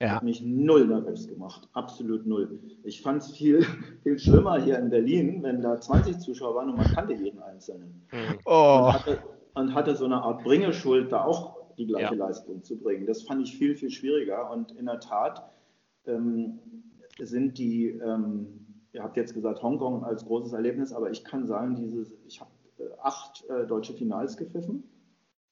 Ja. 0.00 0.10
Hat 0.10 0.22
mich 0.22 0.40
null 0.42 0.86
nervös 0.86 1.26
gemacht. 1.26 1.68
Absolut 1.72 2.24
null. 2.24 2.60
Ich 2.84 3.02
fand 3.02 3.22
es 3.22 3.32
viel, 3.32 3.62
viel 4.04 4.18
schlimmer 4.18 4.60
hier 4.62 4.78
in 4.78 4.90
Berlin, 4.90 5.42
wenn 5.42 5.60
da 5.60 5.80
20 5.80 6.20
Zuschauer 6.20 6.54
waren 6.54 6.70
und 6.70 6.76
man 6.76 6.86
kannte 6.86 7.14
jeden 7.14 7.42
Einzelnen. 7.42 8.06
Mhm. 8.12 8.38
Oh. 8.44 8.86
Und, 8.86 8.92
hatte, 8.92 9.18
und, 9.54 9.74
hatte, 9.74 9.96
so 9.96 10.04
eine 10.04 10.22
Art 10.22 10.44
Bringeschuld, 10.44 11.10
da 11.10 11.24
auch 11.24 11.74
die 11.76 11.86
gleiche 11.86 12.14
ja. 12.14 12.26
Leistung 12.26 12.62
zu 12.62 12.78
bringen. 12.78 13.06
Das 13.06 13.22
fand 13.22 13.42
ich 13.42 13.56
viel, 13.56 13.74
viel 13.74 13.90
schwieriger. 13.90 14.52
Und 14.52 14.70
in 14.72 14.86
der 14.86 15.00
Tat 15.00 15.50
ähm, 16.06 16.60
sind 17.18 17.58
die, 17.58 17.88
ähm, 17.88 18.46
ihr 18.92 19.02
habt 19.02 19.16
jetzt 19.16 19.34
gesagt 19.34 19.62
Hongkong 19.62 20.04
als 20.04 20.24
großes 20.24 20.52
Erlebnis, 20.52 20.92
aber 20.92 21.10
ich 21.10 21.24
kann 21.24 21.46
sagen, 21.46 21.74
dieses, 21.74 22.12
ich 22.26 22.40
habe 22.40 22.50
äh, 22.78 22.84
acht 23.02 23.44
äh, 23.48 23.66
deutsche 23.66 23.94
Finals 23.94 24.36
gepfiffen. 24.36 24.84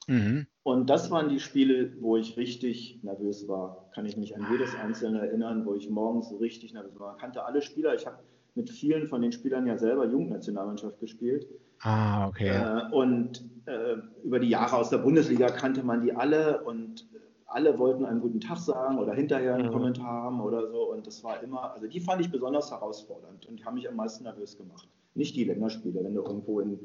Mhm. 0.07 0.47
Und 0.63 0.91
das 0.91 1.11
waren 1.11 1.29
die 1.29 1.41
Spiele, 1.41 1.93
wo 2.01 2.17
ich 2.17 2.37
richtig 2.37 3.01
nervös 3.03 3.47
war. 3.49 3.89
Kann 3.95 4.07
ich 4.07 4.17
mich 4.17 4.37
an 4.37 4.47
jedes 4.51 4.75
einzelne 4.75 5.21
erinnern, 5.21 5.65
wo 5.65 5.75
ich 5.75 5.89
morgens 5.91 6.29
so 6.29 6.37
richtig 6.37 6.73
nervös 6.75 6.99
war. 6.99 7.15
Ich 7.15 7.21
kannte 7.21 7.45
alle 7.45 7.63
Spieler. 7.63 7.95
Ich 7.95 8.07
habe 8.07 8.19
mit 8.55 8.71
vielen 8.71 9.07
von 9.07 9.23
den 9.23 9.33
Spielern 9.33 9.67
ja 9.67 9.79
selber 9.79 10.07
Jugendnationalmannschaft 10.07 10.99
gespielt. 10.99 11.47
Ah, 11.81 12.27
okay. 12.29 12.49
Äh, 12.49 12.93
und 12.93 13.45
äh, 13.67 13.97
über 14.25 14.39
die 14.39 14.49
Jahre 14.49 14.77
aus 14.77 14.91
der 14.91 14.99
Bundesliga 14.99 15.49
kannte 15.49 15.83
man 15.83 16.01
die 16.03 16.15
alle 16.15 16.65
und 16.65 17.07
alle 17.47 17.79
wollten 17.79 18.05
einen 18.05 18.21
guten 18.21 18.41
Tag 18.41 18.59
sagen 18.59 18.99
oder 18.99 19.15
hinterher 19.15 19.55
einen 19.55 19.69
mhm. 19.69 19.73
Kommentar 19.73 20.25
haben 20.25 20.41
oder 20.41 20.69
so. 20.69 20.93
Und 20.93 21.07
das 21.07 21.23
war 21.23 21.43
immer, 21.43 21.73
also 21.73 21.87
die 21.87 22.01
fand 22.01 22.21
ich 22.21 22.31
besonders 22.31 22.71
herausfordernd 22.71 23.47
und 23.47 23.61
die 23.61 23.65
haben 23.65 23.75
mich 23.75 23.89
am 23.89 23.97
meisten 23.97 24.25
nervös 24.25 24.57
gemacht. 24.57 24.89
Nicht 25.15 25.37
die 25.37 25.45
Länderspiele, 25.45 26.03
wenn 26.03 26.15
du 26.15 26.23
irgendwo 26.23 26.61
in 26.61 26.79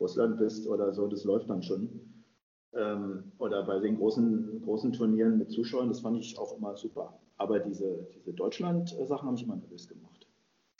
Russland 0.00 0.38
bist 0.38 0.66
oder 0.68 0.92
so, 0.92 1.06
das 1.06 1.24
läuft 1.24 1.50
dann 1.50 1.62
schon. 1.62 2.00
Ähm, 2.76 3.32
oder 3.38 3.64
bei 3.64 3.78
den 3.78 3.96
großen, 3.96 4.62
großen 4.62 4.92
Turnieren 4.92 5.38
mit 5.38 5.50
Zuschauern, 5.50 5.88
das 5.88 6.00
fand 6.00 6.18
ich 6.18 6.38
auch 6.38 6.56
immer 6.56 6.76
super. 6.76 7.18
Aber 7.38 7.58
diese, 7.58 8.06
diese 8.14 8.32
Deutschland-Sachen 8.32 9.26
haben 9.26 9.34
mich 9.34 9.44
immer 9.44 9.56
nervös 9.56 9.88
gemacht. 9.88 10.26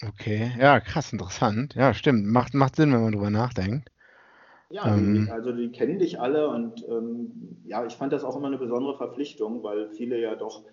Okay, 0.07 0.53
ja, 0.59 0.81
krass, 0.81 1.13
interessant. 1.13 1.75
Ja, 1.75 1.95
stimmt. 1.95 2.27
Macht, 2.27 2.55
macht 2.55 2.77
Sinn, 2.77 2.93
wenn 2.93 3.03
man 3.03 3.13
drüber 3.13 3.31
nachdenkt. 3.31 3.91
Ja, 4.69 4.95
ähm, 4.95 5.29
also 5.33 5.53
die 5.53 5.71
kennen 5.71 5.99
dich 5.99 6.21
alle 6.21 6.49
und 6.49 6.85
ähm, 6.89 7.63
ja, 7.65 7.87
ich 7.87 7.95
fand 7.95 8.13
das 8.13 8.25
auch 8.25 8.37
immer 8.37 8.49
eine 8.49 8.59
besondere 8.59 8.97
Verpflichtung, 8.97 9.63
weil 9.63 9.91
viele 9.91 10.21
ja 10.21 10.35
doch, 10.35 10.65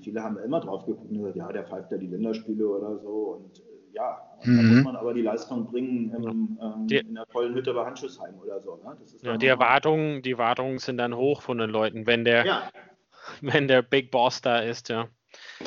viele 0.00 0.22
haben 0.22 0.38
immer 0.38 0.60
drauf 0.60 0.86
geguckt 0.86 1.10
und 1.10 1.18
gesagt, 1.18 1.36
ja, 1.36 1.50
der 1.52 1.64
pfeift 1.64 1.90
ja 1.90 1.98
die 1.98 2.06
Länderspiele 2.06 2.66
oder 2.68 2.98
so 2.98 3.34
und 3.34 3.62
ja, 3.92 4.20
mhm. 4.44 4.56
da 4.56 4.62
muss 4.62 4.84
man 4.84 4.96
aber 4.96 5.14
die 5.14 5.22
Leistung 5.22 5.66
bringen 5.66 6.12
im, 6.14 6.58
ähm, 6.60 6.86
die, 6.86 6.98
in 6.98 7.14
der 7.14 7.26
vollen 7.26 7.54
Hütte 7.54 7.72
bei 7.74 7.84
Handschussheim 7.84 8.38
oder 8.40 8.60
so. 8.60 8.76
Ne? 8.76 8.96
ja, 9.22 9.36
die 9.36 9.46
Erwartungen, 9.46 10.22
die 10.22 10.32
Erwartungen 10.32 10.78
sind 10.78 10.98
dann 10.98 11.14
hoch 11.16 11.42
von 11.42 11.58
den 11.58 11.70
Leuten, 11.70 12.06
wenn 12.06 12.24
der, 12.24 12.46
ja. 12.46 12.70
wenn 13.40 13.68
der 13.68 13.82
Big 13.82 14.10
Boss 14.10 14.40
da 14.40 14.60
ist, 14.60 14.88
ja. 14.88 15.08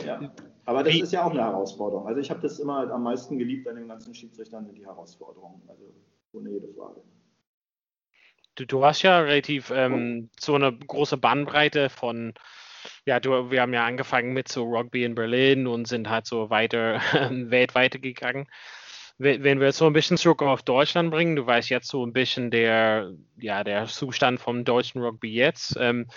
Ja, 0.05 0.19
aber 0.65 0.83
das 0.83 0.93
Wie? 0.93 1.01
ist 1.01 1.13
ja 1.13 1.25
auch 1.25 1.31
eine 1.31 1.41
Herausforderung. 1.41 2.07
Also 2.07 2.19
ich 2.21 2.29
habe 2.29 2.41
das 2.41 2.59
immer 2.59 2.89
am 2.91 3.03
meisten 3.03 3.37
geliebt 3.37 3.67
an 3.67 3.75
den 3.75 3.87
ganzen 3.87 4.13
Schiedsrichtern, 4.13 4.65
sind 4.65 4.77
die 4.77 4.85
Herausforderungen. 4.85 5.61
Also 5.67 5.83
ohne 6.33 6.51
jede 6.51 6.67
Frage. 6.67 7.01
Du, 8.55 8.65
du 8.65 8.85
hast 8.85 9.01
ja 9.01 9.19
relativ 9.19 9.71
ähm, 9.71 10.29
so 10.39 10.55
eine 10.55 10.75
große 10.77 11.17
Bandbreite 11.17 11.89
von, 11.89 12.33
ja, 13.05 13.19
du, 13.19 13.51
wir 13.51 13.61
haben 13.61 13.73
ja 13.73 13.85
angefangen 13.85 14.33
mit 14.33 14.47
so 14.47 14.63
Rugby 14.63 15.03
in 15.03 15.15
Berlin 15.15 15.67
und 15.67 15.87
sind 15.87 16.09
halt 16.09 16.25
so 16.25 16.49
weiter 16.49 17.01
weltweit 17.31 18.01
gegangen. 18.01 18.47
Wenn 19.21 19.59
wir 19.59 19.67
jetzt 19.67 19.79
so 19.79 19.85
ein 19.85 19.91
bisschen 19.91 20.15
zurück 20.15 20.41
auf 20.41 20.63
Deutschland 20.63 21.11
bringen, 21.11 21.35
du 21.35 21.45
weißt 21.45 21.69
jetzt 21.69 21.89
so 21.89 22.05
ein 22.05 22.13
bisschen 22.13 22.51
der, 22.51 23.11
ja, 23.37 23.65
der 23.65 23.85
Zustand 23.87 24.39
vom 24.39 24.63
deutschen 24.63 25.01
Rugby 25.01 25.33
jetzt. 25.33 25.75
Ähm, 25.77 26.07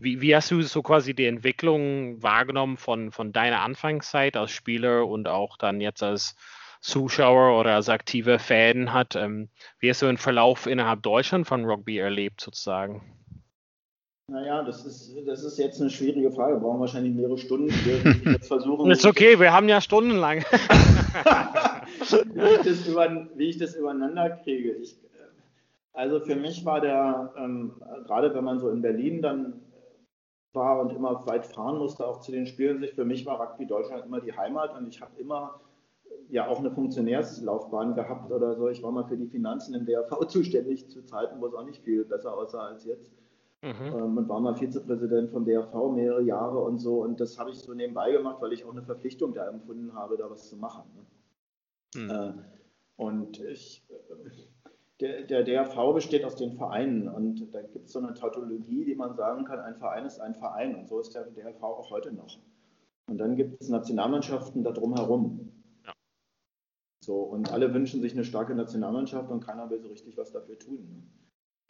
wie, 0.00 0.20
wie, 0.20 0.34
hast 0.34 0.50
du 0.50 0.60
so 0.62 0.82
quasi 0.82 1.14
die 1.14 1.26
Entwicklung 1.26 2.20
wahrgenommen 2.20 2.76
von, 2.76 3.12
von 3.12 3.32
deiner 3.32 3.60
Anfangszeit 3.60 4.36
als 4.36 4.50
Spieler 4.50 5.06
und 5.06 5.28
auch 5.28 5.58
dann 5.58 5.80
jetzt 5.80 6.02
als 6.02 6.34
Zuschauer 6.80 7.58
oder 7.60 7.76
als 7.76 7.88
aktive 7.88 8.38
Fan 8.38 8.92
hat. 8.92 9.14
Ähm, 9.14 9.48
wie 9.78 9.90
hast 9.90 10.02
du 10.02 10.06
den 10.06 10.16
Verlauf 10.16 10.66
innerhalb 10.66 11.02
Deutschland 11.02 11.46
von 11.46 11.64
Rugby 11.64 11.98
erlebt, 11.98 12.40
sozusagen? 12.40 13.19
Naja, 14.30 14.62
das 14.62 14.86
ist, 14.86 15.12
das 15.26 15.42
ist 15.42 15.58
jetzt 15.58 15.80
eine 15.80 15.90
schwierige 15.90 16.30
Frage. 16.30 16.54
Wir 16.54 16.60
brauchen 16.60 16.78
wahrscheinlich 16.78 17.12
mehrere 17.12 17.36
Stunden. 17.36 17.68
Jetzt 18.24 18.46
versuchen. 18.46 18.88
ist 18.88 19.04
okay, 19.04 19.40
wir 19.40 19.52
haben 19.52 19.68
ja 19.68 19.80
stundenlang. 19.80 20.38
wie, 21.98 22.40
ich 22.40 22.62
das 22.62 22.86
über, 22.86 23.26
wie 23.34 23.48
ich 23.48 23.58
das 23.58 23.74
übereinander 23.74 24.30
kriege. 24.30 24.70
Ich, 24.74 24.96
also 25.92 26.20
für 26.20 26.36
mich 26.36 26.64
war 26.64 26.80
der, 26.80 27.34
ähm, 27.36 27.82
gerade 28.06 28.32
wenn 28.32 28.44
man 28.44 28.60
so 28.60 28.70
in 28.70 28.82
Berlin 28.82 29.20
dann 29.20 29.62
war 30.52 30.80
und 30.80 30.92
immer 30.92 31.26
weit 31.26 31.46
fahren 31.46 31.78
musste, 31.78 32.06
auch 32.06 32.20
zu 32.20 32.30
den 32.30 32.46
Spielen, 32.46 32.86
für 32.94 33.04
mich 33.04 33.26
war 33.26 33.40
Rugby 33.40 33.66
Deutschland 33.66 34.06
immer 34.06 34.20
die 34.20 34.36
Heimat 34.36 34.76
und 34.78 34.86
ich 34.86 35.00
habe 35.00 35.20
immer 35.20 35.60
ja 36.28 36.46
auch 36.46 36.60
eine 36.60 36.70
Funktionärslaufbahn 36.70 37.96
gehabt 37.96 38.30
oder 38.30 38.54
so. 38.54 38.68
Ich 38.68 38.80
war 38.84 38.92
mal 38.92 39.08
für 39.08 39.16
die 39.16 39.26
Finanzen 39.26 39.74
im 39.74 39.86
DRV 39.86 40.24
zuständig 40.28 40.88
zu 40.88 41.04
Zeiten, 41.04 41.40
wo 41.40 41.46
es 41.48 41.54
auch 41.54 41.64
nicht 41.64 41.82
viel 41.82 42.04
besser 42.04 42.32
aussah 42.32 42.68
als 42.68 42.84
jetzt. 42.84 43.10
Mhm. 43.62 43.94
Ähm, 43.94 44.16
und 44.16 44.28
war 44.28 44.40
mal 44.40 44.54
Vizepräsident 44.54 45.30
vom 45.30 45.44
DRV 45.44 45.92
mehrere 45.92 46.22
Jahre 46.22 46.58
und 46.60 46.78
so. 46.78 47.02
Und 47.02 47.20
das 47.20 47.38
habe 47.38 47.50
ich 47.50 47.58
so 47.58 47.74
nebenbei 47.74 48.10
gemacht, 48.12 48.40
weil 48.40 48.52
ich 48.52 48.64
auch 48.64 48.72
eine 48.72 48.82
Verpflichtung 48.82 49.34
da 49.34 49.48
empfunden 49.48 49.94
habe, 49.94 50.16
da 50.16 50.30
was 50.30 50.48
zu 50.48 50.56
machen. 50.56 50.84
Ne? 50.94 52.02
Mhm. 52.02 52.10
Äh, 52.10 52.32
und 52.96 53.40
ich, 53.40 53.86
der, 55.00 55.24
der 55.24 55.42
DRV 55.44 55.94
besteht 55.94 56.24
aus 56.24 56.36
den 56.36 56.52
Vereinen 56.52 57.08
und 57.08 57.54
da 57.54 57.62
gibt 57.62 57.86
es 57.86 57.92
so 57.92 57.98
eine 57.98 58.14
Tautologie, 58.14 58.84
die 58.84 58.94
man 58.94 59.14
sagen 59.14 59.44
kann, 59.44 59.58
ein 59.60 59.76
Verein 59.76 60.04
ist 60.04 60.20
ein 60.20 60.34
Verein 60.34 60.74
und 60.74 60.88
so 60.88 61.00
ist 61.00 61.14
der 61.14 61.24
DRV 61.24 61.62
auch 61.62 61.90
heute 61.90 62.12
noch. 62.12 62.38
Und 63.08 63.18
dann 63.18 63.36
gibt 63.36 63.60
es 63.60 63.68
Nationalmannschaften 63.68 64.62
da 64.62 64.70
drumherum. 64.70 65.50
So, 67.02 67.22
und 67.22 67.50
alle 67.50 67.72
wünschen 67.72 68.02
sich 68.02 68.12
eine 68.12 68.24
starke 68.24 68.54
Nationalmannschaft 68.54 69.30
und 69.30 69.44
keiner 69.44 69.68
will 69.70 69.80
so 69.80 69.88
richtig 69.88 70.16
was 70.16 70.30
dafür 70.32 70.58
tun. 70.58 71.10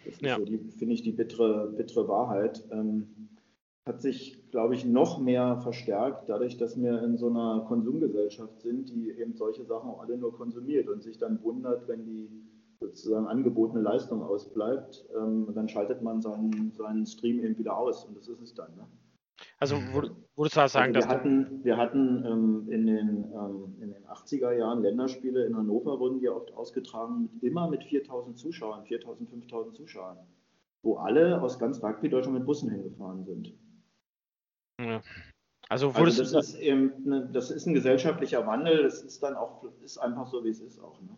Das 0.04 0.14
ist 0.14 0.22
ja. 0.22 0.38
so, 0.38 0.44
finde 0.44 0.94
ich, 0.94 1.02
die 1.02 1.12
bittere, 1.12 1.72
bittere 1.76 2.08
Wahrheit. 2.08 2.64
Ähm, 2.70 3.28
hat 3.86 4.02
sich, 4.02 4.50
glaube 4.50 4.74
ich, 4.74 4.84
noch 4.84 5.20
mehr 5.20 5.56
verstärkt, 5.58 6.28
dadurch, 6.28 6.56
dass 6.56 6.80
wir 6.80 7.02
in 7.02 7.16
so 7.16 7.28
einer 7.28 7.64
Konsumgesellschaft 7.66 8.60
sind, 8.60 8.90
die 8.90 9.10
eben 9.10 9.34
solche 9.34 9.64
Sachen 9.64 9.90
auch 9.90 10.02
alle 10.02 10.16
nur 10.16 10.32
konsumiert 10.32 10.88
und 10.88 11.02
sich 11.02 11.18
dann 11.18 11.42
wundert, 11.42 11.88
wenn 11.88 12.04
die 12.04 12.28
sozusagen 12.80 13.26
angebotene 13.26 13.82
Leistung 13.82 14.22
ausbleibt. 14.22 15.06
Ähm, 15.16 15.48
dann 15.54 15.68
schaltet 15.68 16.02
man 16.02 16.20
seinen, 16.20 16.72
seinen 16.72 17.06
Stream 17.06 17.40
eben 17.40 17.58
wieder 17.58 17.76
aus 17.76 18.04
und 18.04 18.16
das 18.16 18.28
ist 18.28 18.40
es 18.40 18.54
dann. 18.54 18.74
Ne? 18.76 18.86
Also 19.58 19.76
würdest 20.36 20.56
du 20.56 20.68
sagen, 20.68 20.94
also 20.94 21.08
wir 21.08 21.14
hatten, 21.14 21.64
wir 21.64 21.76
hatten 21.76 22.24
ähm, 22.24 22.68
in, 22.70 22.86
den, 22.86 23.08
ähm, 23.32 23.76
in 23.80 23.92
den 23.92 24.06
80er 24.06 24.52
Jahren 24.52 24.82
Länderspiele 24.82 25.44
in 25.44 25.56
Hannover 25.56 25.98
wurden 25.98 26.20
die 26.20 26.28
oft 26.28 26.52
ausgetragen, 26.54 27.22
mit, 27.22 27.42
immer 27.42 27.68
mit 27.68 27.84
4000 27.84 28.38
Zuschauern, 28.38 28.84
4000, 28.84 29.28
5000 29.30 29.76
Zuschauern, 29.76 30.18
wo 30.82 30.96
alle 30.96 31.40
aus 31.40 31.58
ganz 31.58 31.82
Rugby 31.82 32.08
Deutschland 32.08 32.38
mit 32.38 32.46
Bussen 32.46 32.70
hingefahren 32.70 33.24
sind. 33.24 33.52
Ja. 34.80 35.00
Also, 35.68 35.90
also 35.90 36.22
das, 36.22 36.32
ist 36.32 36.58
eben 36.58 36.92
eine, 37.06 37.28
das 37.32 37.50
ist 37.50 37.66
ein 37.66 37.74
gesellschaftlicher 37.74 38.44
Wandel, 38.46 38.82
das 38.82 39.02
ist 39.02 39.22
dann 39.22 39.36
auch, 39.36 39.64
ist 39.84 39.98
einfach 39.98 40.26
so, 40.26 40.44
wie 40.44 40.48
es 40.48 40.60
ist 40.60 40.80
auch. 40.80 41.00
Ne? 41.00 41.16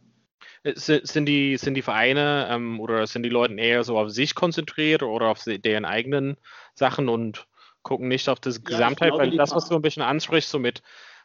Äh, 0.65 0.75
sind 0.77 1.27
die, 1.27 1.57
sind 1.57 1.75
die 1.75 1.83
Vereine 1.83 2.49
ähm, 2.51 2.81
oder 2.81 3.07
sind 3.07 3.23
die 3.23 3.29
Leute 3.29 3.55
eher 3.55 3.83
so 3.85 3.99
auf 3.99 4.11
sich 4.11 4.35
konzentriert 4.35 5.03
oder 5.03 5.29
auf 5.29 5.43
deren 5.45 5.85
eigenen 5.85 6.37
Sachen 6.75 7.09
und 7.09 7.47
gucken 7.83 8.09
nicht 8.09 8.29
auf 8.29 8.41
das 8.41 8.65
Gesamtheit, 8.65 9.11
glaube, 9.11 9.25
weil 9.25 9.37
das, 9.37 9.55
was 9.55 9.69
du 9.69 9.77
ein 9.77 9.83
bisschen 9.83 10.03
ansprichst, 10.03 10.51
so 10.51 10.59
mit, 10.59 10.83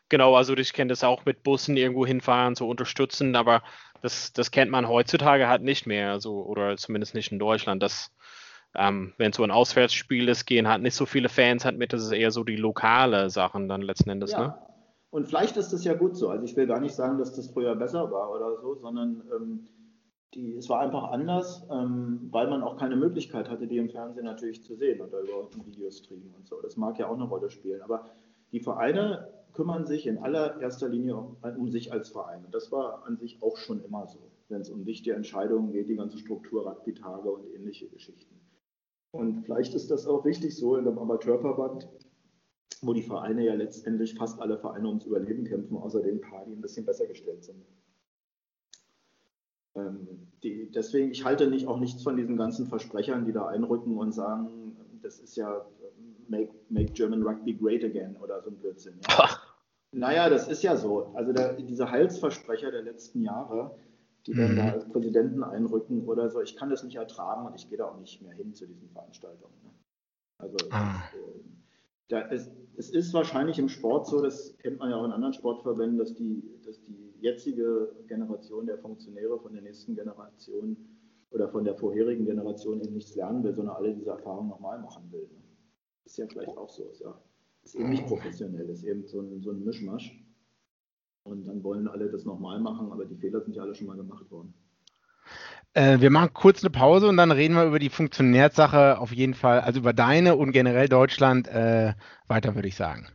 genau, 0.10 0.36
also 0.36 0.56
ich 0.56 0.74
kenne 0.74 0.90
das 0.90 1.04
auch 1.04 1.26
mit 1.26 1.44
Bussen 1.44 1.78
irgendwo 1.78 2.06
hinfahren, 2.06 2.56
zu 2.56 2.68
unterstützen, 2.68 3.36
aber 3.36 3.64
das, 4.02 4.34
das 4.34 4.52
kennt 4.52 4.72
man 4.72 4.88
heutzutage 4.88 5.48
halt 5.48 5.64
nicht 5.64 5.88
mehr, 5.88 6.12
also, 6.12 6.44
oder 6.46 6.78
zumindest 6.78 7.16
nicht 7.16 7.32
in 7.32 7.40
Deutschland. 7.40 7.82
Das, 7.82 8.12
ähm, 8.76 9.14
wenn 9.18 9.34
so 9.34 9.44
ein 9.44 9.52
Auswärtsspiel 9.52 10.30
ist, 10.30 10.46
gehen 10.46 10.68
halt 10.68 10.82
nicht 10.82 10.96
so 10.96 11.06
viele 11.06 11.30
Fans 11.30 11.66
halt 11.66 11.78
mit, 11.78 11.94
das 11.94 12.04
ist 12.04 12.12
eher 12.12 12.32
so 12.32 12.44
die 12.44 12.56
lokale 12.56 13.30
Sachen 13.30 13.68
dann 13.68 13.82
letzten 13.82 14.10
Endes, 14.10 14.32
ja. 14.32 14.40
ne? 14.40 14.58
Und 15.10 15.26
vielleicht 15.28 15.56
ist 15.58 15.72
das 15.72 15.84
ja 15.84 15.94
gut 15.94 16.18
so. 16.18 16.30
Also 16.30 16.44
ich 16.44 16.56
will 16.58 16.68
gar 16.68 16.82
nicht 16.82 16.94
sagen, 16.94 17.18
dass 17.18 17.34
das 17.34 17.48
früher 17.48 17.76
besser 17.76 18.12
war 18.12 18.30
oder 18.30 18.60
so, 18.62 18.76
sondern 18.76 19.24
ähm, 19.34 19.68
die, 20.34 20.56
es 20.56 20.70
war 20.70 20.80
einfach 20.82 21.12
anders, 21.12 21.66
ähm, 21.72 22.28
weil 22.32 22.50
man 22.50 22.62
auch 22.64 22.78
keine 22.78 22.96
Möglichkeit 22.96 23.50
hatte, 23.50 23.68
die 23.68 23.78
im 23.78 23.90
Fernsehen 23.90 24.26
natürlich 24.26 24.64
zu 24.64 24.76
sehen 24.76 25.02
oder 25.02 25.22
über 25.22 25.50
einen 25.52 25.66
Videostream 25.66 26.34
und 26.36 26.48
so. 26.48 26.62
Das 26.62 26.78
mag 26.78 27.00
ja 27.00 27.08
auch 27.08 27.16
eine 27.16 27.24
Rolle 27.24 27.50
spielen. 27.50 27.82
Aber 27.82 28.06
die 28.52 28.60
Vereine 28.60 29.30
kümmern 29.54 29.86
sich 29.86 30.06
in 30.06 30.18
allererster 30.18 30.90
Linie 30.90 31.16
um, 31.16 31.38
um 31.58 31.70
sich 31.70 31.92
als 31.92 32.10
Verein. 32.10 32.46
Und 32.46 32.54
das 32.54 32.72
war 32.72 33.06
an 33.06 33.18
sich 33.18 33.42
auch 33.42 33.58
schon 33.58 33.84
immer 33.84 34.06
so, 34.08 34.20
wenn 34.50 34.62
es 34.62 34.70
um 34.70 34.86
wichtige 34.86 35.16
Entscheidungen 35.16 35.72
geht, 35.72 35.90
die 35.90 35.96
ganze 35.96 36.18
Struktur, 36.18 36.66
Rugby-Tage 36.68 37.32
und 37.32 37.48
ähnliche 37.54 37.88
Geschichten. 37.88 38.40
Und 39.12 39.46
vielleicht 39.46 39.74
ist 39.74 39.90
das 39.90 40.06
auch 40.06 40.26
richtig 40.26 40.56
so 40.56 40.76
in 40.76 40.88
einem 40.88 41.00
Amateurverband, 41.00 41.88
wo 42.82 42.94
die 42.94 43.02
Vereine 43.02 43.46
ja 43.46 43.56
letztendlich 43.56 44.14
fast 44.14 44.40
alle 44.40 44.60
Vereine 44.60 44.88
ums 44.88 45.06
Überleben 45.06 45.46
kämpfen, 45.46 45.78
außer 45.78 46.02
den 46.02 46.22
paar, 46.22 46.46
die 46.46 46.52
ein 46.52 46.62
bisschen 46.62 46.86
besser 46.86 47.08
gestellt 47.08 47.44
sind. 47.44 47.66
Ähm, 49.78 50.08
die, 50.44 50.72
deswegen, 50.72 51.12
ich 51.12 51.24
halte 51.24 51.48
nicht, 51.48 51.68
auch 51.68 51.80
nichts 51.80 52.04
von 52.04 52.18
diesen 52.18 52.38
ganzen 52.38 52.68
Versprechern, 52.68 53.26
die 53.26 53.32
da 53.32 53.48
einrücken 53.48 53.98
und 53.98 54.12
sagen, 54.12 54.76
das 55.02 55.20
ist 55.20 55.36
ja, 55.36 55.66
make, 56.28 56.52
make 56.70 56.94
German 56.94 57.24
Rugby 57.24 57.54
great 57.54 57.84
again 57.84 58.16
oder 58.18 58.42
so 58.42 58.50
ein 58.50 58.58
Blödsinn. 58.58 59.00
Ja. 59.08 59.30
naja, 59.92 60.30
das 60.30 60.48
ist 60.48 60.64
ja 60.64 60.76
so. 60.76 61.12
Also 61.14 61.32
der, 61.32 61.54
diese 61.54 61.90
Heilsversprecher 61.90 62.72
der 62.72 62.84
letzten 62.84 63.24
Jahre, 63.24 63.78
die 64.26 64.34
dann 64.34 64.54
mhm. 64.54 64.58
da 64.58 64.72
als 64.72 64.90
Präsidenten 64.90 65.44
einrücken 65.44 66.06
oder 66.06 66.30
so, 66.30 66.42
ich 66.42 66.56
kann 66.56 66.70
das 66.70 66.84
nicht 66.84 66.98
ertragen 66.98 67.48
und 67.48 67.56
ich 67.56 67.70
gehe 67.70 67.78
da 67.78 67.86
auch 67.86 68.00
nicht 68.00 68.22
mehr 68.22 68.34
hin 68.34 68.54
zu 68.54 68.68
diesen 68.68 68.90
Veranstaltungen. 68.90 69.54
Ne? 69.64 69.72
Also 70.40 70.58
ah. 70.72 71.04
das, 71.12 71.20
äh, 71.20 71.40
da 72.10 72.22
ist, 72.22 72.52
es 72.78 72.90
ist 72.90 73.14
wahrscheinlich 73.14 73.60
im 73.60 73.70
Sport 73.70 74.08
so, 74.08 74.22
das 74.22 74.58
kennt 74.60 74.80
man 74.80 74.90
ja 74.90 74.98
auch 74.98 75.06
in 75.06 75.12
anderen 75.12 75.34
Sportverbänden, 75.34 75.98
dass 75.98 76.14
die, 76.14 76.44
dass 76.66 76.82
die 76.84 77.07
jetzige 77.22 77.92
Generation 78.08 78.66
der 78.66 78.78
Funktionäre 78.78 79.40
von 79.40 79.54
der 79.54 79.62
nächsten 79.62 79.96
Generation 79.96 80.78
oder 81.32 81.50
von 81.50 81.64
der 81.64 81.76
vorherigen 81.76 82.26
Generation 82.26 82.82
eben 82.82 82.94
nichts 82.94 83.16
lernen 83.16 83.44
will, 83.44 83.54
sondern 83.54 83.76
alle 83.76 83.94
diese 83.94 84.12
Erfahrungen 84.12 84.50
nochmal 84.50 84.80
machen 84.80 85.12
will. 85.12 85.28
Ne? 85.34 85.42
Ist 86.06 86.18
ja 86.18 86.26
vielleicht 86.28 86.58
auch 86.58 86.70
so. 86.70 86.90
Ist, 86.90 87.02
ja, 87.02 87.20
ist 87.64 87.76
eben 87.76 87.90
nicht 87.90 88.06
professionell, 88.06 88.70
ist 88.70 88.84
eben 88.84 89.06
so 89.08 89.22
ein, 89.22 89.42
so 89.42 89.52
ein 89.52 89.64
Mischmasch. 89.64 90.24
Und 91.24 91.46
dann 91.46 91.62
wollen 91.64 91.90
alle 91.90 92.10
das 92.10 92.24
nochmal 92.24 92.60
machen, 92.62 92.92
aber 92.92 93.06
die 93.06 93.18
Fehler 93.18 93.42
sind 93.42 93.56
ja 93.56 93.64
alle 93.64 93.76
schon 93.76 93.88
mal 93.88 93.98
gemacht 93.98 94.32
worden. 94.32 94.54
Äh, 95.74 96.00
wir 96.00 96.10
machen 96.10 96.32
kurz 96.34 96.64
eine 96.64 96.70
Pause 96.70 97.10
und 97.10 97.18
dann 97.18 97.32
reden 97.32 97.56
wir 97.56 97.66
über 97.66 97.80
die 97.80 97.90
Funktionärsache 97.90 98.98
auf 98.98 99.12
jeden 99.12 99.34
Fall, 99.34 99.60
also 99.60 99.82
über 99.82 99.92
deine 99.92 100.38
und 100.38 100.54
generell 100.54 100.88
Deutschland 100.88 101.50
äh, 101.50 101.94
weiter, 102.28 102.56
würde 102.56 102.70
ich 102.70 102.76
sagen. 102.76 103.08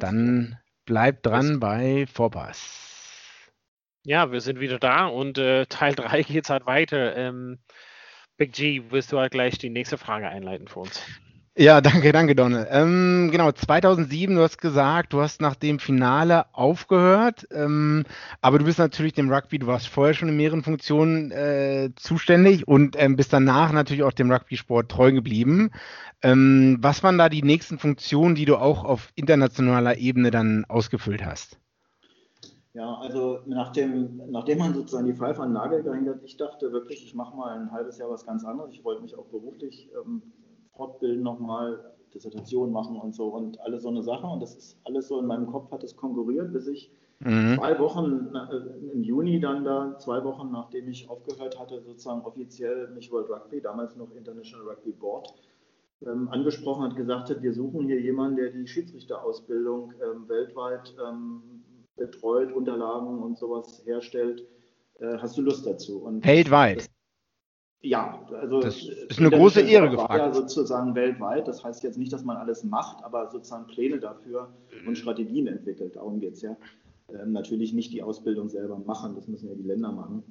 Dann 0.00 0.58
bleibt 0.84 1.26
dran 1.26 1.60
bei 1.60 2.06
Vorpass. 2.06 2.89
Ja, 4.04 4.32
wir 4.32 4.40
sind 4.40 4.60
wieder 4.60 4.78
da 4.78 5.06
und 5.06 5.38
äh, 5.38 5.66
Teil 5.66 5.94
3 5.94 6.22
geht 6.28 6.48
halt 6.48 6.66
weiter. 6.66 7.16
Ähm, 7.16 7.58
Big 8.36 8.52
G, 8.52 8.90
wirst 8.90 9.12
du 9.12 9.18
halt 9.18 9.32
gleich 9.32 9.58
die 9.58 9.70
nächste 9.70 9.98
Frage 9.98 10.28
einleiten 10.28 10.66
für 10.66 10.80
uns? 10.80 11.02
Ja, 11.56 11.82
danke, 11.82 12.10
danke, 12.12 12.34
Donne. 12.34 12.68
Ähm, 12.70 13.28
genau, 13.30 13.52
2007, 13.52 14.34
du 14.34 14.42
hast 14.42 14.56
gesagt, 14.58 15.12
du 15.12 15.20
hast 15.20 15.42
nach 15.42 15.56
dem 15.56 15.78
Finale 15.78 16.46
aufgehört, 16.54 17.46
ähm, 17.52 18.04
aber 18.40 18.58
du 18.58 18.64
bist 18.64 18.78
natürlich 18.78 19.12
dem 19.12 19.30
Rugby, 19.30 19.58
du 19.58 19.66
warst 19.66 19.88
vorher 19.88 20.14
schon 20.14 20.30
in 20.30 20.38
mehreren 20.38 20.62
Funktionen 20.62 21.30
äh, 21.32 21.90
zuständig 21.96 22.66
und 22.66 22.96
ähm, 22.98 23.16
bist 23.16 23.34
danach 23.34 23.72
natürlich 23.72 24.04
auch 24.04 24.12
dem 24.12 24.32
Rugby-Sport 24.32 24.90
treu 24.90 25.12
geblieben. 25.12 25.70
Ähm, 26.22 26.78
was 26.80 27.02
waren 27.02 27.18
da 27.18 27.28
die 27.28 27.42
nächsten 27.42 27.78
Funktionen, 27.78 28.36
die 28.36 28.46
du 28.46 28.56
auch 28.56 28.84
auf 28.84 29.10
internationaler 29.14 29.98
Ebene 29.98 30.30
dann 30.30 30.64
ausgefüllt 30.66 31.26
hast? 31.26 31.59
Ja, 32.72 32.94
also 32.94 33.40
nachdem, 33.46 34.30
nachdem 34.30 34.58
man 34.58 34.74
sozusagen 34.74 35.06
die 35.06 35.14
Pfeife 35.14 35.42
an 35.42 35.52
Nagel 35.52 35.82
gehängt 35.82 36.08
hat, 36.08 36.22
ich 36.22 36.36
dachte 36.36 36.72
wirklich, 36.72 37.04
ich 37.04 37.14
mache 37.14 37.36
mal 37.36 37.58
ein 37.58 37.72
halbes 37.72 37.98
Jahr 37.98 38.10
was 38.10 38.24
ganz 38.24 38.44
anderes. 38.44 38.72
Ich 38.72 38.84
wollte 38.84 39.02
mich 39.02 39.16
auch 39.18 39.26
beruflich 39.26 39.90
ähm, 40.04 40.22
fortbilden 40.76 41.22
nochmal, 41.22 41.94
Dissertation 42.14 42.72
machen 42.72 42.96
und 42.96 43.14
so 43.14 43.28
und 43.28 43.60
alle 43.60 43.78
so 43.78 43.88
eine 43.88 44.02
Sache. 44.02 44.26
Und 44.26 44.40
das 44.40 44.56
ist 44.56 44.78
alles 44.84 45.08
so 45.08 45.18
in 45.20 45.26
meinem 45.26 45.46
Kopf 45.46 45.70
hat 45.70 45.84
es 45.84 45.96
konkurriert, 45.96 46.52
bis 46.52 46.66
ich 46.66 46.90
mhm. 47.20 47.56
zwei 47.56 47.78
Wochen 47.78 48.34
äh, 48.34 48.92
im 48.92 49.02
Juni 49.02 49.40
dann 49.40 49.64
da, 49.64 49.96
zwei 49.98 50.22
Wochen 50.24 50.50
nachdem 50.50 50.88
ich 50.88 51.08
aufgehört 51.08 51.58
hatte, 51.58 51.80
sozusagen 51.82 52.22
offiziell 52.22 52.88
mich 52.90 53.10
World 53.12 53.30
Rugby, 53.30 53.60
damals 53.60 53.96
noch 53.96 54.12
International 54.14 54.68
Rugby 54.68 54.92
Board, 54.92 55.32
ähm, 56.06 56.28
angesprochen 56.30 56.82
hat, 56.82 56.96
gesagt 56.96 57.30
hat, 57.30 57.42
wir 57.42 57.52
suchen 57.52 57.86
hier 57.86 58.00
jemanden, 58.00 58.36
der 58.36 58.50
die 58.50 58.66
Schiedsrichterausbildung 58.66 59.92
ähm, 60.02 60.28
weltweit 60.28 60.94
ähm, 61.06 61.59
betreut, 62.00 62.52
Unterlagen 62.52 63.22
und 63.22 63.38
sowas 63.38 63.82
herstellt. 63.84 64.46
Äh, 64.98 65.18
hast 65.18 65.36
du 65.36 65.42
Lust 65.42 65.66
dazu? 65.66 66.02
Und 66.02 66.26
weltweit? 66.26 66.78
Das, 66.78 66.90
ja, 67.82 68.26
also 68.34 68.60
das 68.60 68.82
ist 68.82 69.18
eine 69.18 69.30
große 69.30 69.60
Ehre 69.60 69.90
gefragt. 69.90 70.14
Ja, 70.14 70.32
sozusagen 70.32 70.94
weltweit. 70.94 71.46
Das 71.46 71.62
heißt 71.62 71.82
jetzt 71.82 71.98
nicht, 71.98 72.12
dass 72.12 72.24
man 72.24 72.36
alles 72.36 72.64
macht, 72.64 73.04
aber 73.04 73.30
sozusagen 73.30 73.66
Pläne 73.66 73.98
dafür 73.98 74.52
mhm. 74.82 74.88
und 74.88 74.98
Strategien 74.98 75.46
entwickelt. 75.46 75.96
Darum 75.96 76.20
geht 76.20 76.34
es 76.34 76.42
ja. 76.42 76.56
Ähm, 77.08 77.32
natürlich 77.32 77.72
nicht 77.72 77.92
die 77.92 78.02
Ausbildung 78.02 78.48
selber 78.48 78.78
machen, 78.78 79.14
das 79.14 79.28
müssen 79.28 79.48
ja 79.48 79.54
die 79.54 79.62
Länder 79.62 79.92
machen. 79.92 80.22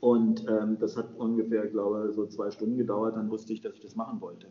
Und 0.00 0.46
ähm, 0.48 0.78
das 0.78 0.96
hat 0.96 1.16
ungefähr, 1.16 1.66
glaube 1.66 2.08
ich, 2.10 2.16
so 2.16 2.26
zwei 2.26 2.50
Stunden 2.50 2.76
gedauert. 2.78 3.16
Dann 3.16 3.30
wusste 3.30 3.52
ich, 3.52 3.60
dass 3.60 3.74
ich 3.74 3.80
das 3.80 3.96
machen 3.96 4.20
wollte. 4.20 4.46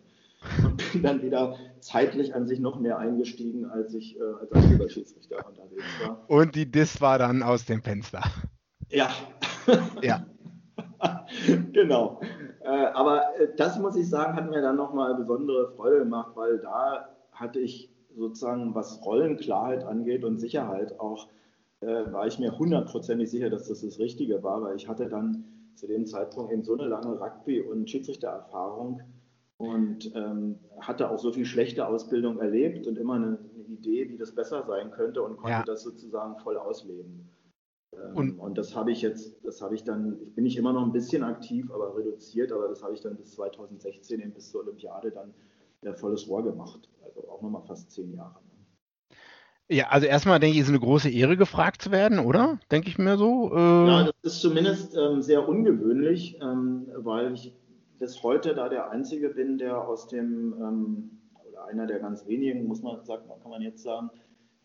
Und 0.64 0.94
bin 0.94 1.04
dann 1.04 1.22
wieder 1.22 1.56
zeitlich 1.80 2.36
an 2.36 2.46
sich 2.48 2.60
noch 2.60 2.80
mehr 2.80 3.00
eingestiegen, 3.00 3.66
als 3.66 3.94
ich 3.94 4.18
äh, 4.18 4.22
als 4.22 4.82
Abschiedsrichter 4.82 5.46
unterwegs 5.48 5.84
war. 6.06 6.24
Und 6.28 6.56
die 6.56 6.70
Dis 6.70 7.02
war 7.02 7.18
dann 7.18 7.44
aus 7.44 7.66
dem 7.66 7.82
Fenster. 7.82 8.22
Ja. 8.90 9.10
ja. 10.02 10.26
genau. 11.74 12.22
Äh, 12.62 12.68
aber 12.68 13.40
äh, 13.40 13.50
das 13.56 13.80
muss 13.80 13.96
ich 13.96 14.10
sagen, 14.10 14.36
hat 14.36 14.50
mir 14.50 14.62
dann 14.62 14.76
nochmal 14.76 15.16
besondere 15.16 15.72
Freude 15.72 16.00
gemacht, 16.00 16.32
weil 16.36 16.60
da 16.60 17.10
hatte 17.32 17.60
ich 17.60 17.90
sozusagen, 18.16 18.74
was 18.76 19.06
Rollenklarheit 19.06 19.84
angeht 19.84 20.24
und 20.24 20.40
Sicherheit 20.40 21.00
auch, 21.00 21.28
äh, 21.82 22.12
war 22.12 22.28
ich 22.28 22.40
mir 22.40 22.58
hundertprozentig 22.58 23.30
sicher, 23.30 23.50
dass 23.50 23.68
das 23.68 23.82
das 23.82 24.00
Richtige 24.00 24.42
war, 24.44 24.62
weil 24.64 24.76
ich 24.76 24.88
hatte 24.88 25.08
dann 25.08 25.46
zu 25.76 25.88
dem 25.88 26.06
Zeitpunkt 26.06 26.52
eben 26.52 26.64
so 26.64 26.74
eine 26.74 26.88
lange 26.88 27.20
Rugby- 27.20 27.62
und 27.62 27.90
Schiedsrichtererfahrung 27.90 29.02
und 29.58 30.12
ähm, 30.16 30.60
hatte 30.80 31.10
auch 31.10 31.18
so 31.18 31.32
viel 31.32 31.46
schlechte 31.46 31.88
Ausbildung 31.88 32.40
erlebt 32.40 32.88
und 32.88 32.98
immer 32.98 33.16
eine, 33.16 33.40
eine, 33.54 33.64
Idee, 33.68 34.10
wie 34.10 34.18
das 34.18 34.34
besser 34.34 34.64
sein 34.64 34.92
könnte 34.92 35.22
und 35.22 35.38
konnte 35.38 35.58
ja. 35.58 35.64
das 35.64 35.84
sozusagen 35.84 36.38
voll 36.38 36.58
ausleben. 36.58 37.30
Ähm, 37.94 38.16
und, 38.16 38.40
und, 38.40 38.58
das 38.58 38.76
habe 38.76 38.92
ich 38.92 39.02
jetzt, 39.02 39.44
das 39.44 39.62
habe 39.62 39.76
ich 39.76 39.84
dann, 39.84 40.20
ich 40.22 40.34
bin 40.34 40.46
nicht 40.46 40.58
immer 40.58 40.74
noch 40.74 40.84
ein 40.84 40.94
bisschen 40.94 41.24
aktiv, 41.24 41.70
aber 41.72 41.98
reduziert, 41.98 42.52
aber 42.52 42.68
das 42.70 42.82
habe 42.84 42.94
ich 42.94 43.02
dann 43.02 43.18
bis 43.18 43.34
2016, 43.34 44.22
eben 44.22 44.32
bis 44.32 44.52
zur 44.52 44.62
Olympiade, 44.62 45.12
dann 45.12 45.34
ja, 45.82 45.94
volles 45.94 46.28
Rohr 46.28 46.44
gemacht. 46.44 46.90
Also 47.04 47.30
auch 47.30 47.42
nochmal 47.42 47.64
fast 47.64 47.92
zehn 47.92 48.14
Jahre. 48.14 48.36
Ne? 48.36 49.18
Ja, 49.70 49.90
also 49.90 50.08
erstmal 50.08 50.40
denke 50.40 50.56
ich, 50.56 50.62
ist 50.62 50.70
eine 50.70 50.80
große 50.80 51.10
Ehre, 51.10 51.36
gefragt 51.36 51.82
zu 51.82 51.92
werden, 51.92 52.20
oder? 52.20 52.60
Denke 52.72 52.88
ich 52.88 52.98
mir 52.98 53.18
so. 53.18 53.52
Äh... 53.54 53.88
Ja, 53.88 54.04
das 54.06 54.34
ist 54.34 54.42
zumindest 54.42 54.96
ähm, 54.96 55.22
sehr 55.22 55.48
ungewöhnlich, 55.48 56.40
ähm, 56.42 56.88
weil 56.96 57.34
ich 57.34 57.54
bis 58.00 58.22
heute 58.24 58.56
da 58.56 58.70
der 58.70 58.90
Einzige 58.90 59.30
bin, 59.30 59.58
der 59.58 59.88
aus 59.88 60.08
dem, 60.08 60.54
ähm, 60.60 61.12
oder 61.50 61.66
einer 61.66 61.88
der 61.88 62.00
ganz 62.00 62.28
wenigen, 62.28 62.66
muss 62.68 62.82
man 62.82 63.04
sagen, 63.06 63.24
kann 63.42 63.52
man 63.52 63.62
jetzt 63.62 63.84
sagen, 63.84 64.10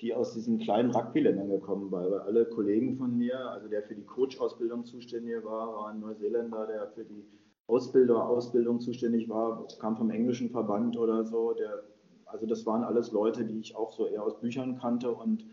die 0.01 0.14
aus 0.14 0.35
diesen 0.35 0.59
kleinen 0.59 0.90
Rugby-Ländern 0.90 1.49
gekommen 1.49 1.90
waren, 1.92 2.11
weil 2.11 2.21
alle 2.21 2.45
Kollegen 2.47 2.97
von 2.97 3.16
mir, 3.16 3.38
also 3.38 3.68
der 3.68 3.85
für 3.85 3.95
die 3.95 4.05
Coach-Ausbildung 4.05 4.85
zuständig 4.85 5.45
war, 5.45 5.75
war 5.75 5.88
ein 5.90 6.01
Neuseeländer, 6.01 6.66
der 6.66 6.88
für 6.88 7.05
die 7.05 7.25
Ausbilder-Ausbildung 7.68 8.81
zuständig 8.81 9.29
war, 9.29 9.66
kam 9.79 9.97
vom 9.97 10.11
englischen 10.11 10.51
Verband 10.51 10.99
oder 10.99 11.25
so. 11.25 11.53
Der, 11.53 11.85
also 12.27 12.47
das 12.47 12.66
waren 12.66 12.83
alles 12.83 13.12
Leute, 13.12 13.45
die 13.45 13.61
ich 13.61 13.77
auch 13.77 13.92
so 13.92 14.07
eher 14.07 14.25
aus 14.25 14.40
Büchern 14.40 14.77
kannte 14.77 15.12
und 15.12 15.47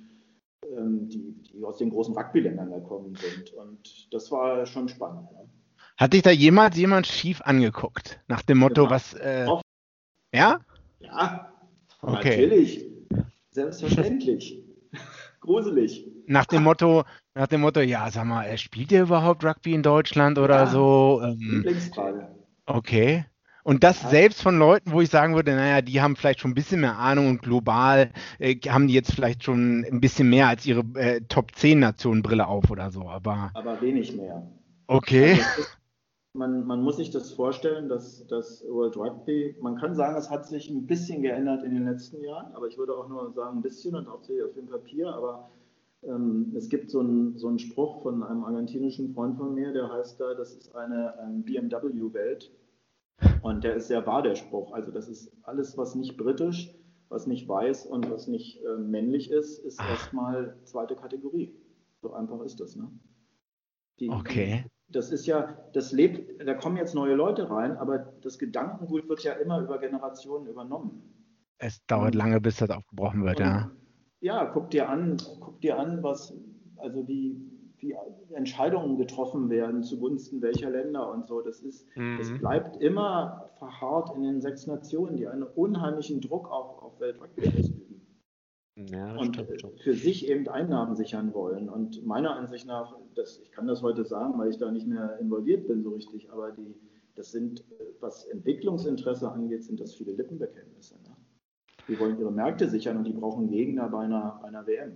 ähm, 0.66 1.08
die, 1.08 1.42
die 1.44 1.64
aus 1.64 1.78
den 1.78 1.92
großen 1.92 2.18
Rugby-Ländern 2.18 2.72
gekommen 2.72 3.16
sind. 3.16 3.54
Und 3.54 4.12
das 4.12 4.32
war 4.32 4.66
schon 4.66 4.90
spannend. 4.90 5.32
Ne? 5.32 5.48
Hat 6.00 6.14
dich 6.14 6.22
da 6.22 6.32
jemals 6.32 6.78
jemand 6.78 7.08
schief 7.08 7.42
angeguckt? 7.42 8.22
Nach 8.30 8.42
dem 8.42 8.60
Motto, 8.60 8.86
ja. 8.86 8.90
was. 8.90 9.14
Äh, 9.16 9.46
ja? 10.34 10.62
Ja, 11.02 11.52
okay. 12.02 12.48
natürlich. 12.48 12.86
Selbstverständlich. 13.52 14.64
Gruselig. 15.42 16.08
Nach 16.26 16.46
dem 16.46 16.64
Motto, 16.64 17.04
nach 17.36 17.48
dem 17.48 17.60
Motto, 17.60 17.82
ja, 17.82 18.10
sag 18.12 18.26
mal, 18.26 18.58
spielt 18.58 18.94
ihr 18.94 19.02
überhaupt 19.02 19.44
Rugby 19.44 19.74
in 19.74 19.84
Deutschland 19.84 20.38
oder 20.38 20.56
ja, 20.56 20.68
so? 20.68 21.20
Ähm, 21.22 21.38
Lieblingsfrage. 21.38 22.30
Okay. 22.66 23.26
Und 23.64 23.84
das 23.84 24.02
ja. 24.04 24.10
selbst 24.10 24.42
von 24.42 24.58
Leuten, 24.58 24.94
wo 24.94 25.02
ich 25.02 25.10
sagen 25.10 25.36
würde, 25.36 25.54
naja, 25.54 25.82
die 25.82 26.02
haben 26.02 26.16
vielleicht 26.16 26.40
schon 26.40 26.52
ein 26.52 26.56
bisschen 26.56 26.80
mehr 26.80 26.98
Ahnung 26.98 27.28
und 27.28 27.42
global 27.42 28.12
äh, 28.38 28.56
haben 28.70 28.88
die 28.88 28.94
jetzt 28.94 29.14
vielleicht 29.14 29.44
schon 29.44 29.84
ein 29.84 30.00
bisschen 30.00 30.30
mehr 30.30 30.48
als 30.48 30.66
ihre 30.66 30.86
äh, 30.96 31.20
Top 31.28 31.54
10 31.56 31.80
Nationen 31.80 32.22
Brille 32.22 32.48
auf 32.48 32.72
oder 32.72 32.90
so. 32.90 33.10
Aber, 33.10 33.52
aber 33.54 33.82
wenig 33.82 34.16
mehr. 34.16 34.50
Okay. 34.88 35.34
Also 35.34 35.64
man, 36.34 36.66
man, 36.66 36.82
muss 36.82 36.98
sich 36.98 37.10
das 37.10 37.32
vorstellen, 37.32 37.90
dass 37.90 38.26
das 38.28 38.64
World 38.68 38.98
Rugby, 38.98 39.56
man 39.62 39.76
kann 39.76 39.96
sagen, 39.96 40.16
es 40.16 40.30
hat 40.30 40.48
sich 40.48 40.70
ein 40.70 40.86
bisschen 40.86 41.22
geändert 41.22 41.64
in 41.64 41.74
den 41.74 41.86
letzten 41.86 42.24
Jahren, 42.24 42.54
aber 42.54 42.68
ich 42.68 42.78
würde 42.78 42.96
auch 42.96 43.10
nur 43.10 43.32
sagen 43.34 43.58
ein 43.58 43.62
bisschen 43.62 43.96
und 43.96 44.08
hauptsächlich 44.08 44.46
auf 44.46 44.54
dem 44.54 44.68
Papier, 44.68 45.10
aber 45.10 45.50
ähm, 46.04 46.54
es 46.56 46.70
gibt 46.70 46.92
so 46.92 47.00
einen, 47.00 47.38
so 47.38 47.48
einen 47.48 47.60
Spruch 47.60 48.04
von 48.04 48.24
einem 48.24 48.44
argentinischen 48.44 49.14
Freund 49.14 49.38
von 49.38 49.54
mir, 49.56 49.74
der 49.74 49.92
heißt 49.92 50.20
da, 50.20 50.34
das 50.36 50.54
ist 50.56 50.76
eine 50.76 51.16
ähm, 51.22 51.44
BMW-Welt 51.44 52.52
und 53.42 53.64
der 53.64 53.76
ist 53.76 53.88
sehr 53.88 54.06
wahr, 54.06 54.22
der 54.22 54.36
Spruch. 54.36 54.72
Also 54.72 54.92
das 54.92 55.10
ist 55.10 55.32
alles, 55.44 55.78
was 55.78 55.96
nicht 55.96 56.16
britisch, 56.16 56.74
was 57.10 57.26
nicht 57.26 57.50
weiß 57.50 57.88
und 57.88 58.10
was 58.12 58.28
nicht 58.28 58.64
äh, 58.64 58.78
männlich 58.78 59.32
ist, 59.32 59.60
ist 59.66 59.80
erstmal 59.80 60.56
zweite 60.64 60.96
Kategorie. 60.96 61.56
So 62.02 62.14
einfach 62.14 62.42
ist 62.42 62.60
das. 62.60 62.76
Ne? 62.76 62.88
Die, 64.00 64.10
okay 64.10 64.64
das 64.92 65.12
ist 65.12 65.26
ja, 65.26 65.56
das 65.74 65.92
lebt, 65.92 66.46
da 66.46 66.54
kommen 66.54 66.78
jetzt 66.78 66.96
neue 66.96 67.16
Leute 67.16 67.50
rein, 67.50 67.78
aber 67.78 68.14
das 68.22 68.40
Gedankengut 68.40 69.08
wird 69.08 69.24
ja 69.24 69.34
immer 69.34 69.60
über 69.62 69.80
Generationen 69.80 70.48
übernommen. 70.48 71.02
Es 71.58 71.86
dauert 71.86 72.16
lange, 72.16 72.40
bis 72.42 72.58
das 72.58 72.70
aufgebrochen 72.70 73.24
wird, 73.24 73.40
und, 73.40 73.46
ja. 73.46 73.72
Ja, 74.22 74.46
guck 74.46 74.70
dir 74.72 74.90
an, 74.90 75.18
guck 75.40 75.62
dir 75.62 75.78
an, 75.78 76.04
was, 76.04 76.34
also 76.78 77.04
die, 77.04 77.38
wie 77.78 77.96
Entscheidungen 78.34 78.98
getroffen 78.98 79.50
werden 79.50 79.84
zugunsten 79.84 80.42
welcher 80.42 80.70
Länder 80.70 81.12
und 81.12 81.28
so. 81.28 81.42
Das 81.42 81.62
ist, 81.62 81.88
mhm. 81.96 82.18
das 82.18 82.32
bleibt 82.38 82.78
immer 82.78 83.50
verharrt 83.60 84.16
in 84.16 84.24
den 84.24 84.42
sechs 84.42 84.68
Nationen, 84.68 85.16
die 85.18 85.28
einen 85.28 85.44
unheimlichen 85.44 86.22
Druck 86.22 86.50
auf, 86.52 86.82
auf 86.82 87.00
Weltrugby 87.00 87.48
ausüben. 87.48 87.89
Ja, 88.88 89.18
und 89.18 89.46
für 89.84 89.94
sich 89.94 90.30
eben 90.30 90.48
Einnahmen 90.48 90.96
sichern 90.96 91.34
wollen. 91.34 91.68
Und 91.68 92.06
meiner 92.06 92.36
Ansicht 92.36 92.66
nach, 92.66 92.96
das, 93.14 93.40
ich 93.40 93.52
kann 93.52 93.68
das 93.68 93.82
heute 93.82 94.06
sagen, 94.06 94.38
weil 94.38 94.50
ich 94.50 94.58
da 94.58 94.72
nicht 94.72 94.88
mehr 94.88 95.20
involviert 95.20 95.68
bin 95.68 95.84
so 95.84 95.90
richtig, 95.90 96.32
aber 96.32 96.52
die, 96.52 96.76
das 97.16 97.32
sind, 97.32 97.66
was 98.00 98.24
Entwicklungsinteresse 98.26 99.30
angeht, 99.30 99.66
sind 99.66 99.82
das 99.82 99.94
viele 99.94 100.14
Lippenbekenntnisse. 100.14 100.96
Ne? 100.96 101.18
Die 101.90 102.00
wollen 102.00 102.18
ihre 102.20 102.32
Märkte 102.32 102.70
sichern 102.70 102.98
und 102.98 103.04
die 103.04 103.14
brauchen 103.14 103.50
Gegner 103.50 103.90
bei 103.90 104.06
einer, 104.06 104.42
einer 104.46 104.66
WM. 104.66 104.94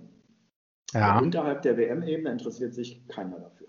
Ja. 0.93 1.19
unterhalb 1.19 1.63
der 1.63 1.75
WM-Ebene 1.75 2.31
interessiert 2.31 2.73
sich 2.75 3.05
keiner 3.07 3.39
dafür. 3.39 3.67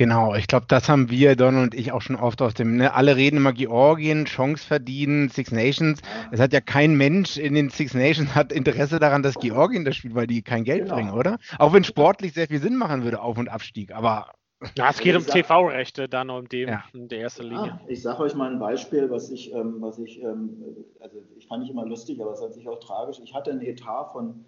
Genau, 0.00 0.34
ich 0.34 0.46
glaube, 0.46 0.64
das 0.66 0.88
haben 0.88 1.10
wir, 1.10 1.36
Donald 1.36 1.74
und 1.74 1.78
ich, 1.78 1.92
auch 1.92 2.00
schon 2.00 2.16
oft 2.16 2.40
aus 2.40 2.54
dem, 2.54 2.76
ne, 2.76 2.94
alle 2.94 3.16
reden 3.16 3.36
immer 3.36 3.52
Georgien, 3.52 4.24
Chance 4.24 4.66
verdienen, 4.66 5.28
Six 5.28 5.52
Nations. 5.52 6.00
Es 6.32 6.40
hat 6.40 6.54
ja 6.54 6.62
kein 6.62 6.94
Mensch 6.94 7.36
in 7.36 7.52
den 7.52 7.68
Six 7.68 7.92
Nations 7.92 8.34
hat 8.34 8.50
Interesse 8.50 8.98
daran, 8.98 9.22
dass 9.22 9.34
Georgien 9.34 9.84
das 9.84 9.96
spielt, 9.96 10.14
weil 10.14 10.26
die 10.26 10.40
kein 10.40 10.64
Geld 10.64 10.84
genau. 10.84 10.94
bringen, 10.94 11.10
oder? 11.10 11.36
Auch 11.58 11.74
wenn 11.74 11.84
sportlich 11.84 12.32
sehr 12.32 12.46
viel 12.46 12.60
Sinn 12.60 12.76
machen 12.76 13.04
würde, 13.04 13.20
Auf- 13.20 13.36
und 13.36 13.50
Abstieg, 13.50 13.92
aber. 13.92 14.32
Ja, 14.74 14.88
es 14.88 15.00
geht 15.00 15.14
um 15.14 15.26
TV-Rechte 15.26 16.08
dann 16.08 16.30
um 16.30 16.48
dem 16.48 16.70
ja. 16.70 16.84
in 16.94 17.08
der 17.08 17.20
ersten 17.20 17.42
Linie. 17.42 17.72
Ah, 17.72 17.80
ich 17.86 18.00
sage 18.00 18.22
euch 18.22 18.34
mal 18.34 18.50
ein 18.50 18.58
Beispiel, 18.58 19.10
was 19.10 19.30
ich, 19.30 19.52
ähm, 19.52 19.76
was 19.80 19.98
ich, 19.98 20.22
ähm, 20.22 20.62
also 21.00 21.18
ich 21.36 21.46
fand 21.46 21.62
ich 21.62 21.68
immer 21.68 21.84
lustig, 21.84 22.22
aber 22.22 22.32
es 22.32 22.40
hat 22.40 22.54
sich 22.54 22.66
auch 22.66 22.80
tragisch. 22.80 23.18
Ich 23.22 23.34
hatte 23.34 23.50
einen 23.50 23.60
Etat 23.60 24.12
von 24.12 24.46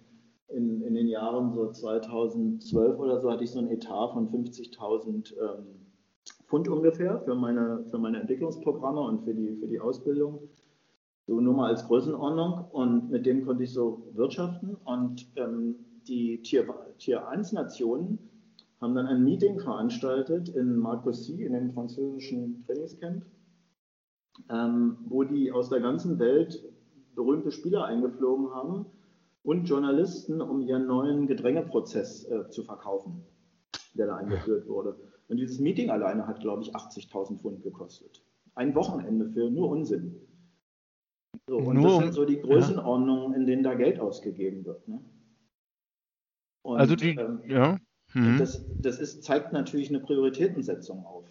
in, 0.49 0.81
in 0.81 0.93
den 0.93 1.07
Jahren 1.07 1.51
so 1.53 1.71
2012 1.71 2.99
oder 2.99 3.19
so 3.19 3.31
hatte 3.31 3.43
ich 3.43 3.51
so 3.51 3.59
ein 3.59 3.69
Etat 3.69 4.13
von 4.13 4.29
50.000 4.29 5.33
ähm, 5.37 5.83
Pfund 6.45 6.67
ungefähr 6.67 7.19
für 7.21 7.35
meine, 7.35 7.83
für 7.89 7.97
meine 7.97 8.21
Entwicklungsprogramme 8.21 9.01
und 9.01 9.23
für 9.23 9.33
die, 9.33 9.55
für 9.55 9.67
die 9.67 9.79
Ausbildung. 9.79 10.39
So 11.25 11.39
nur 11.39 11.53
mal 11.53 11.69
als 11.69 11.87
Größenordnung. 11.87 12.65
Und 12.71 13.09
mit 13.09 13.25
dem 13.25 13.45
konnte 13.45 13.63
ich 13.63 13.73
so 13.73 14.07
wirtschaften. 14.13 14.75
Und 14.83 15.25
ähm, 15.35 15.75
die 16.07 16.41
Tier, 16.41 16.67
Tier 16.99 17.27
1 17.27 17.53
Nationen 17.53 18.19
haben 18.81 18.93
dann 18.93 19.07
ein 19.07 19.23
Meeting 19.23 19.59
veranstaltet 19.59 20.49
in 20.49 20.75
Marcoussis, 20.77 21.39
in 21.39 21.53
dem 21.53 21.71
französischen 21.71 22.63
Trainingscamp, 22.65 23.25
ähm, 24.49 24.97
wo 25.07 25.23
die 25.23 25.51
aus 25.51 25.69
der 25.69 25.79
ganzen 25.79 26.19
Welt 26.19 26.61
berühmte 27.15 27.51
Spieler 27.51 27.85
eingeflogen 27.85 28.53
haben 28.53 28.85
und 29.43 29.65
Journalisten, 29.65 30.41
um 30.41 30.61
ihren 30.61 30.87
neuen 30.87 31.27
Gedrängeprozess 31.27 32.25
äh, 32.25 32.49
zu 32.49 32.63
verkaufen, 32.63 33.25
der 33.93 34.07
da 34.07 34.15
eingeführt 34.15 34.67
wurde. 34.67 34.97
Und 35.27 35.37
dieses 35.37 35.59
Meeting 35.59 35.89
alleine 35.89 36.25
hat, 36.27 36.39
glaube 36.39 36.63
ich, 36.63 36.75
80.000 36.75 37.39
Pfund 37.39 37.63
gekostet. 37.63 38.23
Ein 38.55 38.73
Wochenende 38.75 39.29
für 39.29 39.49
nur 39.49 39.69
Unsinn. 39.69 40.15
So, 41.47 41.57
und 41.57 41.75
nur, 41.75 41.87
das 41.87 41.97
sind 41.99 42.13
so 42.13 42.25
die 42.25 42.39
Größenordnungen, 42.39 43.31
ja. 43.31 43.37
in 43.37 43.45
denen 43.45 43.63
da 43.63 43.73
Geld 43.73 43.99
ausgegeben 43.99 44.65
wird. 44.65 44.87
Ne? 44.87 45.03
Und, 46.61 46.79
also 46.79 46.95
die, 46.95 47.15
ähm, 47.15 47.41
ja. 47.47 47.77
Mhm. 48.13 48.37
Das, 48.37 48.65
das 48.79 48.99
ist, 48.99 49.23
zeigt 49.23 49.51
natürlich 49.51 49.89
eine 49.89 49.99
Prioritätensetzung 49.99 51.05
auf. 51.05 51.25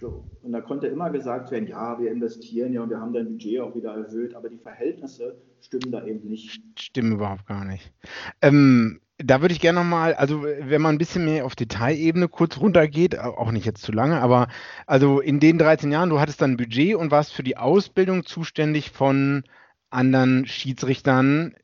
So. 0.00 0.24
Und 0.42 0.52
da 0.52 0.62
konnte 0.62 0.86
immer 0.86 1.10
gesagt 1.10 1.50
werden, 1.50 1.68
ja, 1.68 1.98
wir 2.00 2.10
investieren 2.10 2.72
ja 2.72 2.82
und 2.82 2.88
wir 2.90 2.98
haben 2.98 3.12
dein 3.12 3.26
Budget 3.26 3.60
auch 3.60 3.74
wieder 3.74 3.94
erhöht, 3.94 4.34
aber 4.34 4.48
die 4.48 4.58
Verhältnisse 4.58 5.36
stimmen 5.60 5.92
da 5.92 6.04
eben 6.06 6.26
nicht. 6.26 6.62
Stimmen 6.78 7.12
überhaupt 7.12 7.46
gar 7.46 7.66
nicht. 7.66 7.92
Ähm, 8.40 9.00
da 9.18 9.42
würde 9.42 9.52
ich 9.52 9.60
gerne 9.60 9.80
nochmal, 9.80 10.14
also 10.14 10.42
wenn 10.42 10.80
man 10.80 10.94
ein 10.94 10.98
bisschen 10.98 11.26
mehr 11.26 11.44
auf 11.44 11.54
Detailebene 11.54 12.28
kurz 12.28 12.58
runtergeht, 12.58 13.18
auch 13.18 13.52
nicht 13.52 13.66
jetzt 13.66 13.82
zu 13.82 13.92
lange, 13.92 14.22
aber 14.22 14.48
also 14.86 15.20
in 15.20 15.38
den 15.38 15.58
13 15.58 15.92
Jahren, 15.92 16.08
du 16.08 16.18
hattest 16.18 16.40
dann 16.40 16.52
ein 16.52 16.56
Budget 16.56 16.94
und 16.94 17.10
warst 17.10 17.34
für 17.34 17.42
die 17.42 17.58
Ausbildung 17.58 18.24
zuständig 18.24 18.90
von 18.90 19.44
anderen 19.90 20.46
Schiedsrichtern 20.46 21.54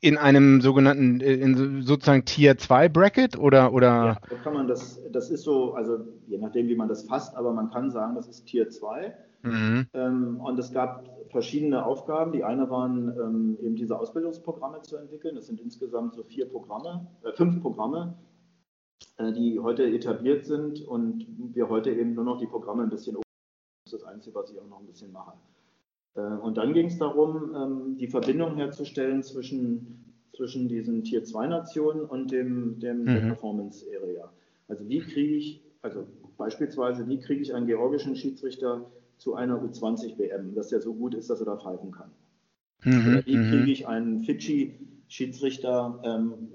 in 0.00 0.16
einem 0.16 0.60
sogenannten, 0.60 1.20
in 1.20 1.82
sozusagen 1.82 2.24
Tier 2.24 2.56
2 2.56 2.88
Bracket 2.88 3.38
oder, 3.38 3.72
oder? 3.72 3.86
Ja, 3.86 4.18
so 4.28 4.36
kann 4.36 4.54
man 4.54 4.68
das, 4.68 5.00
das 5.12 5.30
ist 5.30 5.42
so, 5.42 5.74
also 5.74 5.98
je 6.26 6.38
nachdem, 6.38 6.68
wie 6.68 6.76
man 6.76 6.88
das 6.88 7.02
fasst, 7.04 7.36
aber 7.36 7.52
man 7.52 7.70
kann 7.70 7.90
sagen, 7.90 8.14
das 8.14 8.28
ist 8.28 8.46
Tier 8.46 8.68
2. 8.68 9.14
Mhm. 9.42 9.86
Ähm, 9.94 10.40
und 10.40 10.58
es 10.58 10.72
gab 10.72 11.08
verschiedene 11.30 11.84
Aufgaben. 11.84 12.32
Die 12.32 12.44
eine 12.44 12.68
waren 12.70 13.08
ähm, 13.18 13.58
eben 13.62 13.76
diese 13.76 13.98
Ausbildungsprogramme 13.98 14.82
zu 14.82 14.96
entwickeln. 14.96 15.34
Das 15.34 15.46
sind 15.46 15.60
insgesamt 15.60 16.14
so 16.14 16.22
vier 16.22 16.46
Programme, 16.46 17.06
äh, 17.22 17.32
fünf 17.32 17.60
Programme, 17.60 18.14
äh, 19.16 19.32
die 19.32 19.58
heute 19.58 19.84
etabliert 19.84 20.44
sind 20.44 20.82
und 20.86 21.26
wir 21.54 21.68
heute 21.68 21.90
eben 21.90 22.14
nur 22.14 22.24
noch 22.24 22.38
die 22.38 22.46
Programme 22.46 22.82
ein 22.82 22.90
bisschen. 22.90 23.14
Das 23.14 23.22
ist 23.86 24.02
das 24.02 24.04
Einzige, 24.04 24.34
was 24.34 24.50
ich 24.50 24.58
auch 24.60 24.68
noch 24.68 24.80
ein 24.80 24.86
bisschen 24.86 25.12
mache. 25.12 25.32
Äh, 26.14 26.20
und 26.20 26.56
dann 26.56 26.72
ging 26.72 26.86
es 26.86 26.98
darum, 26.98 27.54
ähm, 27.54 27.96
die 27.96 28.08
Verbindung 28.08 28.56
herzustellen 28.56 29.22
zwischen, 29.22 30.14
zwischen 30.34 30.68
diesen 30.68 31.04
Tier 31.04 31.24
2 31.24 31.46
Nationen 31.46 32.04
und 32.04 32.30
dem, 32.30 32.78
dem 32.80 33.02
mhm. 33.02 33.28
Performance 33.28 33.86
Area. 34.00 34.30
Also 34.68 34.88
wie 34.88 35.00
kriege 35.00 35.34
ich, 35.34 35.62
also 35.82 36.06
beispielsweise, 36.36 37.08
wie 37.08 37.18
kriege 37.18 37.42
ich 37.42 37.54
einen 37.54 37.66
georgischen 37.66 38.16
Schiedsrichter 38.16 38.90
zu 39.18 39.34
einer 39.34 39.60
U20 39.62 40.18
WM, 40.18 40.54
dass 40.54 40.68
der 40.68 40.80
so 40.80 40.94
gut 40.94 41.14
ist, 41.14 41.30
dass 41.30 41.40
er 41.40 41.46
da 41.46 41.56
pfeifen 41.56 41.90
kann? 41.90 42.10
Mhm. 42.84 43.08
Oder 43.08 43.26
wie 43.26 43.36
mhm. 43.36 43.50
kriege 43.50 43.70
ich 43.70 43.86
einen 43.86 44.20
Fidschi-Schiedsrichter 44.20 46.00
ähm, 46.04 46.48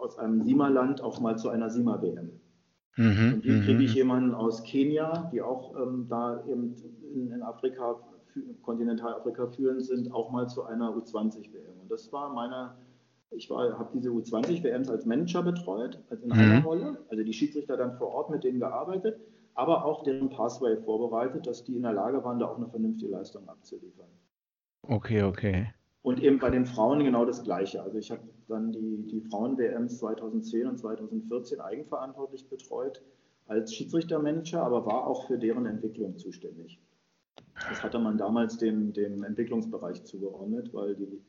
aus 0.00 0.18
einem 0.18 0.42
SIMA-Land 0.42 1.02
auch 1.02 1.20
mal 1.20 1.36
zu 1.36 1.48
einer 1.48 1.70
SIMA-WM? 1.70 2.30
Mhm. 2.96 3.34
Und 3.34 3.44
wie 3.44 3.60
kriege 3.60 3.82
ich 3.82 3.90
mhm. 3.90 3.96
jemanden 3.96 4.34
aus 4.34 4.62
Kenia, 4.62 5.30
die 5.32 5.42
auch 5.42 5.76
ähm, 5.76 6.06
da 6.08 6.42
eben 6.48 6.74
in, 7.12 7.30
in 7.30 7.42
Afrika 7.42 8.00
Kontinentalafrika 8.62 9.48
führend 9.48 9.84
sind, 9.84 10.12
auch 10.12 10.30
mal 10.30 10.48
zu 10.48 10.64
einer 10.64 10.90
U20-WM. 10.90 11.80
Und 11.80 11.90
das 11.90 12.12
war 12.12 12.32
meine, 12.32 12.74
ich 13.30 13.50
habe 13.50 13.90
diese 13.94 14.10
U20-WMs 14.10 14.88
als 14.88 15.06
Manager 15.06 15.42
betreut, 15.42 16.02
als 16.10 16.22
in 16.22 16.28
mhm. 16.28 16.34
einer 16.34 16.64
Rolle, 16.64 16.98
also 17.08 17.22
die 17.22 17.32
Schiedsrichter 17.32 17.76
dann 17.76 17.96
vor 17.96 18.08
Ort 18.08 18.30
mit 18.30 18.44
denen 18.44 18.60
gearbeitet, 18.60 19.20
aber 19.54 19.84
auch 19.84 20.02
deren 20.04 20.28
Pathway 20.28 20.76
vorbereitet, 20.76 21.46
dass 21.46 21.64
die 21.64 21.76
in 21.76 21.82
der 21.82 21.92
Lage 21.92 22.22
waren, 22.24 22.38
da 22.38 22.46
auch 22.46 22.58
eine 22.58 22.68
vernünftige 22.68 23.10
Leistung 23.10 23.48
abzuliefern. 23.48 24.08
Okay, 24.82 25.22
okay. 25.22 25.68
Und 26.02 26.22
eben 26.22 26.38
bei 26.38 26.50
den 26.50 26.66
Frauen 26.66 27.02
genau 27.02 27.24
das 27.24 27.42
Gleiche. 27.42 27.82
Also 27.82 27.98
ich 27.98 28.10
habe 28.10 28.22
dann 28.48 28.70
die, 28.70 29.06
die 29.08 29.20
Frauen-WMs 29.22 29.98
2010 29.98 30.66
und 30.68 30.78
2014 30.78 31.60
eigenverantwortlich 31.60 32.48
betreut 32.48 33.02
als 33.46 33.74
Schiedsrichtermanager, 33.74 34.62
aber 34.62 34.86
war 34.86 35.06
auch 35.06 35.26
für 35.26 35.38
deren 35.38 35.66
Entwicklung 35.66 36.16
zuständig. 36.18 36.80
Das 37.68 37.82
hatte 37.82 37.98
man 37.98 38.18
damals 38.18 38.58
dem, 38.58 38.92
dem 38.92 39.24
Entwicklungsbereich 39.24 40.04
zugeordnet, 40.04 40.72
weil 40.72 40.94
die, 40.94 41.20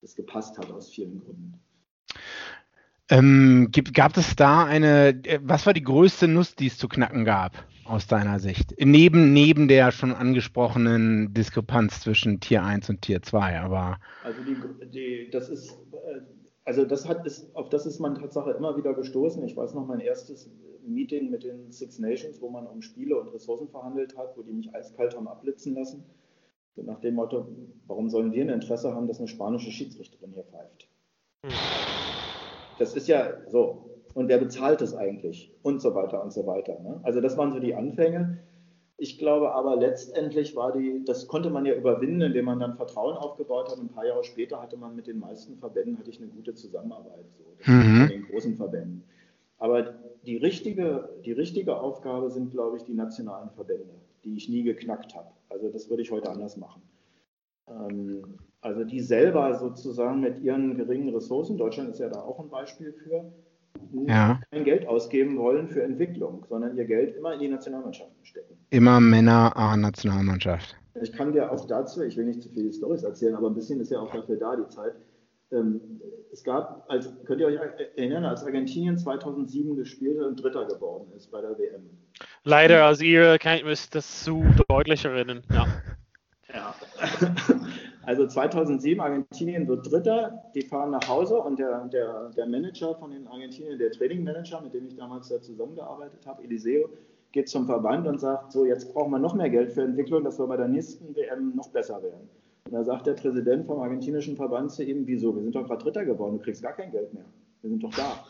das 0.00 0.14
gepasst 0.14 0.58
hat 0.58 0.70
aus 0.70 0.90
vielen 0.90 1.20
Gründen. 1.20 1.54
Ähm, 3.10 3.68
gibt, 3.70 3.92
gab 3.92 4.16
es 4.16 4.34
da 4.34 4.64
eine, 4.64 5.08
äh, 5.24 5.38
was 5.42 5.66
war 5.66 5.74
die 5.74 5.82
größte 5.82 6.26
Nuss, 6.26 6.54
die 6.56 6.68
es 6.68 6.78
zu 6.78 6.88
knacken 6.88 7.26
gab, 7.26 7.66
aus 7.84 8.06
deiner 8.06 8.40
Sicht? 8.40 8.74
Neben, 8.78 9.34
neben 9.34 9.68
der 9.68 9.92
schon 9.92 10.12
angesprochenen 10.12 11.34
Diskrepanz 11.34 12.00
zwischen 12.00 12.40
Tier 12.40 12.64
1 12.64 12.88
und 12.88 13.02
Tier 13.02 13.20
2, 13.22 13.60
aber. 13.60 13.98
Also 14.22 14.40
die, 14.42 14.56
die, 14.88 15.30
das 15.30 15.50
ist, 15.50 15.72
äh, 15.92 16.20
also 16.64 16.84
das 16.84 17.06
hat, 17.06 17.26
ist, 17.26 17.54
auf 17.54 17.68
das 17.68 17.86
ist 17.86 18.00
man 18.00 18.14
Tatsache 18.14 18.52
immer 18.52 18.76
wieder 18.76 18.94
gestoßen. 18.94 19.44
Ich 19.44 19.56
weiß 19.56 19.74
noch, 19.74 19.86
mein 19.86 20.00
erstes 20.00 20.50
Meeting 20.86 21.30
mit 21.30 21.44
den 21.44 21.70
Six 21.70 21.98
Nations, 21.98 22.40
wo 22.40 22.48
man 22.48 22.66
um 22.66 22.82
Spiele 22.82 23.18
und 23.20 23.28
Ressourcen 23.28 23.68
verhandelt 23.68 24.16
hat, 24.16 24.36
wo 24.36 24.42
die 24.42 24.52
mich 24.52 24.74
eiskalt 24.74 25.16
haben 25.16 25.28
abblitzen 25.28 25.74
lassen. 25.74 26.04
Nach 26.76 27.00
dem 27.00 27.14
Motto, 27.14 27.46
warum 27.86 28.08
sollen 28.08 28.32
wir 28.32 28.42
ein 28.42 28.48
Interesse 28.48 28.94
haben, 28.94 29.06
dass 29.06 29.18
eine 29.18 29.28
spanische 29.28 29.70
Schiedsrichterin 29.70 30.32
hier 30.32 30.44
pfeift? 30.44 30.88
Das 32.78 32.96
ist 32.96 33.06
ja 33.06 33.48
so. 33.48 33.90
Und 34.14 34.28
wer 34.28 34.38
bezahlt 34.38 34.80
das 34.80 34.94
eigentlich? 34.94 35.52
Und 35.62 35.80
so 35.80 35.94
weiter 35.94 36.22
und 36.22 36.32
so 36.32 36.46
weiter. 36.46 36.80
Ne? 36.80 37.00
Also 37.02 37.20
das 37.20 37.36
waren 37.36 37.52
so 37.52 37.60
die 37.60 37.74
Anfänge. 37.74 38.38
Ich 38.96 39.18
glaube 39.18 39.52
aber 39.52 39.76
letztendlich 39.76 40.54
war 40.54 40.72
die, 40.72 41.02
das 41.04 41.26
konnte 41.26 41.50
man 41.50 41.66
ja 41.66 41.74
überwinden, 41.74 42.20
indem 42.20 42.44
man 42.44 42.60
dann 42.60 42.76
Vertrauen 42.76 43.16
aufgebaut 43.16 43.68
hat. 43.68 43.78
Ein 43.78 43.88
paar 43.88 44.06
Jahre 44.06 44.22
später 44.22 44.62
hatte 44.62 44.76
man 44.76 44.94
mit 44.94 45.08
den 45.08 45.18
meisten 45.18 45.58
Verbänden 45.58 45.98
hatte 45.98 46.10
ich 46.10 46.20
eine 46.20 46.28
gute 46.28 46.54
Zusammenarbeit, 46.54 47.24
so, 47.36 47.72
mhm. 47.72 48.02
mit 48.02 48.10
den 48.10 48.26
großen 48.28 48.56
Verbänden. 48.56 49.02
Aber 49.58 49.94
die 50.24 50.36
richtige, 50.36 51.08
die 51.24 51.32
richtige 51.32 51.76
Aufgabe 51.76 52.30
sind, 52.30 52.52
glaube 52.52 52.76
ich, 52.76 52.84
die 52.84 52.94
nationalen 52.94 53.50
Verbände, 53.50 53.94
die 54.24 54.36
ich 54.36 54.48
nie 54.48 54.62
geknackt 54.62 55.14
habe. 55.14 55.30
Also 55.48 55.68
das 55.70 55.90
würde 55.90 56.02
ich 56.02 56.10
heute 56.12 56.30
anders 56.30 56.56
machen. 56.56 56.82
Ähm, 57.68 58.38
also 58.60 58.84
die 58.84 59.00
selber 59.00 59.54
sozusagen 59.54 60.20
mit 60.20 60.40
ihren 60.40 60.76
geringen 60.76 61.14
Ressourcen, 61.14 61.58
Deutschland 61.58 61.90
ist 61.90 61.98
ja 61.98 62.08
da 62.08 62.22
auch 62.22 62.38
ein 62.38 62.48
Beispiel 62.48 62.92
für, 62.92 63.32
ja. 64.06 64.40
kein 64.50 64.64
Geld 64.64 64.86
ausgeben 64.86 65.38
wollen 65.38 65.68
für 65.68 65.82
Entwicklung, 65.82 66.44
sondern 66.48 66.76
ihr 66.76 66.84
Geld 66.84 67.16
immer 67.16 67.34
in 67.34 67.40
die 67.40 67.48
Nationalmannschaften 67.48 68.24
stecken. 68.24 68.56
Immer 68.70 69.00
Männer 69.00 69.56
A-Nationalmannschaft. 69.56 70.76
Ich 71.02 71.12
kann 71.12 71.32
dir 71.32 71.50
auch 71.50 71.66
dazu, 71.66 72.02
ich 72.02 72.16
will 72.16 72.26
nicht 72.26 72.42
zu 72.42 72.48
viele 72.50 72.72
Storys 72.72 73.02
erzählen, 73.02 73.34
aber 73.34 73.48
ein 73.48 73.54
bisschen 73.54 73.80
ist 73.80 73.90
ja 73.90 74.00
auch 74.00 74.12
dafür 74.12 74.36
da 74.36 74.56
die 74.56 74.68
Zeit, 74.68 74.94
ähm, 75.52 75.80
es 76.32 76.42
gab, 76.42 76.84
als, 76.88 77.12
könnt 77.24 77.40
ihr 77.40 77.46
euch 77.46 77.58
erinnern, 77.96 78.24
als 78.24 78.44
Argentinien 78.44 78.98
2007 78.98 79.76
gespielt 79.76 80.18
hat 80.18 80.26
und 80.26 80.42
Dritter 80.42 80.66
geworden 80.66 81.12
ist 81.16 81.30
bei 81.30 81.40
der 81.40 81.56
WM. 81.58 81.88
Leider 82.42 82.88
aus 82.88 83.00
Ihrer 83.00 83.38
Kenntnis 83.38 83.88
das 83.90 84.24
zu 84.24 84.44
deutlich 84.68 85.04
erinnern. 85.04 85.42
Ja. 85.50 85.66
ja. 86.54 86.74
Also 88.06 88.26
2007 88.26 89.00
Argentinien 89.00 89.66
wird 89.66 89.90
Dritter, 89.90 90.42
die 90.54 90.62
fahren 90.62 90.90
nach 90.90 91.08
Hause 91.08 91.38
und 91.38 91.58
der, 91.58 91.86
der, 91.86 92.30
der 92.30 92.46
Manager 92.46 92.94
von 92.94 93.10
den 93.10 93.26
Argentinien, 93.26 93.78
der 93.78 93.90
Trainingmanager, 93.92 94.60
mit 94.60 94.74
dem 94.74 94.86
ich 94.86 94.96
damals 94.96 95.28
da 95.28 95.40
zusammengearbeitet 95.40 96.26
habe, 96.26 96.42
Eliseo, 96.42 96.88
geht 97.32 97.48
zum 97.48 97.66
Verband 97.66 98.06
und 98.06 98.20
sagt, 98.20 98.52
so 98.52 98.64
jetzt 98.64 98.92
brauchen 98.92 99.10
wir 99.10 99.18
noch 99.18 99.34
mehr 99.34 99.50
Geld 99.50 99.72
für 99.72 99.82
Entwicklung, 99.82 100.22
dass 100.22 100.38
wir 100.38 100.46
bei 100.46 100.56
der 100.56 100.68
nächsten 100.68 101.16
WM 101.16 101.54
noch 101.56 101.68
besser 101.68 102.02
werden. 102.02 102.28
Und 102.66 102.72
da 102.72 102.84
sagt 102.84 103.06
der 103.06 103.14
Präsident 103.14 103.66
vom 103.66 103.80
argentinischen 103.80 104.36
Verband 104.36 104.70
zu 104.70 104.84
ihm, 104.84 105.06
wieso, 105.06 105.34
wir 105.34 105.42
sind 105.42 105.54
doch 105.54 105.66
gerade 105.66 105.82
Dritter 105.82 106.04
geworden, 106.04 106.38
du 106.38 106.44
kriegst 106.44 106.62
gar 106.62 106.72
kein 106.72 106.90
Geld 106.90 107.12
mehr. 107.12 107.24
Wir 107.60 107.70
sind 107.70 107.82
doch 107.82 107.94
da. 107.94 108.24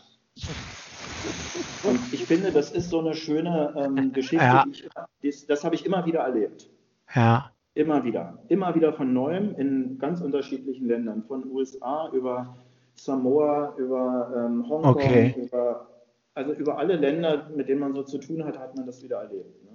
Und 1.84 2.12
ich 2.12 2.24
finde, 2.24 2.50
das 2.50 2.72
ist 2.72 2.90
so 2.90 3.00
eine 3.00 3.14
schöne 3.14 3.74
ähm, 3.76 4.12
Geschichte. 4.12 4.44
Ja. 4.44 4.64
Ich, 4.70 4.88
das, 5.22 5.46
das 5.46 5.64
habe 5.64 5.74
ich 5.74 5.84
immer 5.84 6.04
wieder 6.06 6.20
erlebt. 6.20 6.68
Ja. 7.14 7.53
Immer 7.74 8.04
wieder. 8.04 8.38
Immer 8.48 8.74
wieder 8.74 8.92
von 8.92 9.12
neuem 9.12 9.54
in 9.56 9.98
ganz 9.98 10.20
unterschiedlichen 10.20 10.86
Ländern. 10.86 11.24
Von 11.24 11.50
USA 11.50 12.08
über 12.12 12.56
Samoa, 12.94 13.74
über 13.76 14.32
ähm, 14.36 14.68
Hongkong, 14.68 14.94
okay. 14.94 15.34
über, 15.36 15.88
also 16.34 16.52
über 16.52 16.78
alle 16.78 16.96
Länder, 16.96 17.50
mit 17.54 17.68
denen 17.68 17.80
man 17.80 17.94
so 17.94 18.04
zu 18.04 18.18
tun 18.18 18.44
hat, 18.44 18.58
hat 18.58 18.76
man 18.76 18.86
das 18.86 19.02
wieder 19.02 19.18
erlebt. 19.18 19.64
Ne? 19.64 19.70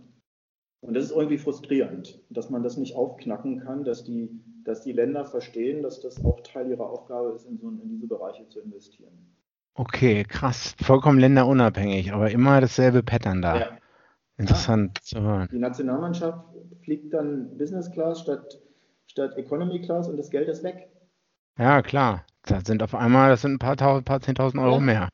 Und 0.82 0.94
das 0.94 1.06
ist 1.06 1.12
irgendwie 1.12 1.38
frustrierend, 1.38 2.22
dass 2.30 2.50
man 2.50 2.64
das 2.64 2.78
nicht 2.78 2.96
aufknacken 2.96 3.60
kann, 3.60 3.84
dass 3.84 4.06
die, 4.06 4.30
dass 4.64 4.82
die 4.82 4.94
Länder 4.94 5.26
verstehen, 5.26 5.84
dass 5.84 6.00
das 6.00 6.24
auch 6.24 6.40
Teil 6.40 6.70
ihrer 6.70 6.90
Aufgabe 6.90 7.34
ist, 7.36 7.46
in, 7.46 7.58
so, 7.58 7.68
in 7.68 7.90
diese 7.90 8.08
Bereiche 8.08 8.48
zu 8.48 8.62
investieren. 8.62 9.12
Okay, 9.74 10.24
krass. 10.24 10.76
Vollkommen 10.82 11.20
länderunabhängig, 11.20 12.14
aber 12.14 12.32
immer 12.32 12.62
dasselbe 12.62 13.04
Pattern 13.04 13.42
da. 13.42 13.60
Ja. 13.60 13.68
Interessant 14.38 15.00
ja. 15.00 15.04
zu 15.04 15.22
hören. 15.22 15.50
Die 15.52 15.60
Nationalmannschaft 15.60 16.46
fliegt 16.90 17.14
dann 17.14 17.56
Business 17.56 17.92
Class 17.92 18.20
statt, 18.20 18.60
statt 19.06 19.38
Economy 19.38 19.80
Class 19.80 20.10
und 20.10 20.18
das 20.18 20.32
Geld 20.32 20.50
ist 20.50 20.64
weg. 20.64 20.90
Ja, 21.60 21.84
klar. 21.84 22.26
Das 22.48 22.64
sind 22.66 22.82
auf 22.82 22.96
einmal, 22.96 23.30
das 23.30 23.44
sind 23.44 23.54
ein 23.54 23.60
paar 23.60 23.78
tausend, 23.78 24.06
paar 24.06 24.22
zehntausend 24.22 24.60
Euro 24.60 24.78
ja. 24.78 24.80
mehr. 24.80 25.10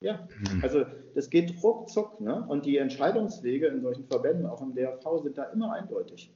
Ja, 0.00 0.28
hm. 0.50 0.62
also 0.62 0.84
das 1.14 1.30
geht 1.30 1.62
ruckzuck. 1.62 2.20
Ne? 2.20 2.44
Und 2.46 2.66
die 2.66 2.76
Entscheidungswege 2.76 3.68
in 3.68 3.80
solchen 3.80 4.04
Verbänden, 4.04 4.44
auch 4.44 4.60
im 4.60 4.74
DRV, 4.74 5.22
sind 5.22 5.38
da 5.38 5.44
immer 5.44 5.72
eindeutig. 5.72 6.30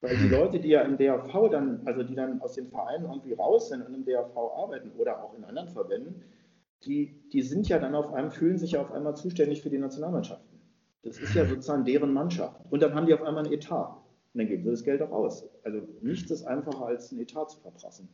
Weil 0.00 0.16
die 0.16 0.22
hm. 0.22 0.30
Leute, 0.30 0.58
die 0.58 0.68
ja 0.68 0.80
im 0.80 0.96
DRV 0.96 1.50
dann, 1.50 1.82
also 1.84 2.02
die 2.02 2.14
dann 2.14 2.40
aus 2.40 2.54
den 2.54 2.68
Vereinen 2.68 3.04
irgendwie 3.04 3.34
raus 3.34 3.68
sind 3.68 3.82
und 3.82 3.92
im 3.92 4.06
DRV 4.06 4.34
arbeiten 4.56 4.90
oder 4.96 5.22
auch 5.22 5.36
in 5.36 5.44
anderen 5.44 5.68
Verbänden, 5.68 6.22
die, 6.86 7.28
die 7.30 7.42
sind 7.42 7.68
ja 7.68 7.78
dann 7.78 7.94
auf 7.94 8.14
einmal, 8.14 8.30
fühlen 8.30 8.56
sich 8.56 8.72
ja 8.72 8.80
auf 8.80 8.90
einmal 8.90 9.16
zuständig 9.16 9.60
für 9.60 9.68
die 9.68 9.76
Nationalmannschaften. 9.76 10.58
Das 11.02 11.18
ist 11.18 11.34
ja 11.34 11.44
sozusagen 11.46 11.84
deren 11.84 12.14
Mannschaft. 12.14 12.58
Und 12.70 12.82
dann 12.82 12.94
haben 12.94 13.06
die 13.06 13.12
auf 13.12 13.22
einmal 13.22 13.44
ein 13.44 13.52
Etat. 13.52 13.97
Und 14.34 14.40
dann 14.40 14.48
geben 14.48 14.64
sie 14.64 14.70
das 14.70 14.84
Geld 14.84 15.02
auch 15.02 15.10
aus. 15.10 15.48
Also 15.64 15.80
nichts 16.02 16.30
ist 16.30 16.44
einfacher, 16.44 16.86
als 16.86 17.12
ein 17.12 17.18
Etat 17.18 17.46
zu 17.46 17.60
verprassen. 17.60 18.08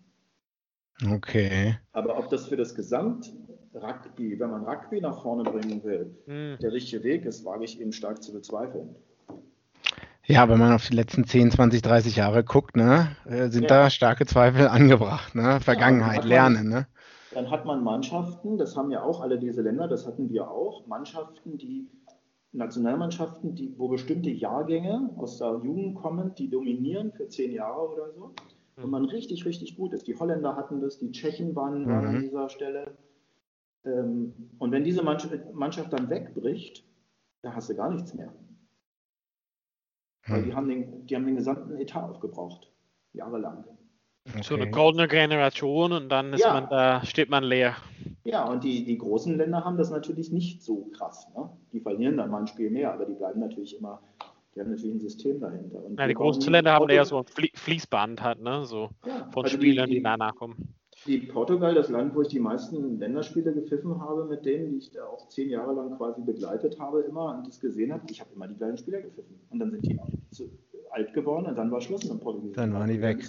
Okay. 1.11 1.77
Aber 1.93 2.17
ob 2.19 2.31
das 2.31 2.47
für 2.47 2.57
das 2.57 2.75
Gesamt-Rugby, 2.75 4.39
wenn 4.39 4.51
man 4.51 4.65
Rugby 4.65 5.01
nach 5.01 5.23
vorne 5.23 5.43
bringen 5.43 5.83
will, 5.83 6.17
hm. 6.27 6.59
der 6.61 6.73
richtige 6.73 7.03
Weg 7.03 7.25
ist, 7.25 7.45
wage 7.45 7.65
ich 7.65 7.81
eben 7.81 7.93
stark 7.93 8.23
zu 8.23 8.33
bezweifeln. 8.33 8.95
Ja, 10.27 10.49
wenn 10.49 10.59
man 10.59 10.73
auf 10.73 10.87
die 10.89 10.95
letzten 10.95 11.25
10, 11.25 11.51
20, 11.51 11.83
30 11.83 12.17
Jahre 12.17 12.45
guckt, 12.45 12.77
ne, 12.77 13.15
äh, 13.27 13.49
sind 13.49 13.63
ja. 13.63 13.69
da 13.69 13.91
starke 13.91 14.25
Zweifel 14.25 14.69
angebracht. 14.69 15.35
Ne? 15.35 15.61
Vergangenheit, 15.61 16.23
ja, 16.23 16.29
lernen. 16.29 16.69
Ne? 16.69 16.87
Dann 17.35 17.51
hat 17.51 17.67
man 17.67 17.83
Mannschaften, 17.83 18.57
das 18.57 18.77
haben 18.77 18.91
ja 18.91 19.03
auch 19.03 19.21
alle 19.21 19.39
diese 19.39 19.61
Länder, 19.61 19.89
das 19.89 20.07
hatten 20.07 20.31
wir 20.31 20.49
auch, 20.49 20.87
Mannschaften, 20.87 21.59
die 21.59 21.89
Nationalmannschaften, 22.55 23.55
die, 23.55 23.75
wo 23.79 23.89
bestimmte 23.89 24.31
Jahrgänge 24.31 25.11
aus 25.17 25.39
der 25.39 25.61
Jugend 25.63 25.97
kommen, 25.97 26.35
die 26.37 26.49
dominieren 26.49 27.13
für 27.13 27.29
zehn 27.29 27.53
Jahre 27.53 27.89
oder 27.89 28.13
so. 28.13 28.33
Und 28.77 28.91
man 28.91 29.05
richtig, 29.05 29.45
richtig 29.45 29.77
gut 29.77 29.93
ist. 29.93 30.07
Die 30.07 30.17
Holländer 30.17 30.57
hatten 30.57 30.81
das, 30.81 30.99
die 30.99 31.13
Tschechen 31.13 31.55
waren, 31.55 31.87
waren 31.87 32.07
an 32.07 32.17
mhm. 32.17 32.23
dieser 32.23 32.49
Stelle. 32.49 32.97
Ähm, 33.85 34.33
und 34.59 34.73
wenn 34.73 34.85
diese 34.85 35.03
Mannschaft 35.03 35.93
dann 35.93 36.11
wegbricht, 36.11 36.85
da 37.43 37.55
hast 37.55 37.71
du 37.71 37.75
gar 37.75 37.91
nichts 37.91 38.15
mehr. 38.15 38.33
Weil 40.27 40.39
hm. 40.39 40.45
die 40.45 40.55
haben, 40.55 40.69
den, 40.69 41.07
die 41.07 41.15
haben 41.15 41.27
den 41.27 41.37
gesamten 41.37 41.77
Etat 41.77 42.09
aufgebraucht, 42.09 42.73
jahrelang. 43.13 43.65
Okay. 44.27 44.43
So 44.43 44.55
eine 44.55 44.71
goldene 44.71 45.07
Generation 45.07 45.93
und 45.93 46.09
dann 46.09 46.33
ist 46.33 46.45
ja. 46.45 46.55
man 46.55 46.69
da, 46.71 47.05
steht 47.05 47.29
man 47.29 47.45
leer. 47.45 47.77
Ja, 48.25 48.45
und 48.49 48.65
die, 48.65 48.85
die 48.85 48.97
großen 48.97 49.37
Länder 49.37 49.65
haben 49.65 49.77
das 49.77 49.91
natürlich 49.91 50.33
nicht 50.33 50.63
so 50.63 50.91
krass. 50.97 51.29
Ne? 51.37 51.51
Die 51.73 51.81
verlieren 51.81 52.17
dann 52.17 52.31
mal 52.31 52.41
ein 52.41 52.47
Spiel 52.47 52.71
mehr, 52.71 52.93
aber 52.93 53.05
die 53.05 53.13
bleiben 53.13 53.41
natürlich 53.41 53.79
immer, 53.79 54.01
die 54.55 54.61
haben 54.61 54.71
natürlich 54.71 54.95
ein 54.95 55.01
System 55.01 55.41
dahinter. 55.41 55.85
Und 55.85 55.99
ja, 55.99 56.07
die 56.07 56.15
großen 56.15 56.51
Länder 56.51 56.73
haben 56.73 56.89
eher 56.89 57.05
so 57.05 57.19
ein 57.19 57.25
Fließband 57.55 58.23
halt, 58.23 58.41
ne? 58.41 58.65
So 58.65 58.89
ja, 59.07 59.29
von 59.31 59.45
also 59.45 59.57
Spielern, 59.57 59.87
die, 59.87 59.97
die, 59.97 59.99
die 59.99 60.05
danach 60.05 60.35
kommen. 60.37 60.75
Die 61.07 61.19
Portugal, 61.19 61.75
das 61.75 61.91
Land, 61.91 62.15
wo 62.15 62.23
ich 62.23 62.29
die 62.29 62.41
meisten 62.41 62.99
Länderspiele 62.99 63.53
gepfiffen 63.53 64.01
habe, 64.01 64.25
mit 64.25 64.47
denen, 64.47 64.71
die 64.71 64.79
ich 64.79 64.91
da 64.91 65.05
auch 65.05 65.29
zehn 65.29 65.51
Jahre 65.51 65.75
lang 65.75 65.99
quasi 65.99 66.23
begleitet 66.23 66.81
habe, 66.81 67.01
immer 67.01 67.37
und 67.37 67.47
das 67.47 67.61
gesehen 67.61 67.93
habe, 67.93 68.05
ich 68.11 68.21
habe 68.21 68.31
immer 68.35 68.49
die 68.49 68.55
gleichen 68.55 68.79
Spieler 68.79 69.03
gepfiffen. 69.03 69.39
Und 69.51 69.59
dann 69.59 69.71
sind 69.71 69.85
die 69.85 69.99
zu 70.31 70.51
alt 70.93 71.13
geworden 71.13 71.47
und 71.47 71.57
dann 71.57 71.71
war 71.71 71.83
Schluss 71.83 72.05
im 72.05 72.21
Portugal. 72.21 72.53
Dann 72.55 72.73
waren 72.73 72.89
die 72.89 73.03
weg. 73.03 73.23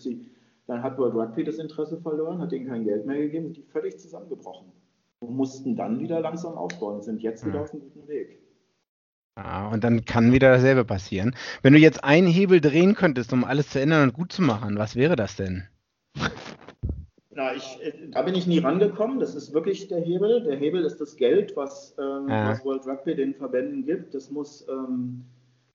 Dann 0.67 0.81
hat 0.81 0.97
World 0.97 1.15
Rugby 1.15 1.43
das 1.43 1.57
Interesse 1.57 1.97
verloren, 2.01 2.39
hat 2.39 2.51
denen 2.51 2.67
kein 2.67 2.83
Geld 2.83 3.05
mehr 3.05 3.17
gegeben, 3.17 3.45
sind 3.45 3.57
die 3.57 3.63
völlig 3.71 3.99
zusammengebrochen. 3.99 4.71
Und 5.19 5.35
mussten 5.35 5.75
dann 5.75 5.99
wieder 5.99 6.19
langsam 6.19 6.55
aufbauen, 6.55 7.01
sind 7.01 7.21
jetzt 7.21 7.45
wieder 7.45 7.61
auf 7.61 7.71
einem 7.71 7.83
guten 7.83 8.07
Weg. 8.07 8.41
Ah, 9.35 9.69
und 9.69 9.83
dann 9.83 10.05
kann 10.05 10.31
wieder 10.31 10.53
dasselbe 10.53 10.85
passieren. 10.85 11.35
Wenn 11.61 11.73
du 11.73 11.79
jetzt 11.79 12.03
einen 12.03 12.27
Hebel 12.27 12.61
drehen 12.61 12.95
könntest, 12.95 13.33
um 13.33 13.43
alles 13.43 13.69
zu 13.69 13.81
ändern 13.81 14.03
und 14.03 14.13
gut 14.13 14.31
zu 14.31 14.41
machen, 14.41 14.77
was 14.77 14.95
wäre 14.95 15.15
das 15.15 15.35
denn? 15.35 15.67
Na, 17.31 17.53
ich, 17.53 17.79
äh, 17.81 17.91
da 18.11 18.21
bin 18.21 18.33
ich 18.33 18.47
nie 18.47 18.59
rangekommen. 18.59 19.19
Das 19.19 19.35
ist 19.35 19.53
wirklich 19.53 19.89
der 19.89 19.99
Hebel. 19.99 20.43
Der 20.43 20.55
Hebel 20.55 20.85
ist 20.85 21.01
das 21.01 21.17
Geld, 21.17 21.57
was, 21.57 21.93
ähm, 21.99 22.29
ja. 22.29 22.49
was 22.49 22.63
World 22.63 22.87
Rugby 22.87 23.13
den 23.13 23.35
Verbänden 23.35 23.85
gibt. 23.85 24.15
Das 24.15 24.31
muss 24.31 24.65
ähm, 24.69 25.25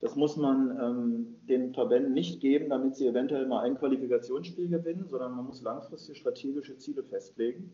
das 0.00 0.16
muss 0.16 0.36
man 0.36 0.78
ähm, 0.80 1.46
den 1.46 1.74
Verbänden 1.74 2.14
nicht 2.14 2.40
geben, 2.40 2.70
damit 2.70 2.96
sie 2.96 3.06
eventuell 3.06 3.46
mal 3.46 3.60
ein 3.60 3.76
Qualifikationsspiel 3.76 4.68
gewinnen, 4.68 5.06
sondern 5.08 5.36
man 5.36 5.44
muss 5.44 5.62
langfristig 5.62 6.18
strategische 6.18 6.78
Ziele 6.78 7.02
festlegen 7.02 7.72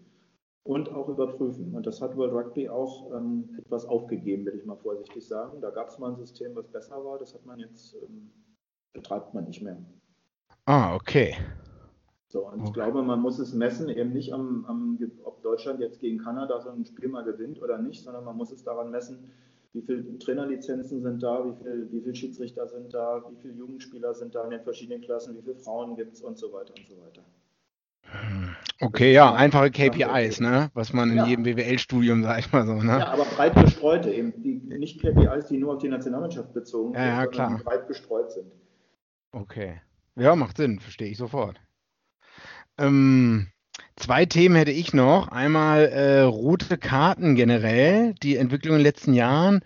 und 0.64 0.90
auch 0.90 1.08
überprüfen. 1.08 1.74
Und 1.74 1.86
das 1.86 2.02
hat 2.02 2.16
World 2.16 2.32
Rugby 2.32 2.68
auch 2.68 3.12
ähm, 3.14 3.56
etwas 3.58 3.86
aufgegeben, 3.86 4.44
will 4.44 4.56
ich 4.56 4.66
mal 4.66 4.76
vorsichtig 4.76 5.26
sagen. 5.26 5.60
Da 5.60 5.70
gab 5.70 5.88
es 5.88 5.98
mal 5.98 6.10
ein 6.10 6.16
System, 6.16 6.56
was 6.56 6.66
besser 6.66 7.04
war. 7.04 7.18
Das 7.18 7.32
hat 7.32 7.46
man 7.46 7.60
jetzt, 7.60 7.94
ähm, 7.94 8.30
betreibt 8.92 9.32
man 9.32 9.44
nicht 9.44 9.62
mehr. 9.62 9.78
Ah, 10.64 10.96
okay. 10.96 11.36
So, 12.26 12.48
und 12.48 12.54
okay. 12.54 12.64
ich 12.64 12.72
glaube, 12.72 13.02
man 13.04 13.20
muss 13.20 13.38
es 13.38 13.54
messen, 13.54 13.88
eben 13.88 14.12
nicht 14.12 14.32
am, 14.32 14.64
am, 14.64 14.98
ob 15.22 15.42
Deutschland 15.42 15.78
jetzt 15.78 16.00
gegen 16.00 16.18
Kanada 16.18 16.60
so 16.60 16.70
ein 16.70 16.84
Spiel 16.84 17.08
mal 17.08 17.22
gewinnt 17.22 17.62
oder 17.62 17.78
nicht, 17.78 18.02
sondern 18.02 18.24
man 18.24 18.36
muss 18.36 18.50
es 18.50 18.64
daran 18.64 18.90
messen, 18.90 19.30
wie 19.76 19.82
viele 19.82 20.18
Trainerlizenzen 20.18 21.02
sind 21.02 21.22
da, 21.22 21.44
wie 21.44 21.54
viele 21.62 21.92
wie 21.92 22.00
viel 22.00 22.14
Schiedsrichter 22.14 22.66
sind 22.66 22.94
da, 22.94 23.22
wie 23.30 23.36
viele 23.42 23.54
Jugendspieler 23.54 24.14
sind 24.14 24.34
da 24.34 24.44
in 24.44 24.50
den 24.50 24.62
verschiedenen 24.62 25.02
Klassen, 25.02 25.36
wie 25.36 25.42
viele 25.42 25.56
Frauen 25.56 25.96
gibt 25.96 26.14
es 26.14 26.22
und 26.22 26.38
so 26.38 26.52
weiter 26.52 26.72
und 26.76 26.86
so 26.88 26.96
weiter. 27.02 27.22
Okay, 28.80 29.12
ja, 29.12 29.34
einfache 29.34 29.70
KPIs, 29.70 30.40
ne? 30.40 30.70
was 30.74 30.92
man 30.92 31.10
in 31.10 31.16
ja. 31.16 31.26
jedem 31.26 31.44
BWL-Studium, 31.44 32.22
sag 32.22 32.38
ich 32.38 32.52
mal 32.52 32.66
so. 32.66 32.74
Ne? 32.74 32.98
Ja, 32.98 33.08
aber 33.08 33.24
breit 33.24 33.54
gestreute, 33.54 34.10
eben 34.12 34.32
die, 34.42 34.54
nicht 34.54 35.00
KPIs, 35.00 35.46
die 35.48 35.58
nur 35.58 35.74
auf 35.74 35.82
die 35.82 35.88
Nationalmannschaft 35.88 36.52
bezogen 36.52 36.94
ja, 36.94 37.22
sind, 37.22 37.36
ja, 37.36 37.48
sondern 37.48 37.64
breit 37.64 37.88
gestreut 37.88 38.32
sind. 38.32 38.52
Okay. 39.32 39.80
Ja, 40.14 40.36
macht 40.36 40.56
Sinn, 40.56 40.78
verstehe 40.78 41.08
ich 41.08 41.18
sofort. 41.18 41.60
Ähm, 42.78 43.48
Zwei 43.96 44.26
Themen 44.26 44.56
hätte 44.56 44.70
ich 44.70 44.92
noch. 44.92 45.28
Einmal 45.28 45.86
äh, 45.86 46.20
rote 46.20 46.76
Karten 46.76 47.34
generell, 47.34 48.14
die 48.22 48.36
Entwicklung 48.36 48.74
in 48.74 48.80
den 48.80 48.86
letzten 48.86 49.14
Jahren 49.14 49.62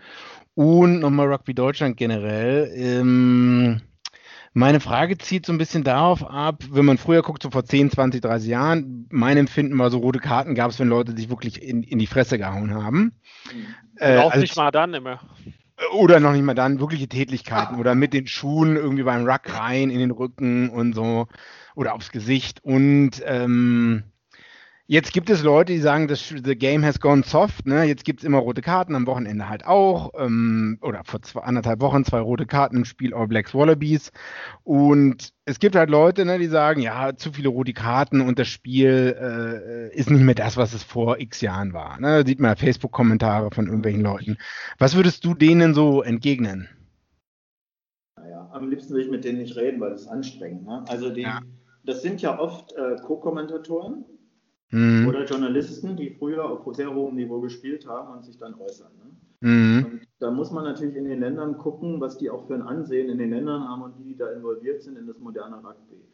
und 0.55 1.01
nochmal 1.01 1.33
Rugby 1.33 1.53
Deutschland 1.53 1.97
generell. 1.97 2.70
Ähm, 2.74 3.81
meine 4.53 4.81
Frage 4.81 5.18
zieht 5.18 5.47
so 5.47 5.53
ein 5.53 5.59
bisschen 5.59 5.85
darauf 5.85 6.24
ab, 6.24 6.62
wenn 6.70 6.85
man 6.85 6.99
früher 6.99 7.22
guckt, 7.22 7.43
so 7.43 7.51
vor 7.51 7.64
10, 7.64 7.91
20, 7.91 8.20
30 8.20 8.49
Jahren, 8.49 9.07
mein 9.11 9.37
Empfinden 9.37 9.78
war 9.78 9.91
so, 9.91 9.99
rote 9.99 10.20
Karten 10.20 10.55
gab 10.55 10.70
es, 10.70 10.78
wenn 10.78 10.89
Leute 10.89 11.12
sich 11.16 11.28
wirklich 11.28 11.62
in, 11.62 11.83
in 11.83 11.99
die 11.99 12.07
Fresse 12.07 12.39
gehauen 12.39 12.74
haben. 12.74 13.12
Äh, 13.97 14.18
auch 14.18 14.31
also, 14.31 14.43
nicht 14.43 14.57
mal 14.57 14.70
dann 14.70 14.95
immer. 14.95 15.20
Oder 15.93 16.20
noch 16.20 16.33
nicht 16.33 16.45
mal 16.45 16.55
dann, 16.55 16.78
wirkliche 16.78 17.09
Tätlichkeiten 17.09 17.78
oder 17.78 17.95
mit 17.95 18.12
den 18.12 18.26
Schuhen 18.26 18.76
irgendwie 18.76 19.03
beim 19.03 19.26
Ruck 19.26 19.59
rein 19.59 19.91
in 19.91 19.99
den 19.99 20.11
Rücken 20.11 20.68
und 20.68 20.95
so 20.95 21.26
oder 21.74 21.95
aufs 21.95 22.12
Gesicht 22.12 22.62
und 22.62 23.22
ähm, 23.24 24.05
Jetzt 24.91 25.12
gibt 25.12 25.30
es 25.30 25.45
Leute, 25.45 25.72
die 25.72 25.78
sagen, 25.78 26.09
das 26.09 26.34
the 26.45 26.57
game 26.57 26.84
has 26.84 26.99
gone 26.99 27.22
soft. 27.22 27.64
Ne? 27.64 27.84
Jetzt 27.84 28.05
gibt 28.05 28.18
es 28.18 28.26
immer 28.26 28.38
rote 28.38 28.61
Karten, 28.61 28.97
am 28.97 29.07
Wochenende 29.07 29.49
halt 29.49 29.64
auch. 29.64 30.11
Ähm, 30.18 30.78
oder 30.82 31.05
vor 31.05 31.22
zwei, 31.22 31.43
anderthalb 31.43 31.80
Wochen 31.80 32.05
zwei 32.05 32.18
rote 32.18 32.45
Karten 32.45 32.78
im 32.78 32.84
Spiel 32.84 33.14
All 33.14 33.28
Blacks 33.28 33.55
Wallabies. 33.55 34.11
Und 34.64 35.32
es 35.45 35.61
gibt 35.61 35.76
halt 35.76 35.91
Leute, 35.91 36.24
ne, 36.24 36.41
die 36.41 36.49
sagen, 36.49 36.80
ja, 36.80 37.14
zu 37.14 37.30
viele 37.30 37.51
rote 37.51 37.72
Karten 37.72 38.20
und 38.20 38.41
das 38.41 38.49
Spiel 38.49 39.16
äh, 39.16 39.97
ist 39.97 40.11
nicht 40.11 40.24
mehr 40.24 40.34
das, 40.34 40.57
was 40.57 40.72
es 40.72 40.82
vor 40.82 41.20
x 41.20 41.41
Jahren 41.41 41.72
war. 41.72 42.01
Ne? 42.01 42.24
Sieht 42.26 42.41
man 42.41 42.57
Facebook-Kommentare 42.57 43.53
von 43.53 43.66
irgendwelchen 43.66 44.03
Leuten. 44.03 44.38
Was 44.78 44.97
würdest 44.97 45.24
du 45.24 45.34
denen 45.34 45.72
so 45.72 46.03
entgegnen? 46.03 46.68
Naja, 48.16 48.51
am 48.53 48.68
liebsten 48.68 48.95
will 48.95 49.03
ich 49.03 49.11
mit 49.12 49.22
denen 49.22 49.38
nicht 49.38 49.55
reden, 49.57 49.80
weil 49.80 49.93
es 49.93 50.09
anstrengend. 50.09 50.66
Ne? 50.66 50.82
Also 50.88 51.11
die, 51.11 51.22
ja. 51.22 51.43
das 51.84 52.03
sind 52.03 52.20
ja 52.22 52.41
oft 52.41 52.72
äh, 52.72 52.97
Co-Kommentatoren 53.07 54.05
mhm. 54.71 55.07
oder 55.09 55.25
Journalisten, 55.25 55.97
die 55.97 56.11
früher 56.11 56.45
auf 56.45 56.75
sehr 56.75 56.95
hohem 56.95 57.16
Niveau 57.16 57.41
gespielt 57.41 57.87
haben 57.87 58.12
und 58.12 58.25
sich 58.25 58.39
dann 58.39 58.55
äußern. 58.55 58.93
Ne? 58.99 59.49
Mhm. 59.49 59.85
Und 59.85 60.01
da 60.18 60.31
muss 60.31 60.51
man 60.51 60.64
natürlich 60.64 60.97
in 60.97 61.05
den 61.05 61.21
Ländern 61.21 61.59
gucken, 61.59 62.01
was 62.01 62.18
die 62.18 62.31
auch 62.31 62.47
für 62.47 62.55
ein 62.55 62.62
Ansehen 62.62 63.09
in 63.09 63.18
den 63.18 63.31
Ländern 63.31 63.68
haben 63.68 63.83
und 63.83 63.99
wie 63.99 64.05
die 64.05 64.16
da 64.16 64.31
involviert 64.31 64.83
sind 64.83 64.97
in 64.97 65.07
das 65.07 65.18
moderne 65.18 65.57
Rugby. 65.57 66.05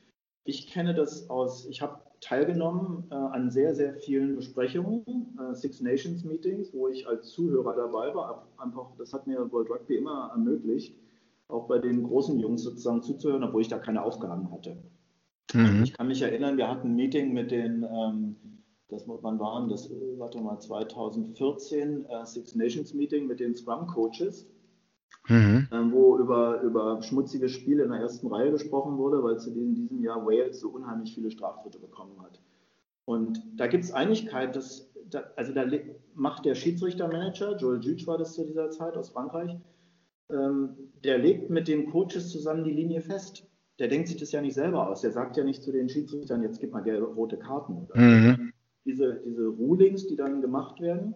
Ich 0.45 0.69
kenne 0.69 0.95
das 0.95 1.29
aus, 1.29 1.67
ich 1.67 1.83
habe 1.83 1.99
teilgenommen 2.21 3.05
äh, 3.11 3.15
an 3.15 3.51
sehr, 3.51 3.75
sehr 3.75 3.95
vielen 3.95 4.37
Besprechungen, 4.37 5.05
äh, 5.39 5.55
Six 5.55 5.81
Nations 5.81 6.25
Meetings, 6.25 6.73
wo 6.73 6.89
ich 6.89 7.07
als 7.07 7.29
Zuhörer 7.31 7.75
dabei 7.75 8.15
war. 8.15 8.47
Einfach, 8.59 8.87
das 8.99 9.13
hat 9.13 9.27
mir 9.27 9.51
World 9.53 9.71
Rugby 9.71 9.97
immer 9.97 10.31
ermöglicht, 10.33 10.97
auch 11.49 11.67
bei 11.67 11.79
den 11.79 12.05
großen 12.05 12.39
Jungs 12.39 12.63
sozusagen 12.63 13.03
zuzuhören, 13.03 13.45
obwohl 13.45 13.63
ich 13.63 13.69
da 13.69 13.79
keine 13.79 14.03
Aufgaben 14.03 14.51
hatte. 14.53 14.77
Mhm. 15.55 15.85
Ich 15.85 15.93
kann 15.93 16.09
mich 16.09 16.23
erinnern, 16.23 16.57
wir 16.57 16.69
hatten 16.69 16.89
ein 16.89 16.97
Meeting 16.97 17.33
mit 17.33 17.51
den, 17.51 17.85
ähm, 17.85 18.37
das, 18.89 19.05
wann 19.07 19.39
waren 19.39 19.69
das, 19.69 19.91
äh, 19.91 20.19
warte 20.19 20.41
mal, 20.41 20.59
2014, 20.59 22.07
äh, 22.07 22.27
Six 22.27 22.55
Nations 22.55 22.95
Meeting 22.95 23.27
mit 23.27 23.41
den 23.41 23.55
Scrum 23.55 23.87
Coaches, 23.87 24.49
mhm. 25.29 25.69
ähm, 25.73 25.93
wo 25.93 26.19
über, 26.19 26.61
über 26.63 27.03
schmutzige 27.03 27.49
Spiele 27.49 27.85
in 27.85 27.91
der 27.91 28.01
ersten 28.01 28.27
Reihe 28.27 28.51
gesprochen 28.51 28.99
wurde, 28.99 29.23
weil 29.23 29.39
zu 29.39 29.51
in 29.51 29.75
diesem 29.75 30.03
Jahr 30.03 30.27
Wales 30.27 30.61
so 30.61 30.71
unheimlich 30.71 31.15
viele 31.15 31.31
Straftritte 31.31 31.79
bekommen 31.79 32.21
hat. 32.23 32.41
Und 33.05 33.41
da 33.55 33.69
gibt 33.69 33.85
es 33.85 33.93
Einigkeit, 33.93 34.57
dass, 34.57 34.91
da, 35.09 35.23
also 35.37 35.53
da 35.53 35.65
macht 36.15 36.45
der 36.45 36.57
Schiedsrichtermanager, 36.57 37.57
Joel 37.57 37.81
Juge 37.81 38.07
war 38.09 38.19
das 38.19 38.35
zu 38.35 38.45
dieser 38.45 38.71
Zeit 38.71 38.97
aus 38.97 39.11
Frankreich, 39.11 39.57
ähm, 40.29 40.71
der 41.05 41.19
legt 41.19 41.51
mit 41.51 41.69
den 41.69 41.89
Coaches 41.89 42.31
zusammen 42.31 42.65
die 42.65 42.73
Linie 42.73 43.01
fest 43.01 43.47
der 43.79 43.89
denkt 43.89 44.09
sich 44.09 44.17
das 44.17 44.33
ja 44.33 44.41
nicht 44.41 44.55
selber 44.55 44.89
aus. 44.89 45.03
Der 45.03 45.13
sagt 45.13 45.37
ja 45.37 45.45
nicht 45.45 45.63
zu 45.63 45.73
den 45.73 45.89
Schiedsrichtern, 45.89 46.43
jetzt 46.43 46.61
gib 46.61 46.73
mal 46.73 46.81
gelbe, 46.81 47.07
rote 47.07 47.39
Karten. 47.39 47.89
Mhm. 47.95 48.53
Diese, 48.85 49.21
diese 49.25 49.47
Rulings, 49.47 50.07
die 50.07 50.17
dann 50.17 50.41
gemacht 50.41 50.81
werden, 50.81 51.15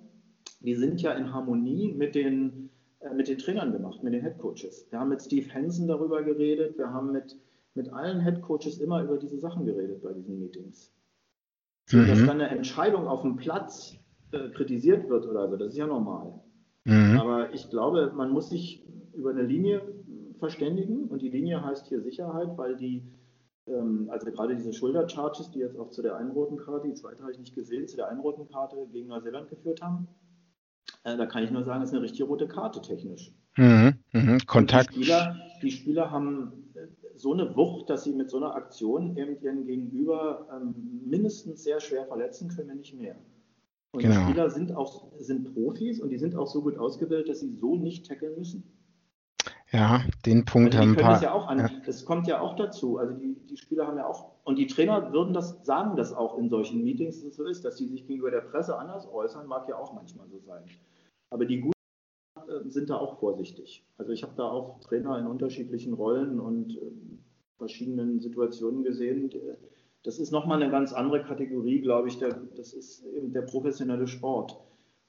die 0.61 0.75
sind 0.75 1.01
ja 1.01 1.13
in 1.13 1.33
Harmonie 1.33 1.93
mit 1.93 2.15
den, 2.15 2.71
äh, 3.01 3.15
mit 3.15 3.29
den 3.29 3.39
Trainern 3.39 3.73
gemacht, 3.73 4.03
mit 4.03 4.13
den 4.13 4.23
Headcoaches. 4.23 4.89
Wir 4.91 4.99
haben 4.99 5.09
mit 5.09 5.23
Steve 5.23 5.53
Hansen 5.55 5.89
darüber 5.89 6.23
geredet, 6.23 6.77
wir 6.77 6.93
haben 6.93 7.13
mit, 7.13 7.37
mit 7.75 7.93
allen 7.93 8.21
Headcoaches 8.21 8.79
immer 8.79 9.03
über 9.03 9.17
diese 9.17 9.39
Sachen 9.39 9.65
geredet 9.65 10.03
bei 10.03 10.13
diesen 10.13 10.39
Meetings. 10.39 10.93
So, 11.87 11.97
mhm. 11.97 12.09
Dass 12.09 12.19
dann 12.19 12.41
eine 12.41 12.49
Entscheidung 12.49 13.07
auf 13.07 13.23
dem 13.23 13.37
Platz 13.37 13.97
äh, 14.33 14.51
kritisiert 14.51 15.09
wird 15.09 15.27
oder 15.27 15.49
so, 15.49 15.57
das 15.57 15.69
ist 15.69 15.79
ja 15.79 15.87
normal. 15.87 16.35
Mhm. 16.85 17.19
Aber 17.19 17.55
ich 17.55 17.71
glaube, 17.71 18.13
man 18.15 18.31
muss 18.31 18.51
sich 18.51 18.85
über 19.15 19.31
eine 19.31 19.43
Linie 19.43 19.83
verständigen. 20.41 21.05
Und 21.05 21.23
die 21.23 21.29
Linie 21.29 21.65
heißt 21.65 21.87
hier 21.87 22.03
Sicherheit, 22.03 22.57
weil 22.57 22.77
die, 22.77 23.05
ähm, 23.67 24.09
also 24.11 24.31
gerade 24.31 24.57
diese 24.57 24.73
Schultercharges, 24.73 25.51
die 25.53 25.61
jetzt 25.61 25.79
auch 25.79 25.91
zu 25.91 26.03
der 26.03 26.17
einen 26.17 26.33
roten 26.33 26.57
Karte, 26.57 26.89
die 26.89 26.95
zweite 26.95 27.23
habe 27.23 27.33
ich 27.33 27.39
nicht 27.39 27.55
gesehen, 27.55 27.87
zu 27.87 27.97
der 27.97 28.09
einen 28.09 28.21
roten 28.21 28.49
Karte 28.49 28.89
gegen 28.93 29.09
Neuseeland 29.09 29.49
geführt 29.49 29.83
haben, 29.83 30.09
äh, 31.05 31.17
da 31.17 31.27
kann 31.27 31.45
ich 31.45 31.51
nur 31.51 31.65
sagen, 31.65 31.83
es 31.83 31.91
ist 31.91 31.95
eine 31.95 32.03
richtige 32.03 32.25
rote 32.25 32.49
Karte 32.49 32.81
technisch. 32.81 33.33
Mhm, 33.57 33.95
mh, 34.13 34.39
Kontakt. 34.47 34.91
Die 34.95 35.05
Spieler, 35.05 35.37
die 35.63 35.71
Spieler, 35.71 36.11
haben 36.11 36.71
äh, 36.75 36.87
so 37.17 37.33
eine 37.33 37.57
Wucht, 37.57 37.91
dass 37.91 38.05
sie 38.05 38.13
mit 38.13 38.31
so 38.31 38.37
einer 38.37 38.55
Aktion 38.55 39.17
eben 39.17 39.41
ihren 39.41 39.67
Gegenüber 39.67 40.49
ähm, 40.53 40.75
mindestens 41.07 41.63
sehr 41.63 41.81
schwer 41.81 42.07
verletzen 42.07 42.49
können, 42.49 42.69
wenn 42.69 42.79
nicht 42.79 42.97
mehr. 42.97 43.17
Und 43.93 44.03
genau. 44.03 44.15
die 44.15 44.23
Spieler 44.23 44.51
sind 44.51 44.75
auch 44.75 45.11
sind 45.19 45.53
Profis 45.53 46.01
und 46.01 46.11
die 46.11 46.19
sind 46.19 46.37
auch 46.37 46.47
so 46.47 46.63
gut 46.63 46.79
ausgebildet, 46.79 47.29
dass 47.29 47.41
sie 47.41 47.51
so 47.51 47.77
nicht 47.77 48.07
tackeln 48.07 48.37
müssen. 48.37 48.80
Ja, 49.73 50.03
den 50.27 50.45
Punkt 50.45 50.75
also 50.75 50.89
haben 50.89 50.97
paar. 50.97 51.13
Das, 51.13 51.23
ja 51.23 51.33
auch 51.33 51.47
an, 51.47 51.59
ja. 51.59 51.71
das 51.87 52.05
kommt 52.05 52.27
ja 52.27 52.41
auch 52.41 52.57
dazu. 52.57 52.99
Also 52.99 53.15
die, 53.15 53.37
die 53.49 53.57
Spieler 53.57 53.87
haben 53.87 53.97
ja 53.97 54.07
auch, 54.07 54.33
und 54.45 54.59
die 54.59 54.67
Trainer 54.67 55.13
würden 55.13 55.33
das 55.33 55.65
sagen, 55.65 55.97
das 55.97 56.13
auch 56.13 56.39
in 56.39 56.49
solchen 56.49 56.83
Meetings, 56.83 57.21
dass 57.21 57.31
es 57.31 57.37
so 57.37 57.45
ist, 57.45 57.65
dass 57.65 57.77
die 57.77 57.87
sich 57.87 58.07
gegenüber 58.07 58.33
der 58.33 58.41
Presse 58.41 58.77
anders 58.77 59.09
äußern, 59.09 59.47
mag 59.47 59.69
ja 59.69 59.77
auch 59.77 59.93
manchmal 59.93 60.29
so 60.29 60.41
sein. 60.41 60.65
Aber 61.31 61.45
die 61.47 61.61
Guten 61.61 61.73
äh, 62.37 62.69
sind 62.69 62.91
da 62.91 62.97
auch 62.97 63.21
vorsichtig. 63.21 63.85
Also 63.97 64.13
ich 64.13 64.25
habe 64.25 64.33
da 64.37 64.45
auch 64.45 64.81
Trainer 64.81 65.19
in 65.19 65.27
unterschiedlichen 65.27 65.93
Rollen 65.93 66.41
und 66.41 66.77
äh, 66.77 66.81
verschiedenen 67.59 68.19
Situationen 68.19 68.83
gesehen. 68.83 69.31
Das 70.03 70.19
ist 70.19 70.33
nochmal 70.33 70.61
eine 70.61 70.73
ganz 70.73 70.93
andere 70.93 71.23
Kategorie, 71.23 71.81
glaube 71.81 72.09
ich. 72.09 72.19
Der, 72.19 72.31
das 72.57 72.73
ist 72.73 73.05
eben 73.05 73.33
der 73.33 73.43
professionelle 73.43 74.09
Sport, 74.09 74.59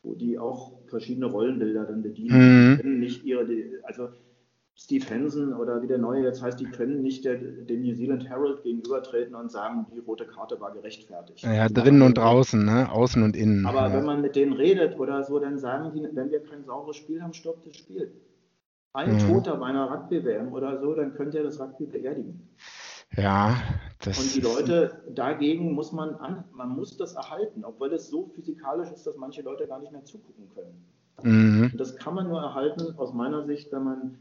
wo 0.04 0.14
die 0.14 0.38
auch 0.38 0.74
verschiedene 0.88 1.26
Rollenbilder 1.26 1.86
dann 1.86 2.04
bedienen. 2.04 2.80
Mhm. 2.84 3.00
Nicht 3.00 3.24
ihre, 3.24 3.48
also 3.84 4.10
Steve 4.76 5.06
Hansen 5.10 5.54
oder 5.54 5.82
wie 5.82 5.88
der 5.88 5.98
neue 5.98 6.24
jetzt 6.24 6.42
heißt, 6.42 6.60
die 6.60 6.66
können 6.66 7.02
nicht 7.02 7.26
der, 7.26 7.38
dem 7.38 7.82
New 7.82 7.94
Zealand 7.94 8.28
Herald 8.28 8.64
gegenübertreten 8.64 9.36
und 9.36 9.52
sagen, 9.52 9.86
die 9.94 10.00
rote 10.00 10.26
Karte 10.26 10.60
war 10.60 10.72
gerechtfertigt. 10.72 11.44
Ja, 11.44 11.70
drinnen 11.70 12.02
und 12.02 12.18
draußen, 12.18 12.64
ne? 12.66 12.92
außen 12.92 13.22
und 13.22 13.36
innen. 13.36 13.66
Aber 13.66 13.88
ja. 13.88 13.94
wenn 13.94 14.06
man 14.06 14.22
mit 14.22 14.36
denen 14.36 14.54
redet 14.54 14.98
oder 15.00 15.24
so, 15.24 15.40
dann 15.40 15.58
sagen 15.60 15.92
die, 15.94 16.08
wenn 16.16 16.32
wir 16.32 16.44
kein 16.44 16.64
sauberes 16.64 16.96
Spiel 16.96 17.22
haben, 17.22 17.34
stoppt 17.34 17.68
das 17.68 17.76
Spiel. 17.76 18.12
Ein 18.94 19.14
mhm. 19.14 19.20
Toter 19.20 19.58
bei 19.58 19.68
einer 19.68 19.90
Rugby-WM 19.90 20.52
oder 20.52 20.80
so, 20.80 20.94
dann 20.96 21.14
könnt 21.14 21.34
ihr 21.34 21.44
das 21.44 21.60
Rugby 21.60 21.86
beerdigen. 21.86 22.50
Ja, 23.16 23.58
das 24.00 24.20
Und 24.20 24.36
die 24.36 24.42
Leute 24.42 25.04
dagegen 25.10 25.74
muss 25.74 25.92
man 25.92 26.16
an, 26.16 26.46
man 26.54 26.70
muss 26.70 26.98
das 26.98 27.14
erhalten, 27.14 27.66
obwohl 27.66 27.94
es 27.94 28.10
so 28.10 28.28
physikalisch 28.34 28.90
ist, 28.90 29.06
dass 29.06 29.18
manche 29.18 29.42
Leute 29.42 29.68
gar 29.68 29.80
nicht 29.80 29.92
mehr 29.92 30.06
zugucken 30.06 30.50
können. 30.56 30.86
Mhm. 31.24 31.70
Und 31.72 31.78
das 31.78 31.98
kann 31.98 32.16
man 32.16 32.30
nur 32.30 32.42
erhalten, 32.42 32.98
aus 32.98 33.14
meiner 33.14 33.46
Sicht, 33.46 33.72
wenn 33.72 33.84
man 33.84 34.18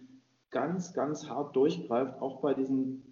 ganz, 0.51 0.93
ganz 0.93 1.29
hart 1.29 1.55
durchgreift, 1.57 2.21
auch 2.21 2.41
bei 2.41 2.55
diesen 2.55 3.03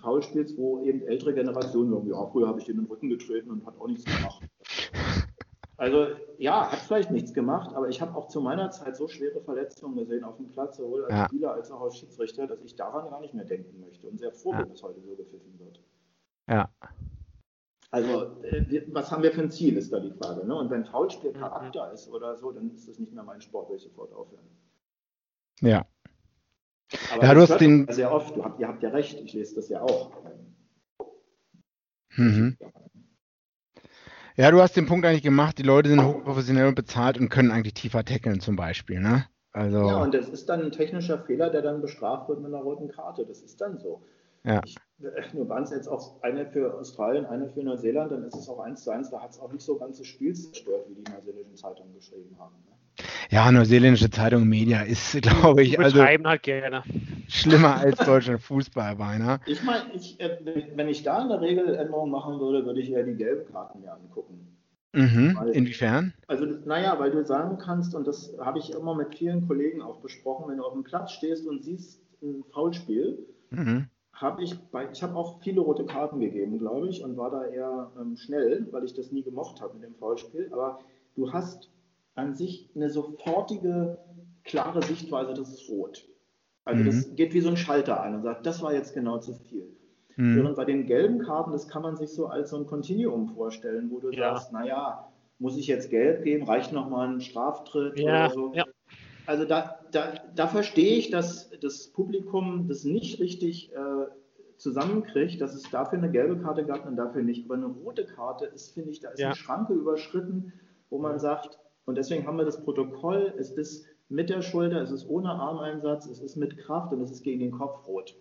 Foulspiels, 0.00 0.56
wo 0.56 0.80
eben 0.80 1.02
ältere 1.02 1.34
Generationen 1.34 1.90
sagen, 1.90 2.08
ja, 2.08 2.26
früher 2.26 2.48
habe 2.48 2.60
ich 2.60 2.66
den 2.66 2.76
in 2.76 2.82
den 2.82 2.90
Rücken 2.90 3.08
getreten 3.08 3.50
und 3.50 3.66
hat 3.66 3.78
auch 3.80 3.88
nichts 3.88 4.04
gemacht. 4.04 4.42
Also 5.76 6.06
ja, 6.38 6.70
hat 6.70 6.78
vielleicht 6.78 7.10
nichts 7.10 7.34
gemacht, 7.34 7.74
aber 7.74 7.88
ich 7.88 8.00
habe 8.00 8.14
auch 8.14 8.28
zu 8.28 8.40
meiner 8.40 8.70
Zeit 8.70 8.96
so 8.96 9.08
schwere 9.08 9.40
Verletzungen 9.40 9.96
gesehen 9.96 10.22
auf 10.22 10.36
dem 10.36 10.48
Platz, 10.48 10.76
sowohl 10.76 11.04
als 11.06 11.12
ja. 11.12 11.26
Spieler 11.26 11.52
als 11.52 11.72
auch 11.72 11.80
als 11.80 11.96
Schiedsrichter, 11.96 12.46
dass 12.46 12.62
ich 12.62 12.76
daran 12.76 13.10
gar 13.10 13.20
nicht 13.20 13.34
mehr 13.34 13.44
denken 13.44 13.80
möchte 13.80 14.06
und 14.06 14.18
sehr 14.18 14.30
froh 14.30 14.52
bin, 14.52 14.60
ja. 14.60 14.66
dass 14.66 14.82
heute 14.84 15.00
so 15.00 15.16
gepfiffen 15.16 15.58
wird. 15.58 15.82
Ja. 16.48 16.70
Also, 17.90 18.40
äh, 18.42 18.84
was 18.92 19.10
haben 19.10 19.24
wir 19.24 19.32
für 19.32 19.42
ein 19.42 19.50
Ziel, 19.50 19.76
ist 19.76 19.92
da 19.92 19.98
die 19.98 20.12
Frage. 20.12 20.46
Ne? 20.46 20.54
Und 20.54 20.70
wenn 20.70 20.84
Foulspiel 20.84 21.32
mhm. 21.32 21.38
Charakter 21.38 21.92
ist 21.92 22.08
oder 22.08 22.36
so, 22.36 22.52
dann 22.52 22.70
ist 22.70 22.88
das 22.88 23.00
nicht 23.00 23.12
mehr 23.12 23.24
mein 23.24 23.40
Sport, 23.40 23.68
will 23.68 23.76
ich 23.76 23.82
sofort 23.82 24.12
aufhören. 24.12 24.46
Ja, 25.60 25.84
aber 27.14 27.24
ja, 27.24 27.34
du 27.34 27.40
hast 27.40 27.58
den. 27.58 27.86
Sehr 27.90 28.12
oft, 28.12 28.36
du 28.36 28.44
habt, 28.44 28.60
ihr 28.60 28.68
habt 28.68 28.82
ja 28.82 28.90
recht, 28.90 29.20
ich 29.20 29.32
lese 29.32 29.54
das 29.56 29.68
ja 29.68 29.80
auch. 29.82 30.12
Mhm. 32.16 32.56
Ja, 34.36 34.50
du 34.50 34.60
hast 34.60 34.76
den 34.76 34.86
Punkt 34.86 35.06
eigentlich 35.06 35.22
gemacht, 35.22 35.58
die 35.58 35.62
Leute 35.62 35.88
sind 35.88 36.04
hochprofessionell 36.04 36.66
und 36.66 36.74
bezahlt 36.74 37.18
und 37.18 37.28
können 37.28 37.52
eigentlich 37.52 37.74
tiefer 37.74 38.04
tackeln 38.04 38.40
zum 38.40 38.56
Beispiel, 38.56 39.00
ne? 39.00 39.26
Also, 39.52 39.86
ja, 39.86 40.02
und 40.02 40.12
das 40.12 40.28
ist 40.28 40.48
dann 40.48 40.62
ein 40.62 40.72
technischer 40.72 41.18
Fehler, 41.20 41.50
der 41.50 41.62
dann 41.62 41.80
bestraft 41.80 42.28
wird 42.28 42.40
mit 42.40 42.52
einer 42.52 42.62
roten 42.62 42.88
Karte. 42.88 43.24
Das 43.24 43.40
ist 43.40 43.60
dann 43.60 43.78
so. 43.78 44.02
Ja. 44.42 44.60
Ich, 44.64 44.76
nur 45.32 45.48
waren 45.48 45.62
es 45.62 45.70
jetzt 45.70 45.86
auch 45.86 46.20
eine 46.22 46.46
für 46.46 46.74
Australien, 46.74 47.24
eine 47.26 47.48
für 47.48 47.62
Neuseeland, 47.62 48.10
dann 48.10 48.24
ist 48.24 48.34
es 48.34 48.48
auch 48.48 48.58
eins 48.58 48.82
zu 48.82 48.90
eins. 48.90 49.10
Da 49.10 49.22
hat 49.22 49.30
es 49.30 49.38
auch 49.38 49.52
nicht 49.52 49.64
so 49.64 49.78
ganze 49.78 50.04
Spiel 50.04 50.34
zerstört, 50.34 50.88
wie 50.88 50.94
die 50.96 51.10
neuseeländischen 51.10 51.56
Zeitungen 51.56 51.94
geschrieben 51.94 52.36
haben. 52.38 52.56
Ne? 52.66 52.72
Ja, 53.30 53.50
neuseeländische 53.50 54.10
Zeitung 54.10 54.46
Media 54.48 54.82
ist, 54.82 55.20
glaube 55.22 55.62
ich, 55.62 55.78
also 55.78 56.02
halt 56.02 56.42
gerne. 56.42 56.82
schlimmer 57.28 57.76
als 57.80 57.98
deutscher 57.98 58.38
Fußball 58.38 58.96
beinahe. 58.96 59.40
Ich 59.46 59.62
meine, 59.64 59.84
ich, 59.94 60.20
äh, 60.20 60.38
wenn 60.74 60.88
ich 60.88 61.02
da 61.02 61.18
eine 61.18 61.40
Regeländerung 61.40 62.10
machen 62.10 62.38
würde, 62.38 62.64
würde 62.64 62.80
ich 62.80 62.90
eher 62.92 63.02
die 63.02 63.16
gelben 63.16 63.50
Karten 63.50 63.80
mir 63.80 63.92
angucken. 63.92 64.54
Mhm. 64.92 65.36
Weil, 65.36 65.50
Inwiefern? 65.50 66.14
Also, 66.28 66.44
naja, 66.44 66.98
weil 66.98 67.10
du 67.10 67.24
sagen 67.24 67.58
kannst, 67.58 67.94
und 67.96 68.06
das 68.06 68.36
habe 68.38 68.60
ich 68.60 68.72
immer 68.72 68.94
mit 68.94 69.16
vielen 69.16 69.46
Kollegen 69.48 69.82
auch 69.82 70.00
besprochen, 70.00 70.48
wenn 70.48 70.58
du 70.58 70.64
auf 70.64 70.72
dem 70.72 70.84
Platz 70.84 71.12
stehst 71.12 71.46
und 71.48 71.64
siehst 71.64 72.00
ein 72.22 72.44
Foulspiel, 72.52 73.18
mhm. 73.50 73.88
habe 74.12 74.44
ich 74.44 74.56
bei, 74.70 74.88
ich 74.92 75.02
habe 75.02 75.16
auch 75.16 75.40
viele 75.42 75.62
rote 75.62 75.84
Karten 75.84 76.20
gegeben, 76.20 76.60
glaube 76.60 76.88
ich, 76.88 77.02
und 77.02 77.16
war 77.16 77.30
da 77.30 77.44
eher 77.44 77.90
ähm, 78.00 78.16
schnell, 78.16 78.68
weil 78.70 78.84
ich 78.84 78.94
das 78.94 79.10
nie 79.10 79.24
gemocht 79.24 79.60
habe 79.60 79.74
mit 79.74 79.82
dem 79.82 79.96
Foulspiel. 79.96 80.48
Aber 80.52 80.78
du 81.16 81.32
hast 81.32 81.70
an 82.14 82.34
sich 82.34 82.70
eine 82.74 82.90
sofortige, 82.90 83.98
klare 84.44 84.82
Sichtweise, 84.82 85.34
das 85.34 85.50
ist 85.52 85.68
rot. 85.68 86.06
Also 86.64 86.82
mhm. 86.82 86.86
das 86.86 87.14
geht 87.14 87.34
wie 87.34 87.40
so 87.40 87.48
ein 87.48 87.56
Schalter 87.56 88.02
an 88.02 88.14
und 88.14 88.22
sagt, 88.22 88.46
das 88.46 88.62
war 88.62 88.72
jetzt 88.72 88.94
genau 88.94 89.18
zu 89.18 89.34
viel. 89.34 89.68
Mhm. 90.16 90.36
Während 90.36 90.56
bei 90.56 90.64
den 90.64 90.86
gelben 90.86 91.18
Karten, 91.18 91.52
das 91.52 91.68
kann 91.68 91.82
man 91.82 91.96
sich 91.96 92.10
so 92.10 92.26
als 92.26 92.50
so 92.50 92.56
ein 92.56 92.66
Kontinuum 92.66 93.28
vorstellen, 93.28 93.90
wo 93.90 93.98
du 93.98 94.10
ja. 94.10 94.34
sagst, 94.34 94.52
naja, 94.52 95.08
muss 95.38 95.56
ich 95.56 95.66
jetzt 95.66 95.90
gelb 95.90 96.24
geben, 96.24 96.46
reicht 96.46 96.72
nochmal 96.72 97.08
ein 97.08 97.20
Straftritt 97.20 97.98
ja. 97.98 98.26
oder 98.26 98.34
so. 98.34 98.52
Ja. 98.54 98.64
Also 99.26 99.44
da, 99.44 99.80
da, 99.90 100.12
da 100.34 100.46
verstehe 100.46 100.96
ich, 100.96 101.10
dass 101.10 101.50
das 101.60 101.88
Publikum 101.88 102.68
das 102.68 102.84
nicht 102.84 103.20
richtig 103.20 103.72
äh, 103.72 104.06
zusammenkriegt, 104.58 105.40
dass 105.40 105.54
es 105.54 105.68
dafür 105.70 105.98
eine 105.98 106.10
gelbe 106.10 106.38
Karte 106.38 106.64
gab 106.64 106.86
und 106.86 106.96
dafür 106.96 107.22
nicht. 107.22 107.46
Aber 107.46 107.54
eine 107.54 107.66
rote 107.66 108.04
Karte 108.04 108.46
ist, 108.46 108.74
finde 108.74 108.90
ich, 108.90 109.00
da 109.00 109.10
ist 109.10 109.18
ja. 109.18 109.28
eine 109.28 109.36
Schranke 109.36 109.72
überschritten, 109.72 110.52
wo 110.90 110.98
man 110.98 111.18
sagt, 111.18 111.58
und 111.84 111.96
deswegen 111.96 112.26
haben 112.26 112.38
wir 112.38 112.44
das 112.44 112.62
Protokoll, 112.64 113.34
es 113.38 113.50
ist 113.50 113.86
mit 114.08 114.30
der 114.30 114.42
Schulter, 114.42 114.80
es 114.80 114.90
ist 114.90 115.08
ohne 115.08 115.30
Armeinsatz, 115.30 116.06
es 116.06 116.20
ist 116.20 116.36
mit 116.36 116.58
Kraft 116.58 116.92
und 116.92 117.00
es 117.00 117.10
ist 117.10 117.22
gegen 117.22 117.40
den 117.40 117.52
Kopf 117.52 117.86
rot. 117.86 118.16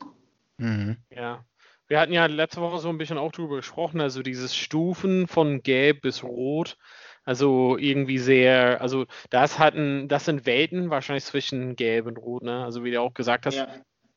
Mhm. 0.58 0.98
Ja. 1.10 1.46
Wir 1.88 2.00
hatten 2.00 2.14
ja 2.14 2.26
letzte 2.26 2.62
Woche 2.62 2.80
so 2.80 2.90
ein 2.90 2.98
bisschen 2.98 3.18
auch 3.18 3.32
drüber 3.32 3.58
gesprochen, 3.58 4.00
also 4.00 4.24
dieses 4.24 4.56
Stufen 4.56 5.28
von 5.28 5.62
gelb 5.62 6.02
bis 6.02 6.24
rot. 6.24 6.78
Also 7.26 7.78
irgendwie 7.78 8.18
sehr, 8.18 8.82
also 8.82 9.06
das 9.30 9.58
hatten, 9.60 10.08
das 10.08 10.26
sind 10.26 10.46
Welten 10.46 10.90
wahrscheinlich 10.90 11.24
zwischen 11.24 11.76
Gelb 11.76 12.06
und 12.06 12.18
Rot, 12.18 12.44
ne? 12.44 12.64
Also 12.66 12.84
wie 12.84 12.92
du 12.92 13.02
auch 13.02 13.14
gesagt 13.14 13.46
hast, 13.46 13.56
ja. 13.56 13.68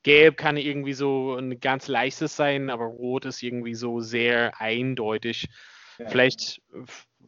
Gelb 0.02 0.36
kann 0.36 0.56
irgendwie 0.56 0.92
so 0.92 1.34
ein 1.34 1.60
ganz 1.60 1.88
leichtes 1.88 2.34
sein, 2.36 2.70
aber 2.70 2.84
Rot 2.84 3.24
ist 3.24 3.42
irgendwie 3.42 3.74
so 3.74 4.00
sehr 4.00 4.60
eindeutig. 4.60 5.48
Ja. 5.98 6.08
Vielleicht, 6.08 6.62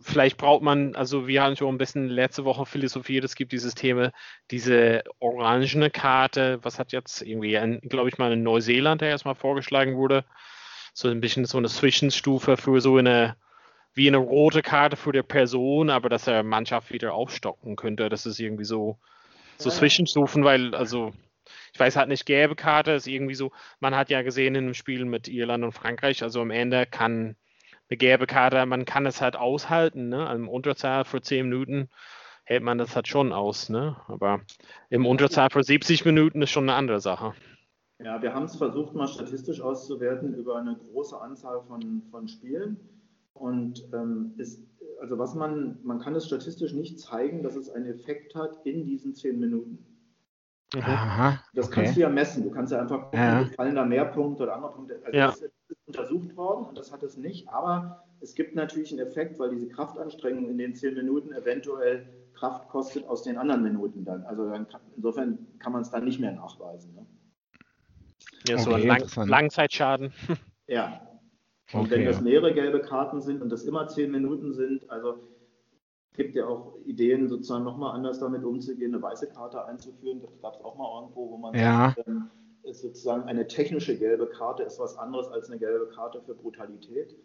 vielleicht 0.00 0.36
braucht 0.36 0.62
man, 0.62 0.94
also 0.94 1.26
wir 1.26 1.42
haben 1.42 1.56
schon 1.56 1.74
ein 1.74 1.78
bisschen 1.78 2.08
letzte 2.08 2.44
Woche 2.44 2.66
philosophiert, 2.66 3.24
es 3.24 3.34
gibt 3.34 3.52
dieses 3.52 3.74
Thema, 3.74 4.12
diese 4.50 5.02
orangene 5.18 5.90
Karte, 5.90 6.58
was 6.62 6.78
hat 6.78 6.92
jetzt 6.92 7.22
irgendwie, 7.22 7.58
glaube 7.88 8.08
ich 8.08 8.18
mal 8.18 8.32
in 8.32 8.42
Neuseeland, 8.42 9.00
der 9.00 9.08
erstmal 9.08 9.34
vorgeschlagen 9.34 9.96
wurde, 9.96 10.24
so 10.94 11.08
ein 11.08 11.20
bisschen 11.20 11.44
so 11.44 11.58
eine 11.58 11.68
Zwischenstufe 11.68 12.56
für 12.56 12.80
so 12.80 12.96
eine 12.96 13.36
wie 13.94 14.06
eine 14.06 14.18
rote 14.18 14.62
Karte 14.62 14.96
für 14.96 15.12
die 15.12 15.22
Person, 15.22 15.90
aber 15.90 16.08
dass 16.08 16.28
er 16.28 16.44
Mannschaft 16.44 16.92
wieder 16.92 17.14
aufstocken 17.14 17.74
könnte. 17.74 18.08
Das 18.08 18.26
ist 18.26 18.38
irgendwie 18.38 18.64
so, 18.64 18.96
so. 19.56 19.70
Zwischenstufen, 19.70 20.44
weil, 20.44 20.72
also, 20.74 21.12
ich 21.72 21.80
weiß 21.80 21.96
halt 21.96 22.08
nicht, 22.08 22.24
gelbe 22.24 22.54
Karte 22.54 22.92
ist 22.92 23.08
irgendwie 23.08 23.34
so, 23.34 23.50
man 23.80 23.96
hat 23.96 24.08
ja 24.08 24.22
gesehen 24.22 24.54
in 24.54 24.66
dem 24.66 24.74
Spiel 24.74 25.04
mit 25.04 25.26
Irland 25.26 25.64
und 25.64 25.72
Frankreich, 25.72 26.22
also 26.22 26.40
am 26.40 26.52
Ende 26.52 26.86
kann 26.86 27.34
eine 27.90 27.96
gelbe 27.96 28.26
Karte, 28.26 28.64
man 28.66 28.84
kann 28.84 29.06
es 29.06 29.20
halt 29.20 29.36
aushalten, 29.36 30.08
ne? 30.08 30.30
Im 30.34 30.48
Unterzahl 30.48 31.04
für 31.04 31.20
10 31.20 31.48
Minuten 31.48 31.88
hält 32.44 32.62
man 32.62 32.78
das 32.78 32.96
halt 32.96 33.08
schon 33.08 33.32
aus, 33.32 33.68
ne? 33.68 33.96
Aber 34.08 34.40
im 34.90 35.06
Unterzahl 35.06 35.50
für 35.50 35.62
70 35.62 36.04
Minuten 36.04 36.42
ist 36.42 36.50
schon 36.50 36.68
eine 36.68 36.74
andere 36.74 37.00
Sache. 37.00 37.34
Ja, 38.00 38.22
wir 38.22 38.32
haben 38.32 38.44
es 38.44 38.56
versucht, 38.56 38.94
mal 38.94 39.08
statistisch 39.08 39.60
auszuwerten 39.60 40.34
über 40.34 40.56
eine 40.56 40.76
große 40.76 41.20
Anzahl 41.20 41.62
von, 41.62 42.02
von 42.10 42.28
Spielen. 42.28 42.76
Und 43.34 43.88
ähm, 43.92 44.34
ist, 44.36 44.62
also 45.00 45.18
was 45.18 45.34
man, 45.34 45.78
man 45.82 45.98
kann 45.98 46.14
es 46.14 46.26
statistisch 46.26 46.72
nicht 46.72 47.00
zeigen, 47.00 47.42
dass 47.42 47.56
es 47.56 47.70
einen 47.70 47.86
Effekt 47.86 48.34
hat 48.34 48.64
in 48.64 48.84
diesen 48.84 49.14
zehn 49.14 49.38
Minuten. 49.38 49.84
Mhm. 50.74 50.82
Aha, 50.82 51.42
das 51.54 51.66
okay. 51.66 51.74
kannst 51.82 51.96
du 51.96 52.00
ja 52.00 52.08
messen. 52.10 52.44
Du 52.44 52.50
kannst 52.50 52.72
ja 52.72 52.80
einfach 52.80 53.04
gucken, 53.04 53.18
ja. 53.18 53.44
fallen 53.56 53.74
da 53.74 53.84
mehr 53.84 54.04
Punkte 54.04 54.42
oder 54.42 54.56
andere 54.56 54.72
Punkte. 54.72 55.00
Also 55.04 55.16
ja. 55.16 55.26
das 55.28 55.40
ist 55.40 55.52
untersucht 55.86 56.36
worden 56.36 56.66
und 56.66 56.76
das 56.76 56.92
hat 56.92 57.02
es 57.02 57.16
nicht. 57.16 57.48
Aber 57.48 58.04
es 58.20 58.34
gibt 58.34 58.54
natürlich 58.54 58.92
einen 58.92 59.06
Effekt, 59.06 59.38
weil 59.38 59.50
diese 59.50 59.68
Kraftanstrengung 59.68 60.48
in 60.50 60.58
den 60.58 60.74
zehn 60.74 60.94
Minuten 60.94 61.32
eventuell 61.32 62.06
Kraft 62.34 62.68
kostet 62.68 63.06
aus 63.06 63.22
den 63.22 63.38
anderen 63.38 63.62
Minuten 63.62 64.04
dann. 64.04 64.24
Also 64.24 64.48
dann 64.50 64.68
kann, 64.68 64.80
insofern 64.94 65.38
kann 65.58 65.72
man 65.72 65.82
es 65.82 65.90
dann 65.90 66.04
nicht 66.04 66.20
mehr 66.20 66.32
nachweisen. 66.32 66.94
Ne? 66.94 67.06
Ja, 68.46 68.56
okay, 68.56 68.64
so 68.64 68.72
ein 68.74 68.86
Lang 68.86 69.28
Langzeitschaden. 69.28 70.12
Ja, 70.66 71.00
und 71.72 71.80
okay, 71.80 71.90
wenn 71.92 72.04
das 72.04 72.20
mehrere 72.20 72.52
gelbe 72.52 72.80
Karten 72.80 73.20
sind 73.20 73.42
und 73.42 73.50
das 73.50 73.64
immer 73.64 73.88
zehn 73.88 74.10
Minuten 74.10 74.52
sind, 74.52 74.88
also 74.90 75.18
gibt 76.18 76.34
ja 76.34 76.46
auch 76.46 76.74
Ideen, 76.84 77.28
sozusagen 77.28 77.64
nochmal 77.64 77.94
anders 77.94 78.18
damit 78.18 78.44
umzugehen, 78.44 78.92
eine 78.92 79.02
weiße 79.02 79.28
Karte 79.28 79.64
einzuführen. 79.64 80.20
Das 80.20 80.38
gab 80.42 80.56
es 80.56 80.60
auch 80.64 80.76
mal 80.76 81.00
irgendwo, 81.00 81.30
wo 81.30 81.38
man 81.38 81.54
ja. 81.54 81.94
sagt, 81.96 82.06
ähm, 82.08 82.28
sozusagen 82.64 83.22
eine 83.22 83.46
technische 83.46 83.96
gelbe 83.96 84.26
Karte 84.26 84.64
ist 84.64 84.78
was 84.78 84.98
anderes 84.98 85.28
als 85.28 85.48
eine 85.48 85.58
gelbe 85.58 85.86
Karte 85.88 86.20
für 86.20 86.34
Brutalität. 86.34 87.16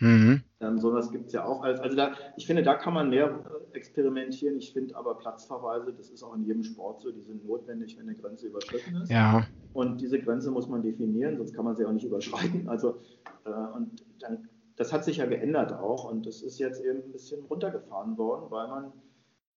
Mhm. 0.00 0.42
Ähm, 0.60 0.78
sowas 0.78 1.10
gibt 1.10 1.26
es 1.28 1.32
ja 1.32 1.44
auch. 1.44 1.62
Also, 1.62 1.82
also 1.82 1.96
da, 1.96 2.12
ich 2.36 2.46
finde, 2.46 2.62
da 2.62 2.74
kann 2.74 2.94
man 2.94 3.10
mehr 3.10 3.44
experimentieren. 3.72 4.58
Ich 4.58 4.72
finde 4.72 4.94
aber 4.94 5.18
Platzverweise, 5.18 5.92
das 5.92 6.10
ist 6.10 6.22
auch 6.22 6.36
in 6.36 6.44
jedem 6.44 6.62
Sport 6.62 7.00
so, 7.00 7.10
die 7.10 7.22
sind 7.22 7.44
notwendig, 7.46 7.96
wenn 7.96 8.08
eine 8.08 8.16
Grenze 8.16 8.46
überschritten 8.46 8.94
ist. 9.02 9.10
Ja. 9.10 9.46
Und 9.72 10.00
diese 10.00 10.20
Grenze 10.20 10.50
muss 10.50 10.68
man 10.68 10.82
definieren, 10.82 11.36
sonst 11.38 11.54
kann 11.54 11.64
man 11.64 11.74
sie 11.74 11.84
auch 11.84 11.92
nicht 11.92 12.04
überschreiten. 12.04 12.68
Also, 12.68 13.00
äh, 13.44 13.50
und 13.74 14.04
dann, 14.20 14.48
das 14.78 14.92
hat 14.92 15.04
sich 15.04 15.16
ja 15.18 15.26
geändert 15.26 15.72
auch 15.72 16.10
und 16.10 16.24
das 16.24 16.40
ist 16.40 16.58
jetzt 16.58 16.82
eben 16.84 17.02
ein 17.02 17.12
bisschen 17.12 17.44
runtergefahren 17.46 18.16
worden, 18.16 18.50
weil 18.50 18.68
man 18.68 18.92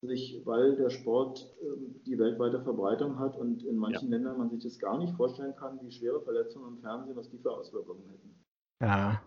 sich, 0.01 0.41
weil 0.45 0.75
der 0.75 0.89
Sport 0.89 1.55
äh, 1.61 1.65
die 2.07 2.17
weltweite 2.17 2.59
Verbreitung 2.63 3.19
hat 3.19 3.37
und 3.37 3.63
in 3.63 3.77
manchen 3.77 4.09
ja. 4.09 4.17
Ländern 4.17 4.39
man 4.39 4.49
sich 4.49 4.63
das 4.63 4.79
gar 4.79 4.97
nicht 4.97 5.15
vorstellen 5.15 5.55
kann, 5.55 5.79
wie 5.83 5.91
schwere 5.91 6.19
Verletzungen 6.21 6.75
im 6.75 6.81
Fernsehen, 6.81 7.15
was 7.15 7.29
die 7.29 7.37
für 7.37 7.51
Auswirkungen 7.51 8.09
hätten. 8.09 8.35
Ja. 8.81 9.21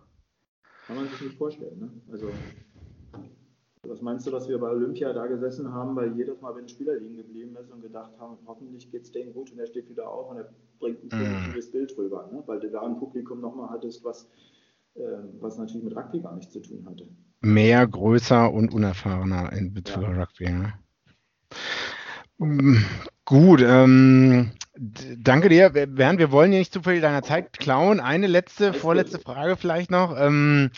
Kann 0.89 0.97
man 0.97 1.07
sich 1.07 1.21
nicht 1.21 1.39
vorstellen. 1.39 1.79
Ne? 1.79 1.91
Also, 2.11 2.29
was 3.87 4.03
meinst 4.03 4.27
du, 4.27 4.33
dass 4.33 4.49
wir 4.49 4.59
bei 4.59 4.69
Olympia 4.69 5.13
da 5.13 5.27
gesessen 5.27 5.73
haben, 5.73 5.95
weil 5.95 6.17
jedes 6.17 6.41
Mal, 6.41 6.57
wenn 6.57 6.65
ein 6.65 6.69
Spieler 6.69 6.97
liegen 6.97 7.19
geblieben 7.19 7.57
ist 7.57 7.71
und 7.71 7.81
gedacht 7.81 8.19
haben, 8.19 8.37
hoffentlich 8.47 8.91
geht 8.91 9.03
es 9.03 9.13
denen 9.13 9.33
gut 9.33 9.53
und 9.53 9.59
er 9.61 9.67
steht 9.67 9.89
wieder 9.89 10.11
auf 10.11 10.31
und 10.31 10.39
er 10.39 10.53
bringt 10.81 11.05
ein 11.05 11.09
positives 11.09 11.69
mm. 11.69 11.73
Bild 11.73 11.99
rüber, 11.99 12.29
ne? 12.33 12.43
weil 12.47 12.59
du 12.59 12.71
da 12.71 12.83
ein 12.83 12.99
Publikum 12.99 13.41
nochmal 13.41 13.71
hattest, 13.71 14.03
was, 14.03 14.29
was 15.41 15.59
natürlich 15.59 15.85
mit 15.85 15.97
Rugby 15.97 16.21
gar 16.21 16.35
nichts 16.35 16.53
zu 16.53 16.61
tun 16.61 16.85
hatte. 16.89 17.09
Mehr, 17.41 17.87
größer 17.87 18.53
und 18.53 18.73
unerfahrener 18.73 19.53
in 19.53 19.75
Bezug 19.75 20.03
ja. 20.03 20.09
auf 20.09 20.17
Rugby. 20.17 20.51
Ne? 20.51 20.73
Gut, 23.25 23.63
ähm, 23.63 24.51
danke 24.77 25.49
dir. 25.49 25.71
Bernd, 25.71 26.19
wir 26.19 26.33
wollen 26.33 26.53
ja 26.53 26.59
nicht 26.59 26.73
zu 26.73 26.83
viel 26.83 27.01
deiner 27.01 27.23
Zeit 27.23 27.59
klauen. 27.59 28.01
Eine 28.01 28.27
letzte, 28.27 28.69
Alles 28.69 28.81
vorletzte 28.81 29.19
gut. 29.19 29.27
Frage 29.27 29.57
vielleicht 29.57 29.91
noch. 29.91 30.17
Ähm, 30.19 30.71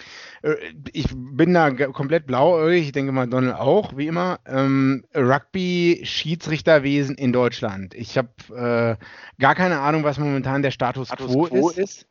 äh, 0.43 0.55
ich 0.93 1.07
bin 1.12 1.55
da 1.55 1.71
komplett 1.71 2.27
blauäugig, 2.27 2.87
ich 2.87 2.93
denke 2.93 3.12
mal 3.12 3.27
Donald 3.27 3.57
auch, 3.57 3.97
wie 3.97 4.07
immer. 4.07 4.39
Ähm, 4.47 5.05
Rugby-Schiedsrichterwesen 5.14 7.17
in 7.17 7.33
Deutschland. 7.33 7.95
Ich 7.95 8.19
habe 8.19 8.29
äh, 8.51 8.97
gar 9.41 9.55
keine 9.55 9.81
Ahnung, 9.81 10.05
was 10.05 10.19
momentan 10.19 10.61
der 10.62 10.73
Status, 10.73 11.09
Status 11.09 11.33
quo, 11.33 11.45
quo 11.45 11.71
ist. 11.71 11.79
ist. 11.79 12.07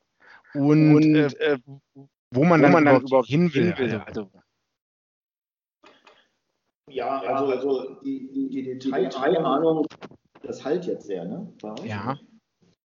Und, 0.56 0.95
und 0.95 1.16
äh, 1.16 1.28
äh 1.53 1.60
wo 2.32 2.43
man, 2.43 2.60
wo 2.60 2.64
dann, 2.64 2.72
man 2.72 2.84
überhaupt 2.84 3.03
dann 3.03 3.08
überhaupt 3.08 3.28
hin 3.28 3.53
will. 3.53 3.74
Also, 3.74 3.97
also 3.99 4.30
ja, 6.89 7.20
also, 7.22 7.51
also 7.51 7.95
die, 8.01 8.32
die, 8.32 8.49
die 8.49 8.64
Detailahnung, 8.64 9.86
das 10.43 10.64
halt 10.64 10.86
jetzt 10.86 11.08
sehr, 11.08 11.26
ne? 11.26 11.51
Ja. 11.84 12.18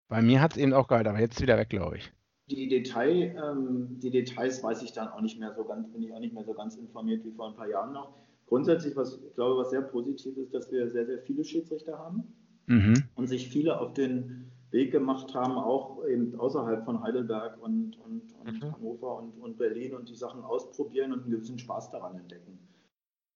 Bei 0.09 0.23
mir 0.23 0.41
hat 0.41 0.53
es 0.53 0.59
eben 0.59 0.73
auch 0.73 0.89
gehalten, 0.89 1.09
aber 1.09 1.21
jetzt 1.21 1.41
wieder 1.41 1.57
weg, 1.57 1.69
glaube 1.69 1.99
ich. 1.99 2.13
Die, 2.51 2.69
Detail, 2.69 3.37
ähm, 3.37 4.01
die 4.01 4.11
Details 4.11 4.63
weiß 4.63 4.83
ich 4.83 4.93
dann 4.93 5.09
auch 5.09 5.21
nicht 5.21 5.39
mehr 5.39 5.55
so 5.55 5.65
ganz, 5.65 5.91
bin 5.93 6.03
ich 6.03 6.13
auch 6.13 6.19
nicht 6.19 6.35
mehr 6.35 6.45
so 6.45 6.53
ganz 6.53 6.77
informiert 6.77 7.25
wie 7.25 7.31
vor 7.31 7.49
ein 7.49 7.55
paar 7.55 7.69
Jahren 7.69 7.93
noch. 7.93 8.15
Grundsätzlich, 8.47 8.97
was 8.97 9.21
ich 9.23 9.35
glaube, 9.35 9.61
was 9.61 9.71
sehr 9.71 9.83
positiv 9.83 10.37
ist, 10.37 10.53
dass 10.53 10.71
wir 10.73 10.91
sehr, 10.91 11.07
sehr 11.07 11.19
viele 11.19 11.45
Schiedsrichter 11.45 11.99
haben 11.99 12.25
mhm. 12.67 13.05
und 13.15 13.29
sich 13.29 13.49
viele 13.49 13.79
auf 13.79 13.93
den 13.93 14.51
Weg 14.71 14.93
gemacht 14.93 15.35
haben, 15.35 15.55
auch 15.55 16.07
eben 16.07 16.39
außerhalb 16.39 16.85
von 16.85 17.03
Heidelberg 17.03 17.61
und, 17.61 17.99
und, 18.05 18.23
und 18.45 18.63
mhm. 18.63 18.73
Hannover 18.73 19.19
und, 19.19 19.39
und 19.41 19.59
Berlin 19.59 19.95
und 19.95 20.09
die 20.09 20.15
Sachen 20.15 20.43
ausprobieren 20.43 21.13
und 21.13 21.23
einen 21.23 21.33
gewissen 21.33 21.59
Spaß 21.59 21.91
daran 21.91 22.17
entdecken. 22.17 22.59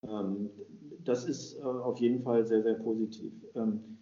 Ähm, 0.03 0.51
das 1.03 1.25
ist 1.25 1.59
äh, 1.59 1.63
auf 1.63 1.99
jeden 1.99 2.23
Fall 2.23 2.47
sehr, 2.47 2.63
sehr 2.63 2.75
positiv. 2.75 3.33
Ähm, 3.55 3.99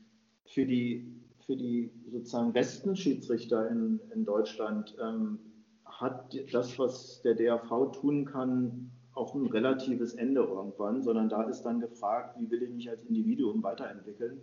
für 0.47 0.67
die, 0.67 1.23
für 1.47 1.57
die 1.57 1.91
sozusagen 2.11 2.53
besten 2.53 2.97
Schiedsrichter 2.97 3.71
in, 3.71 3.99
in 4.15 4.25
Deutschland 4.25 4.95
ähm, 5.03 5.39
hat 5.87 6.37
das, 6.53 6.79
was 6.79 7.23
der 7.23 7.35
DAV 7.35 7.93
tun 7.93 8.27
kann, 8.27 8.91
auch 9.15 9.35
ein 9.35 9.47
relatives 9.47 10.15
Ende 10.15 10.43
irgendwann, 10.43 11.03
sondern 11.03 11.29
da 11.29 11.43
ist 11.45 11.63
dann 11.63 11.81
gefragt, 11.81 12.39
wie 12.39 12.51
will 12.51 12.63
ich 12.63 12.71
mich 12.71 12.91
als 12.91 13.05
Individuum 13.05 13.63
weiterentwickeln 13.63 14.41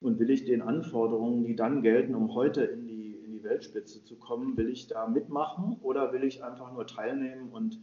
und 0.00 0.18
will 0.18 0.30
ich 0.30 0.44
den 0.44 0.62
Anforderungen, 0.62 1.44
die 1.44 1.54
dann 1.54 1.82
gelten, 1.82 2.14
um 2.14 2.34
heute 2.34 2.62
in 2.62 2.86
die, 2.86 3.16
in 3.16 3.32
die 3.32 3.44
Weltspitze 3.44 4.02
zu 4.04 4.16
kommen, 4.18 4.56
will 4.56 4.68
ich 4.68 4.86
da 4.86 5.06
mitmachen 5.06 5.76
oder 5.82 6.12
will 6.12 6.24
ich 6.24 6.42
einfach 6.42 6.72
nur 6.72 6.86
teilnehmen 6.86 7.50
und 7.50 7.78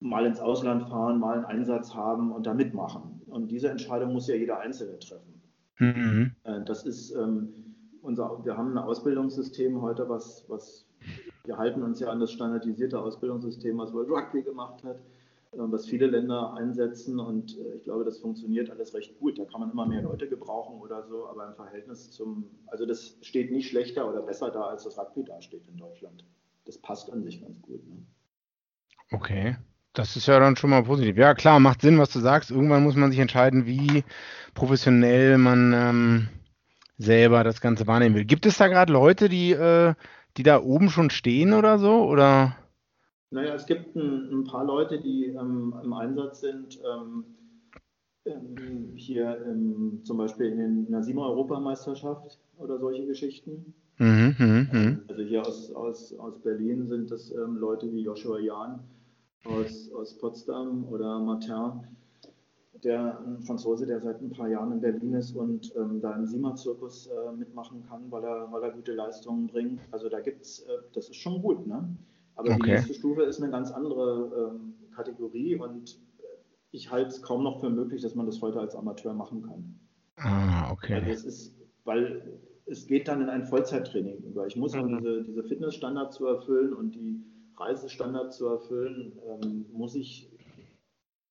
mal 0.00 0.26
ins 0.26 0.40
Ausland 0.40 0.88
fahren, 0.88 1.18
mal 1.18 1.36
einen 1.36 1.44
Einsatz 1.46 1.94
haben 1.94 2.32
und 2.32 2.46
da 2.46 2.52
mitmachen. 2.52 3.22
Und 3.26 3.50
diese 3.50 3.70
Entscheidung 3.70 4.12
muss 4.12 4.28
ja 4.28 4.34
jeder 4.34 4.60
Einzelne 4.60 4.98
treffen. 4.98 5.42
Mhm. 5.78 6.32
Äh, 6.44 6.64
das 6.64 6.84
ist 6.84 7.12
ähm, 7.12 7.48
unser, 8.02 8.44
wir 8.44 8.56
haben 8.56 8.72
ein 8.72 8.78
Ausbildungssystem 8.78 9.80
heute, 9.80 10.08
was, 10.08 10.44
was 10.48 10.86
wir 11.44 11.56
halten 11.56 11.82
uns 11.82 12.00
ja 12.00 12.08
an 12.08 12.20
das 12.20 12.32
standardisierte 12.32 12.98
Ausbildungssystem, 12.98 13.78
was 13.78 13.92
World 13.92 14.10
Rugby 14.10 14.42
gemacht 14.42 14.82
hat, 14.84 15.00
was 15.58 15.86
viele 15.86 16.06
Länder 16.06 16.54
einsetzen 16.54 17.18
und 17.18 17.58
äh, 17.58 17.76
ich 17.76 17.84
glaube, 17.84 18.04
das 18.04 18.18
funktioniert 18.18 18.70
alles 18.70 18.94
recht 18.94 19.18
gut. 19.18 19.38
Da 19.38 19.44
kann 19.44 19.60
man 19.60 19.70
immer 19.70 19.86
mehr 19.86 20.02
Leute 20.02 20.28
gebrauchen 20.28 20.80
oder 20.80 21.06
so, 21.06 21.26
aber 21.28 21.46
im 21.48 21.54
Verhältnis 21.54 22.10
zum, 22.10 22.50
also 22.66 22.86
das 22.86 23.16
steht 23.22 23.50
nicht 23.50 23.68
schlechter 23.68 24.08
oder 24.08 24.22
besser 24.22 24.50
da, 24.50 24.62
als 24.62 24.84
das 24.84 24.98
Rugby 24.98 25.24
dasteht 25.24 25.66
in 25.68 25.76
Deutschland. 25.76 26.24
das 26.64 26.78
passt 26.78 27.12
an 27.12 27.22
sich 27.22 27.40
ganz 27.40 27.60
gut. 27.62 27.86
Ne? 27.88 28.04
Okay. 29.12 29.56
Das 29.92 30.14
ist 30.14 30.26
ja 30.26 30.38
dann 30.38 30.56
schon 30.56 30.68
mal 30.68 30.82
positiv. 30.82 31.16
Ja, 31.16 31.32
klar, 31.32 31.58
macht 31.58 31.80
Sinn, 31.80 31.98
was 31.98 32.12
du 32.12 32.20
sagst. 32.20 32.50
Irgendwann 32.50 32.82
muss 32.82 32.96
man 32.96 33.10
sich 33.10 33.18
entscheiden, 33.18 33.64
wie 33.64 34.04
professionell 34.52 35.38
man 35.38 35.72
ähm, 35.72 36.28
selber 36.98 37.44
das 37.44 37.62
Ganze 37.62 37.86
wahrnehmen 37.86 38.14
will. 38.14 38.26
Gibt 38.26 38.44
es 38.44 38.58
da 38.58 38.68
gerade 38.68 38.92
Leute, 38.92 39.30
die, 39.30 39.52
äh, 39.52 39.94
die 40.36 40.42
da 40.42 40.60
oben 40.60 40.90
schon 40.90 41.08
stehen 41.08 41.54
oder 41.54 41.78
so? 41.78 42.04
Oder? 42.04 42.56
Naja, 43.30 43.54
es 43.54 43.66
gibt 43.66 43.96
ein, 43.96 44.40
ein 44.40 44.44
paar 44.44 44.64
Leute, 44.64 45.00
die 45.00 45.26
ähm, 45.26 45.74
im 45.82 45.92
Einsatz 45.92 46.40
sind. 46.40 46.78
Ähm, 46.84 47.24
ähm 48.24 48.92
hier 48.94 49.38
zum 50.04 50.16
Beispiel 50.16 50.46
in, 50.46 50.58
den, 50.58 50.86
in 50.86 50.92
der 50.92 51.02
SIMA-Europameisterschaft 51.02 52.38
oder 52.58 52.78
solche 52.78 53.06
Geschichten. 53.06 53.74
Mhm, 53.98 54.34
mh, 54.38 54.66
mh. 54.72 54.98
Also 55.08 55.22
hier 55.22 55.46
aus, 55.46 55.74
aus, 55.74 56.18
aus 56.18 56.38
Berlin 56.40 56.86
sind 56.86 57.10
das 57.10 57.30
ähm, 57.30 57.56
Leute 57.56 57.92
wie 57.92 58.02
Joshua 58.02 58.38
Jahn 58.38 58.80
aus, 59.44 59.90
aus 59.92 60.14
Potsdam 60.18 60.84
oder 60.90 61.18
Martin, 61.20 61.86
der 62.84 63.18
ein 63.20 63.42
Franzose, 63.42 63.86
der 63.86 64.00
seit 64.00 64.20
ein 64.20 64.30
paar 64.30 64.48
Jahren 64.48 64.72
in 64.72 64.80
Berlin 64.80 65.14
ist 65.14 65.34
und 65.34 65.72
ähm, 65.76 66.00
da 66.00 66.14
im 66.14 66.26
SIMA-Zirkus 66.26 67.08
äh, 67.08 67.32
mitmachen 67.32 67.84
kann, 67.88 68.10
weil 68.10 68.24
er, 68.24 68.50
weil 68.50 68.62
er 68.62 68.70
gute 68.70 68.92
Leistungen 68.92 69.46
bringt. 69.46 69.80
Also 69.90 70.08
da 70.08 70.20
gibt 70.20 70.42
es, 70.42 70.60
äh, 70.60 70.78
das 70.94 71.08
ist 71.08 71.16
schon 71.16 71.40
gut, 71.40 71.66
ne? 71.66 71.88
Aber 72.36 72.50
okay. 72.50 72.62
die 72.62 72.70
nächste 72.70 72.94
Stufe 72.94 73.22
ist 73.22 73.42
eine 73.42 73.50
ganz 73.50 73.70
andere 73.72 74.52
ähm, 74.54 74.74
Kategorie 74.94 75.56
und 75.56 75.98
ich 76.70 76.90
halte 76.90 77.08
es 77.08 77.22
kaum 77.22 77.42
noch 77.42 77.60
für 77.60 77.70
möglich, 77.70 78.02
dass 78.02 78.14
man 78.14 78.26
das 78.26 78.40
heute 78.40 78.60
als 78.60 78.74
Amateur 78.74 79.14
machen 79.14 79.42
kann. 79.42 79.80
Ah, 80.16 80.70
okay. 80.70 80.94
Also 80.94 81.10
es 81.10 81.24
ist, 81.24 81.56
weil 81.84 82.40
es 82.66 82.86
geht 82.86 83.08
dann 83.08 83.22
in 83.22 83.28
ein 83.28 83.44
Vollzeittraining 83.44 84.18
über. 84.18 84.46
Ich 84.46 84.56
muss 84.56 84.74
mhm. 84.74 84.98
diese, 84.98 85.24
diese 85.24 85.44
Fitnessstandards 85.44 86.16
zu 86.16 86.26
erfüllen 86.26 86.74
und 86.74 86.94
die 86.94 87.24
Reisestandards 87.58 88.36
zu 88.36 88.46
erfüllen, 88.48 89.18
ähm, 89.42 89.66
muss 89.72 89.94
ich 89.94 90.30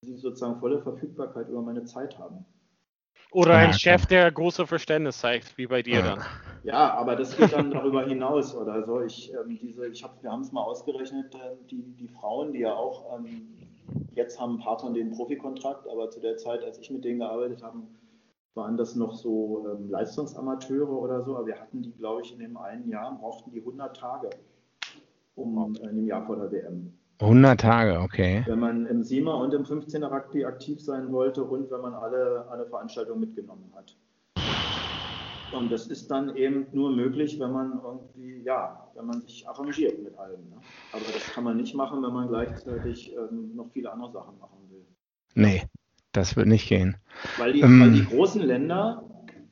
sozusagen 0.02 0.60
volle 0.60 0.82
Verfügbarkeit 0.82 1.50
über 1.50 1.62
meine 1.62 1.84
Zeit 1.84 2.18
haben. 2.18 2.46
Oder 3.32 3.56
ein 3.56 3.74
Chef, 3.74 4.06
der 4.06 4.32
große 4.32 4.66
Verständnis 4.66 5.20
zeigt, 5.20 5.58
wie 5.58 5.68
bei 5.68 5.82
dir 5.82 6.02
dann. 6.02 6.24
Ja, 6.66 6.96
aber 6.96 7.16
das 7.16 7.38
geht 7.38 7.54
dann 7.54 7.70
darüber 7.70 8.06
hinaus 8.06 8.56
oder 8.56 8.84
so. 8.86 9.02
Ich, 9.02 9.32
ähm, 9.34 9.60
diese, 9.62 9.88
ich 9.88 10.04
hab, 10.04 10.22
wir 10.24 10.32
haben 10.32 10.42
es 10.42 10.52
mal 10.52 10.64
ausgerechnet, 10.64 11.36
äh, 11.36 11.56
die, 11.70 11.84
die 12.00 12.08
Frauen, 12.08 12.54
die 12.54 12.60
ja 12.60 12.74
auch 12.74 13.16
ähm, 13.16 13.48
jetzt 14.16 14.40
haben 14.40 14.56
ein 14.56 14.60
paar 14.60 14.80
von 14.80 14.96
denen 14.96 15.12
Profikontrakt, 15.12 15.88
aber 15.88 16.10
zu 16.10 16.20
der 16.20 16.38
Zeit, 16.38 16.64
als 16.64 16.80
ich 16.80 16.90
mit 16.90 17.04
denen 17.06 17.20
gearbeitet 17.20 17.62
habe, 17.62 17.82
waren 18.56 18.78
das 18.78 18.96
noch 18.96 19.14
so 19.14 19.68
ähm, 19.70 19.92
Leistungsamateure 19.92 20.90
oder 20.90 21.24
so. 21.24 21.38
Aber 21.38 21.46
wir 21.46 21.60
hatten 21.60 21.84
die, 21.84 21.92
glaube 21.92 22.22
ich, 22.24 22.34
in 22.34 22.40
dem 22.40 22.58
einen 22.58 22.90
Jahr, 22.90 23.16
brauchten 23.16 23.52
die 23.52 23.60
100 23.60 23.96
Tage 23.96 24.30
um 25.36 25.76
äh, 25.76 25.88
in 25.90 25.98
dem 25.98 26.08
Jahr 26.08 26.26
vor 26.26 26.38
der 26.38 26.52
WM. 26.52 26.94
100 27.20 27.60
Tage, 27.60 28.00
okay. 28.00 28.44
Wenn 28.48 28.60
man 28.60 28.86
im 28.88 29.04
SIMA 29.04 29.36
und 29.36 29.54
im 29.54 29.64
15er 29.64 30.12
Rugby 30.12 30.46
aktiv 30.46 30.82
sein 30.82 31.12
wollte 31.12 31.44
und 31.44 31.70
wenn 31.70 31.82
man 31.82 31.94
alle, 31.94 32.46
alle 32.50 32.66
Veranstaltungen 32.66 33.22
mitgenommen 33.22 33.72
hat. 33.76 33.96
Und 35.52 35.72
das 35.72 35.88
ist 35.88 36.10
dann 36.10 36.36
eben 36.36 36.68
nur 36.74 36.92
möglich, 36.92 37.40
wenn 37.40 37.52
man 37.52 37.80
irgendwie, 37.84 38.42
ja, 38.44 38.90
wenn 38.96 39.06
man 39.06 39.22
sich 39.22 39.48
arrangiert 39.48 40.02
mit 40.04 40.18
allem. 40.18 40.50
Ne? 40.50 40.58
Aber 40.92 41.04
das 41.14 41.32
kann 41.34 41.44
man 41.44 41.58
nicht 41.58 41.76
machen, 41.76 42.02
wenn 42.04 42.14
man 42.14 42.28
gleichzeitig 42.28 43.14
ähm, 43.16 43.56
noch 43.56 43.70
viele 43.72 43.92
andere 43.92 44.12
Sachen 44.12 44.38
machen 44.40 44.60
will. 44.70 44.86
Nee, 45.36 45.64
das 46.12 46.36
wird 46.36 46.48
nicht 46.48 46.68
gehen. 46.68 46.98
Weil 47.38 47.54
die, 47.54 47.62
ähm, 47.62 47.80
weil 47.82 47.92
die 47.92 48.06
großen 48.06 48.42
Länder, 48.42 49.04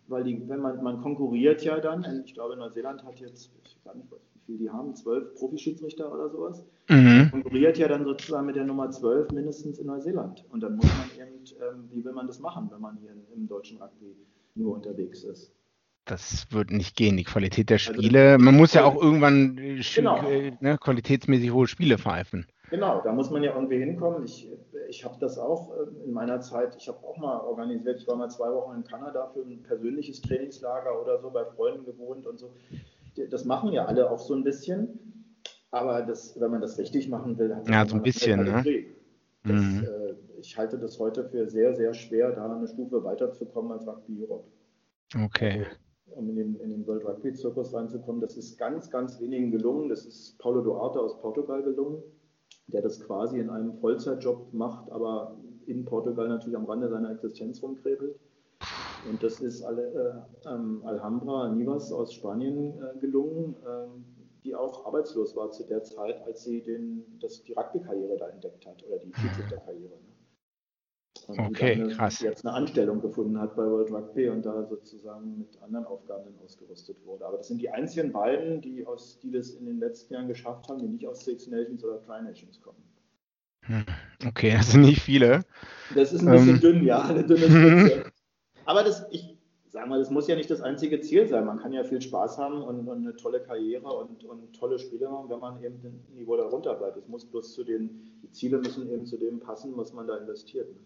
weil 0.07 0.23
die, 0.23 0.47
wenn 0.47 0.61
man, 0.61 0.81
man 0.83 1.01
konkurriert 1.01 1.63
ja 1.63 1.79
dann, 1.79 2.23
ich 2.25 2.33
glaube 2.33 2.55
Neuseeland 2.55 3.03
hat 3.03 3.19
jetzt, 3.19 3.51
ich 3.65 3.77
weiß 3.83 3.95
nicht, 3.95 4.07
viel 4.45 4.57
die 4.57 4.69
haben, 4.69 4.95
zwölf 4.95 5.33
Profischiedsrichter 5.35 6.11
oder 6.11 6.29
sowas, 6.29 6.65
mhm. 6.89 7.29
konkurriert 7.31 7.77
ja 7.77 7.87
dann 7.87 8.03
sozusagen 8.03 8.45
mit 8.45 8.55
der 8.55 8.65
Nummer 8.65 8.89
zwölf 8.91 9.31
mindestens 9.31 9.79
in 9.79 9.87
Neuseeland. 9.87 10.45
Und 10.49 10.61
dann 10.61 10.75
muss 10.75 10.85
man 10.85 11.27
eben, 11.27 11.43
ähm, 11.61 11.89
wie 11.91 12.03
will 12.03 12.11
man 12.11 12.27
das 12.27 12.39
machen, 12.39 12.69
wenn 12.71 12.81
man 12.81 12.97
hier 12.97 13.11
im 13.35 13.47
deutschen 13.47 13.81
Rugby 13.81 14.15
nur 14.55 14.75
unterwegs 14.75 15.23
ist? 15.23 15.53
Das 16.05 16.47
wird 16.51 16.71
nicht 16.71 16.95
gehen, 16.95 17.15
die 17.17 17.23
Qualität 17.23 17.69
der 17.69 17.77
also 17.77 17.93
Spiele. 17.93 18.37
Man 18.37 18.57
muss 18.57 18.73
ja 18.73 18.83
auch 18.83 19.01
irgendwann 19.01 19.57
äh, 19.57 19.81
genau. 19.95 20.17
äh, 20.29 20.51
ne, 20.59 20.77
qualitätsmäßig 20.77 21.51
hohe 21.51 21.67
Spiele 21.67 21.97
pfeifen. 21.97 22.45
Genau, 22.69 23.01
da 23.01 23.13
muss 23.13 23.29
man 23.29 23.43
ja 23.43 23.53
irgendwie 23.53 23.77
hinkommen. 23.77 24.25
Ich, 24.25 24.49
ich 24.89 25.05
habe 25.05 25.15
das 25.19 25.37
auch 25.37 25.71
äh, 25.71 26.05
in 26.05 26.11
meiner 26.11 26.41
Zeit, 26.41 26.75
ich 26.77 26.87
habe 26.87 26.97
auch 27.05 27.17
mal 27.17 27.39
organisiert, 27.39 28.01
ich 28.01 28.07
war 28.07 28.15
mal 28.15 28.29
zwei 28.29 28.51
Wochen 28.51 28.75
in 28.77 28.83
Kanada 28.83 29.31
für 29.33 29.41
ein 29.41 29.63
persönliches 29.63 30.21
Trainingslager 30.21 31.01
oder 31.01 31.21
so, 31.21 31.29
bei 31.29 31.45
Freunden 31.45 31.85
gewohnt 31.85 32.25
und 32.25 32.39
so 32.39 32.53
das 33.29 33.45
machen 33.45 33.71
ja 33.71 33.85
alle 33.85 34.09
auch 34.09 34.19
so 34.19 34.33
ein 34.33 34.43
bisschen. 34.43 34.99
Aber 35.71 36.01
das, 36.03 36.39
wenn 36.39 36.51
man 36.51 36.61
das 36.61 36.77
richtig 36.77 37.09
machen 37.09 37.37
will, 37.37 37.55
hat 37.55 37.67
ja 37.67 37.85
so 37.85 37.95
ein 37.95 38.03
bisschen. 38.03 38.43
Ne? 38.43 38.63
Das, 39.43 39.61
mhm. 39.61 39.83
äh, 39.83 40.39
ich 40.39 40.57
halte 40.57 40.77
das 40.77 40.99
heute 40.99 41.27
für 41.27 41.49
sehr, 41.49 41.75
sehr 41.75 41.93
schwer, 41.93 42.31
da 42.31 42.45
eine 42.45 42.67
Stufe 42.67 43.03
weiterzukommen 43.03 43.71
als 43.71 43.87
Rugby 43.87 44.23
Europe. 44.23 44.47
Okay. 45.15 45.59
Also, 45.59 45.71
um 46.15 46.29
in 46.29 46.35
den, 46.35 46.55
in 46.59 46.69
den 46.69 46.87
World 46.87 47.05
Rugby 47.05 47.33
Zirkus 47.33 47.73
reinzukommen, 47.73 48.21
das 48.21 48.37
ist 48.37 48.57
ganz, 48.57 48.89
ganz 48.89 49.19
wenigen 49.19 49.51
gelungen. 49.51 49.89
Das 49.89 50.05
ist 50.05 50.37
Paulo 50.39 50.61
Duarte 50.61 50.99
aus 50.99 51.19
Portugal 51.19 51.63
gelungen, 51.63 52.01
der 52.67 52.81
das 52.81 52.99
quasi 52.99 53.39
in 53.39 53.49
einem 53.49 53.73
Vollzeitjob 53.73 54.53
macht, 54.53 54.91
aber 54.91 55.37
in 55.65 55.85
Portugal 55.85 56.27
natürlich 56.27 56.57
am 56.57 56.65
Rande 56.65 56.89
seiner 56.89 57.11
Existenz 57.11 57.61
rumkrebelt. 57.61 58.19
Und 59.09 59.21
das 59.21 59.41
ist 59.41 59.63
alle, 59.63 60.25
äh, 60.45 60.49
ähm, 60.49 60.81
Alhambra 60.85 61.49
Nivas 61.49 61.91
aus 61.91 62.13
Spanien 62.13 62.73
äh, 62.81 62.97
gelungen, 62.99 63.55
äh, 63.65 63.87
die 64.45 64.55
auch 64.55 64.85
arbeitslos 64.85 65.35
war 65.35 65.51
zu 65.51 65.65
der 65.65 65.83
Zeit, 65.83 66.21
als 66.25 66.43
sie 66.43 66.61
den, 66.61 67.03
das, 67.19 67.43
die 67.43 67.53
Rugby-Karriere 67.53 68.17
da 68.17 68.29
entdeckt 68.29 68.65
hat 68.65 68.83
oder 68.85 68.99
die 68.99 69.13
Schiedsrichterkarriere. 69.15 69.91
Ne? 69.91 70.12
Okay, 71.29 71.73
eine, 71.73 71.87
krass. 71.89 72.19
Jetzt 72.21 72.45
eine 72.45 72.55
Anstellung 72.55 73.01
gefunden 73.01 73.39
hat 73.39 73.55
bei 73.55 73.63
World 73.63 73.91
Rugby 73.91 74.29
und 74.29 74.45
da 74.45 74.65
sozusagen 74.65 75.37
mit 75.37 75.61
anderen 75.61 75.85
Aufgaben 75.85 76.33
ausgerüstet 76.43 76.97
wurde. 77.05 77.25
Aber 77.25 77.37
das 77.37 77.47
sind 77.47 77.61
die 77.61 77.69
einzigen 77.69 78.11
beiden, 78.11 78.61
die, 78.61 78.85
aus, 78.85 79.19
die 79.19 79.31
das 79.31 79.51
in 79.51 79.65
den 79.65 79.79
letzten 79.79 80.13
Jahren 80.13 80.27
geschafft 80.27 80.67
haben, 80.69 80.79
die 80.79 80.87
nicht 80.87 81.07
aus 81.07 81.23
Six 81.25 81.47
Nations 81.47 81.83
oder 81.83 82.01
Tri 82.01 82.21
Nations 82.21 82.61
kommen. 82.61 82.83
Hm, 83.61 83.85
okay, 84.27 84.51
das 84.51 84.71
sind 84.71 84.81
nicht 84.81 85.01
viele. 85.01 85.45
Das 85.95 86.11
ist 86.11 86.21
ein 86.21 86.31
bisschen 86.31 86.55
ähm, 86.55 86.61
dünn, 86.61 86.83
ja, 86.83 87.01
eine 87.01 87.23
dünne 87.23 87.45
Spitze. 87.45 88.11
Aber 88.65 88.83
das, 88.83 89.05
ich 89.11 89.37
sage 89.73 89.89
mal, 89.89 89.99
das 89.99 90.11
muss 90.11 90.27
ja 90.27 90.35
nicht 90.35 90.51
das 90.51 90.61
einzige 90.61 90.99
Ziel 91.01 91.27
sein. 91.27 91.45
Man 91.45 91.59
kann 91.59 91.73
ja 91.73 91.83
viel 91.83 92.01
Spaß 92.01 92.37
haben 92.37 92.61
und, 92.61 92.87
und 92.87 92.97
eine 92.97 93.15
tolle 93.15 93.41
Karriere 93.41 93.87
und, 93.87 94.23
und, 94.23 94.53
tolle 94.53 94.77
Spiele 94.79 95.09
haben, 95.09 95.29
wenn 95.29 95.39
man 95.39 95.63
eben 95.63 95.79
ein 95.83 96.05
Niveau 96.13 96.37
darunter 96.37 96.75
bleibt. 96.75 96.97
Es 96.97 97.07
muss 97.07 97.25
bloß 97.25 97.53
zu 97.53 97.63
den, 97.63 98.19
die 98.21 98.31
Ziele 98.31 98.59
müssen 98.59 98.89
eben 98.91 99.05
zu 99.05 99.17
dem 99.17 99.39
passen, 99.39 99.75
was 99.75 99.93
man 99.93 100.07
da 100.07 100.17
investiert. 100.17 100.69
Ne? 100.69 100.79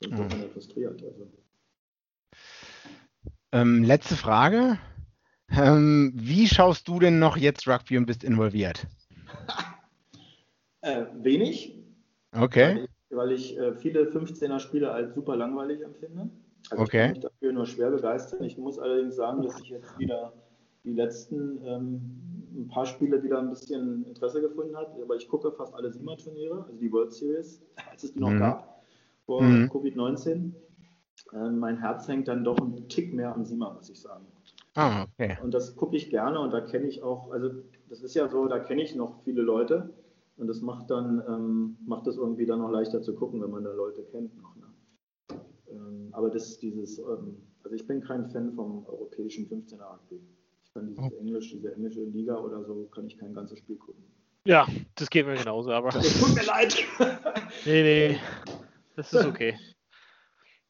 Sonst 0.00 0.36
mhm. 0.36 0.50
frustriert. 0.52 1.02
Also. 1.02 1.30
Ähm, 3.52 3.84
letzte 3.84 4.16
Frage. 4.16 4.78
Ähm, 5.50 6.12
wie 6.14 6.48
schaust 6.48 6.88
du 6.88 6.98
denn 6.98 7.18
noch 7.18 7.36
jetzt 7.36 7.68
Rugby 7.68 7.96
und 7.96 8.06
bist 8.06 8.24
involviert? 8.24 8.86
äh, 10.80 11.06
wenig. 11.14 11.78
Okay. 12.32 12.76
Weil 12.76 12.84
ich, 12.84 13.16
weil 13.16 13.32
ich 13.32 13.58
äh, 13.58 13.74
viele 13.74 14.10
15er 14.10 14.58
Spiele 14.58 14.90
als 14.90 15.14
super 15.14 15.36
langweilig 15.36 15.82
empfinde. 15.82 16.28
Also 16.70 16.82
okay. 16.82 16.96
ich 16.96 17.02
kann 17.02 17.10
mich 17.12 17.20
dafür 17.20 17.52
nur 17.52 17.66
schwer 17.66 17.90
begeistern. 17.90 18.42
Ich 18.42 18.58
muss 18.58 18.78
allerdings 18.78 19.16
sagen, 19.16 19.42
dass 19.42 19.60
ich 19.60 19.68
jetzt 19.68 19.96
wieder 19.98 20.32
die 20.84 20.92
letzten 20.92 21.64
ähm, 21.64 22.22
ein 22.56 22.68
paar 22.68 22.86
Spiele 22.86 23.22
wieder 23.22 23.38
ein 23.38 23.50
bisschen 23.50 24.04
Interesse 24.06 24.40
gefunden 24.40 24.76
habe. 24.76 25.02
Aber 25.02 25.14
ich 25.16 25.28
gucke 25.28 25.52
fast 25.52 25.74
alle 25.74 25.92
SIMA-Turniere, 25.92 26.64
also 26.64 26.76
die 26.76 26.90
World 26.90 27.12
Series, 27.12 27.62
als 27.90 28.04
es 28.04 28.12
die 28.12 28.20
noch 28.20 28.30
mhm. 28.30 28.38
gab, 28.38 28.75
vor 29.26 29.42
mhm. 29.42 29.70
Covid-19. 29.70 30.52
Ähm, 31.32 31.58
mein 31.58 31.78
Herz 31.78 32.08
hängt 32.08 32.28
dann 32.28 32.44
doch 32.44 32.58
einen 32.58 32.88
Tick 32.88 33.12
mehr 33.12 33.34
am 33.34 33.44
SIMA, 33.44 33.72
muss 33.74 33.90
ich 33.90 34.00
sagen. 34.00 34.26
Ah, 34.74 35.04
okay. 35.04 35.36
Und 35.42 35.52
das 35.52 35.74
gucke 35.76 35.96
ich 35.96 36.10
gerne 36.10 36.38
und 36.40 36.52
da 36.52 36.60
kenne 36.60 36.86
ich 36.86 37.02
auch, 37.02 37.30
also 37.30 37.50
das 37.88 38.02
ist 38.02 38.14
ja 38.14 38.28
so, 38.28 38.46
da 38.46 38.58
kenne 38.58 38.82
ich 38.82 38.94
noch 38.94 39.22
viele 39.24 39.42
Leute 39.42 39.92
und 40.36 40.46
das 40.46 40.60
macht 40.60 40.90
dann, 40.90 41.22
ähm, 41.26 41.76
macht 41.86 42.06
es 42.06 42.16
irgendwie 42.16 42.46
dann 42.46 42.60
noch 42.60 42.70
leichter 42.70 43.02
zu 43.02 43.14
gucken, 43.14 43.42
wenn 43.42 43.50
man 43.50 43.64
da 43.64 43.72
Leute 43.72 44.04
kennt 44.04 44.36
noch. 44.36 44.54
Ne? 44.56 44.66
Ähm, 45.70 46.08
aber 46.12 46.30
das, 46.30 46.58
dieses, 46.58 46.98
ähm, 46.98 47.38
also 47.64 47.74
ich 47.74 47.86
bin 47.86 48.02
kein 48.02 48.28
Fan 48.30 48.52
vom 48.52 48.86
europäischen 48.86 49.48
15er 49.48 49.80
Rugby. 49.80 50.20
Ich 50.64 50.74
kann 50.74 50.86
dieses 50.86 51.10
oh. 51.10 51.16
Englisch, 51.18 51.50
diese 51.50 51.74
englische 51.74 52.04
Liga 52.04 52.38
oder 52.38 52.62
so, 52.64 52.86
kann 52.94 53.06
ich 53.06 53.16
kein 53.16 53.32
ganzes 53.32 53.58
Spiel 53.58 53.76
gucken. 53.76 54.04
Ja, 54.44 54.66
das 54.94 55.10
geht 55.10 55.26
mir 55.26 55.34
genauso, 55.34 55.72
aber. 55.72 55.88
Das 55.88 56.20
tut 56.20 56.34
mir 56.34 56.44
leid. 56.44 56.76
nee, 57.64 57.82
nee. 57.82 58.18
Das 58.96 59.12
ist 59.12 59.26
okay. 59.26 59.58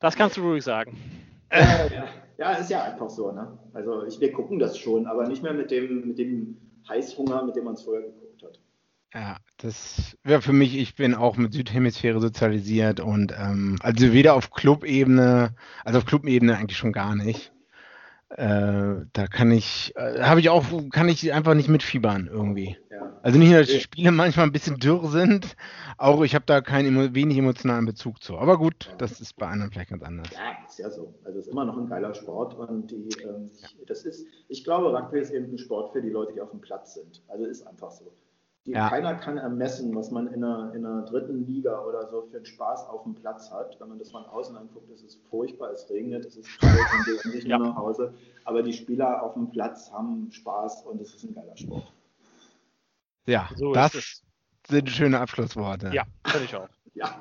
Das 0.01 0.16
kannst 0.16 0.37
du 0.37 0.43
ruhig 0.43 0.62
sagen. 0.64 0.99
Äh, 1.49 1.95
ja. 1.95 2.09
ja, 2.39 2.53
ist 2.53 2.70
ja 2.70 2.83
einfach 2.83 3.09
so, 3.09 3.33
ne? 3.33 3.59
Also 3.72 4.05
ich, 4.05 4.20
wir 4.20 4.33
gucken 4.33 4.59
das 4.59 4.77
schon, 4.77 5.07
aber 5.07 5.27
nicht 5.29 5.43
mehr 5.43 5.55
mit 5.55 5.70
dem, 5.70 6.09
mit 6.09 6.18
dem 6.18 6.57
Heißhunger, 6.89 7.45
mit 7.45 7.57
dem 7.57 7.64
man 7.64 7.74
es 7.74 7.83
vorher 7.83 8.03
geguckt 8.03 8.43
hat. 8.43 8.61
Ja, 9.14 9.39
das 9.59 10.18
wäre 10.24 10.43
für 10.43 10.53
mich, 10.53 10.77
ich 10.77 10.97
bin 10.97 11.14
auch 11.14 11.37
mit 11.37 11.55
Südhemisphäre 11.55 12.20
sozialisiert 12.20 13.01
und 13.01 13.33
ähm, 13.39 13.79
also 13.81 14.12
weder 14.12 14.35
auf 14.35 14.51
Clubebene, 14.51 15.55
also 15.85 15.99
auf 15.99 16.05
Clubebene 16.05 16.57
eigentlich 16.57 16.77
schon 16.77 16.93
gar 16.93 17.14
nicht. 17.14 17.53
Äh, 18.29 19.07
da 19.12 19.27
kann 19.29 19.53
ich, 19.53 19.93
äh, 19.97 20.22
habe 20.22 20.41
ich 20.41 20.49
auch, 20.49 20.64
kann 20.91 21.09
ich 21.09 21.33
einfach 21.33 21.55
nicht 21.55 21.68
mitfiebern 21.68 22.29
irgendwie. 22.31 22.77
Ja, 22.91 23.18
Also 23.22 23.39
nicht 23.39 23.51
nur, 23.51 23.61
dass 23.61 23.68
die 23.68 23.81
Spiele 23.81 24.11
manchmal 24.12 24.47
ein 24.47 24.53
bisschen 24.53 24.79
dürr 24.79 25.07
sind, 25.09 25.57
auch 25.97 26.22
ich 26.22 26.35
habe 26.35 26.45
da 26.45 26.61
keinen 26.61 27.14
wenig 27.14 27.39
emotionalen 27.39 27.87
Bezug 27.87 28.20
zu. 28.22 28.37
Aber 28.37 28.59
gut, 28.59 28.93
das 28.99 29.20
ist 29.20 29.37
bei 29.37 29.47
anderen 29.47 29.70
vielleicht 29.70 29.91
ganz 29.91 30.03
anders. 30.03 30.29
Ja, 30.33 30.57
ist 30.66 30.79
ja 30.79 30.91
so. 30.91 31.14
Also 31.24 31.39
es 31.39 31.47
ist 31.47 31.53
immer 31.53 31.64
noch 31.64 31.79
ein 31.79 31.89
geiler 31.89 32.14
Sport 32.14 32.55
und 32.55 32.91
die, 32.91 33.09
ähm, 33.22 33.51
das 33.87 34.05
ist, 34.05 34.27
ich 34.49 34.64
glaube, 34.64 34.93
Rugby 34.93 35.20
ist 35.20 35.31
eben 35.31 35.53
ein 35.53 35.59
Sport 35.59 35.93
für 35.93 36.03
die 36.03 36.11
Leute, 36.11 36.33
die 36.33 36.41
auf 36.41 36.51
dem 36.51 36.61
Platz 36.61 36.95
sind. 36.95 37.22
Also 37.29 37.45
ist 37.45 37.64
einfach 37.64 37.93
so. 37.93 38.12
Die, 38.67 38.73
ja. 38.73 38.89
Keiner 38.89 39.14
kann 39.14 39.39
ermessen, 39.39 39.95
was 39.95 40.11
man 40.11 40.27
in 40.27 40.43
einer, 40.43 40.75
in 40.75 40.85
einer 40.85 41.03
dritten 41.03 41.47
Liga 41.47 41.81
oder 41.83 42.09
so 42.09 42.23
für 42.23 42.39
einen 42.39 42.47
Spaß 42.47 42.89
auf 42.89 43.05
dem 43.05 43.14
Platz 43.14 43.53
hat. 43.53 43.79
Wenn 43.79 43.89
man 43.89 43.99
das 44.01 44.11
von 44.11 44.25
außen 44.25 44.57
anguckt, 44.57 44.91
ist 44.91 45.05
es 45.05 45.14
furchtbar, 45.31 45.71
es 45.71 45.89
regnet, 45.89 46.25
es 46.25 46.37
ist 46.37 46.59
kalt 46.59 46.77
und 46.77 47.23
gehen 47.23 47.33
nicht 47.33 47.47
ja. 47.47 47.59
nach 47.59 47.77
Hause. 47.77 48.12
Aber 48.45 48.64
die 48.64 48.73
Spieler 48.73 49.23
auf 49.23 49.35
dem 49.35 49.51
Platz 49.51 49.93
haben 49.93 50.33
Spaß 50.33 50.83
und 50.83 51.01
es 51.01 51.14
ist 51.14 51.23
ein 51.23 51.35
geiler 51.35 51.57
Sport. 51.57 51.93
Ja, 53.27 53.49
so 53.55 53.73
das 53.73 54.23
sind 54.69 54.91
schöne 54.91 55.21
Abschlussworte. 55.21 55.93
Ja, 55.93 56.05
finde 56.27 56.45
ich 56.47 56.57
auch. 56.57 56.69
ja. 56.95 57.21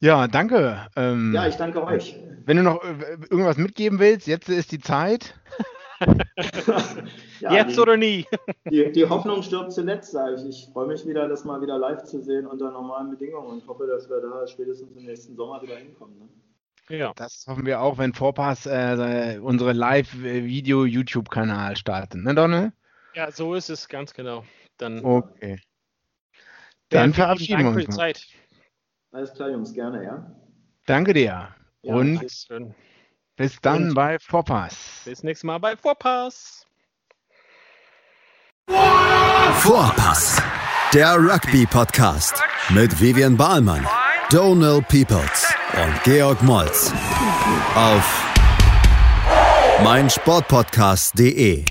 Ja, 0.00 0.28
danke. 0.28 0.88
Ähm, 0.96 1.32
ja, 1.34 1.46
ich 1.46 1.56
danke 1.56 1.84
euch. 1.84 2.18
Wenn 2.46 2.56
du 2.56 2.62
noch 2.62 2.82
äh, 2.82 3.18
irgendwas 3.30 3.58
mitgeben 3.58 3.98
willst, 3.98 4.26
jetzt 4.26 4.48
ist 4.48 4.72
die 4.72 4.80
Zeit. 4.80 5.38
ja, 7.40 7.52
Jetzt 7.52 7.76
die, 7.76 7.80
oder 7.80 7.96
nie. 7.96 8.26
die, 8.70 8.92
die, 8.92 9.08
Hoffnung 9.08 9.42
stirbt 9.42 9.72
zuletzt, 9.72 10.12
sage 10.12 10.36
ich. 10.36 10.48
Ich 10.48 10.68
freue 10.72 10.86
mich 10.86 11.06
wieder, 11.06 11.28
das 11.28 11.44
mal 11.44 11.60
wieder 11.60 11.78
live 11.78 12.04
zu 12.04 12.22
sehen 12.22 12.46
unter 12.46 12.70
normalen 12.70 13.10
Bedingungen 13.10 13.48
und 13.48 13.66
hoffe, 13.66 13.86
dass 13.86 14.08
wir 14.08 14.20
da 14.20 14.46
spätestens 14.46 14.96
im 14.96 15.04
nächsten 15.04 15.36
Sommer 15.36 15.60
wieder 15.62 15.76
hinkommen. 15.76 16.18
Ne? 16.18 16.98
Ja. 16.98 17.12
Das 17.16 17.44
hoffen 17.48 17.66
wir 17.66 17.80
auch, 17.80 17.98
wenn 17.98 18.12
Vorpass 18.12 18.66
äh, 18.66 19.38
unsere 19.40 19.72
Live-Video-YouTube-Kanal 19.72 21.76
starten. 21.76 22.24
Ne, 22.24 22.34
Donne? 22.34 22.72
Ja, 23.14 23.30
so 23.30 23.54
ist 23.54 23.70
es, 23.70 23.88
ganz 23.88 24.14
genau. 24.14 24.44
Dann, 24.78 25.04
okay. 25.04 25.60
Dann 26.88 27.14
verabschieden 27.14 27.60
wir 27.60 27.68
uns. 27.68 27.84
Für 27.84 27.90
die 27.90 27.96
Zeit. 27.96 28.26
Alles 29.12 29.32
klar, 29.34 29.50
Jungs, 29.50 29.72
gerne, 29.72 30.04
ja. 30.04 30.34
Danke 30.86 31.12
dir. 31.12 31.54
Ja, 31.82 31.94
und 31.94 32.20
bis 33.36 33.60
dann 33.60 33.88
Und 33.88 33.94
bei 33.94 34.18
Vorpass. 34.18 35.02
Bis 35.04 35.22
nächstes 35.22 35.44
Mal 35.44 35.58
bei 35.58 35.76
Vorpass. 35.76 36.66
Vorpass, 39.58 40.40
der 40.94 41.16
Rugby-Podcast 41.16 42.42
mit 42.70 43.00
Vivian 43.00 43.36
Bahlmann, 43.36 43.86
Donal 44.30 44.82
Peoples 44.82 45.52
und 45.74 46.02
Georg 46.04 46.42
Moltz 46.42 46.92
auf 47.74 48.24
meinsportpodcast.de. 49.82 51.64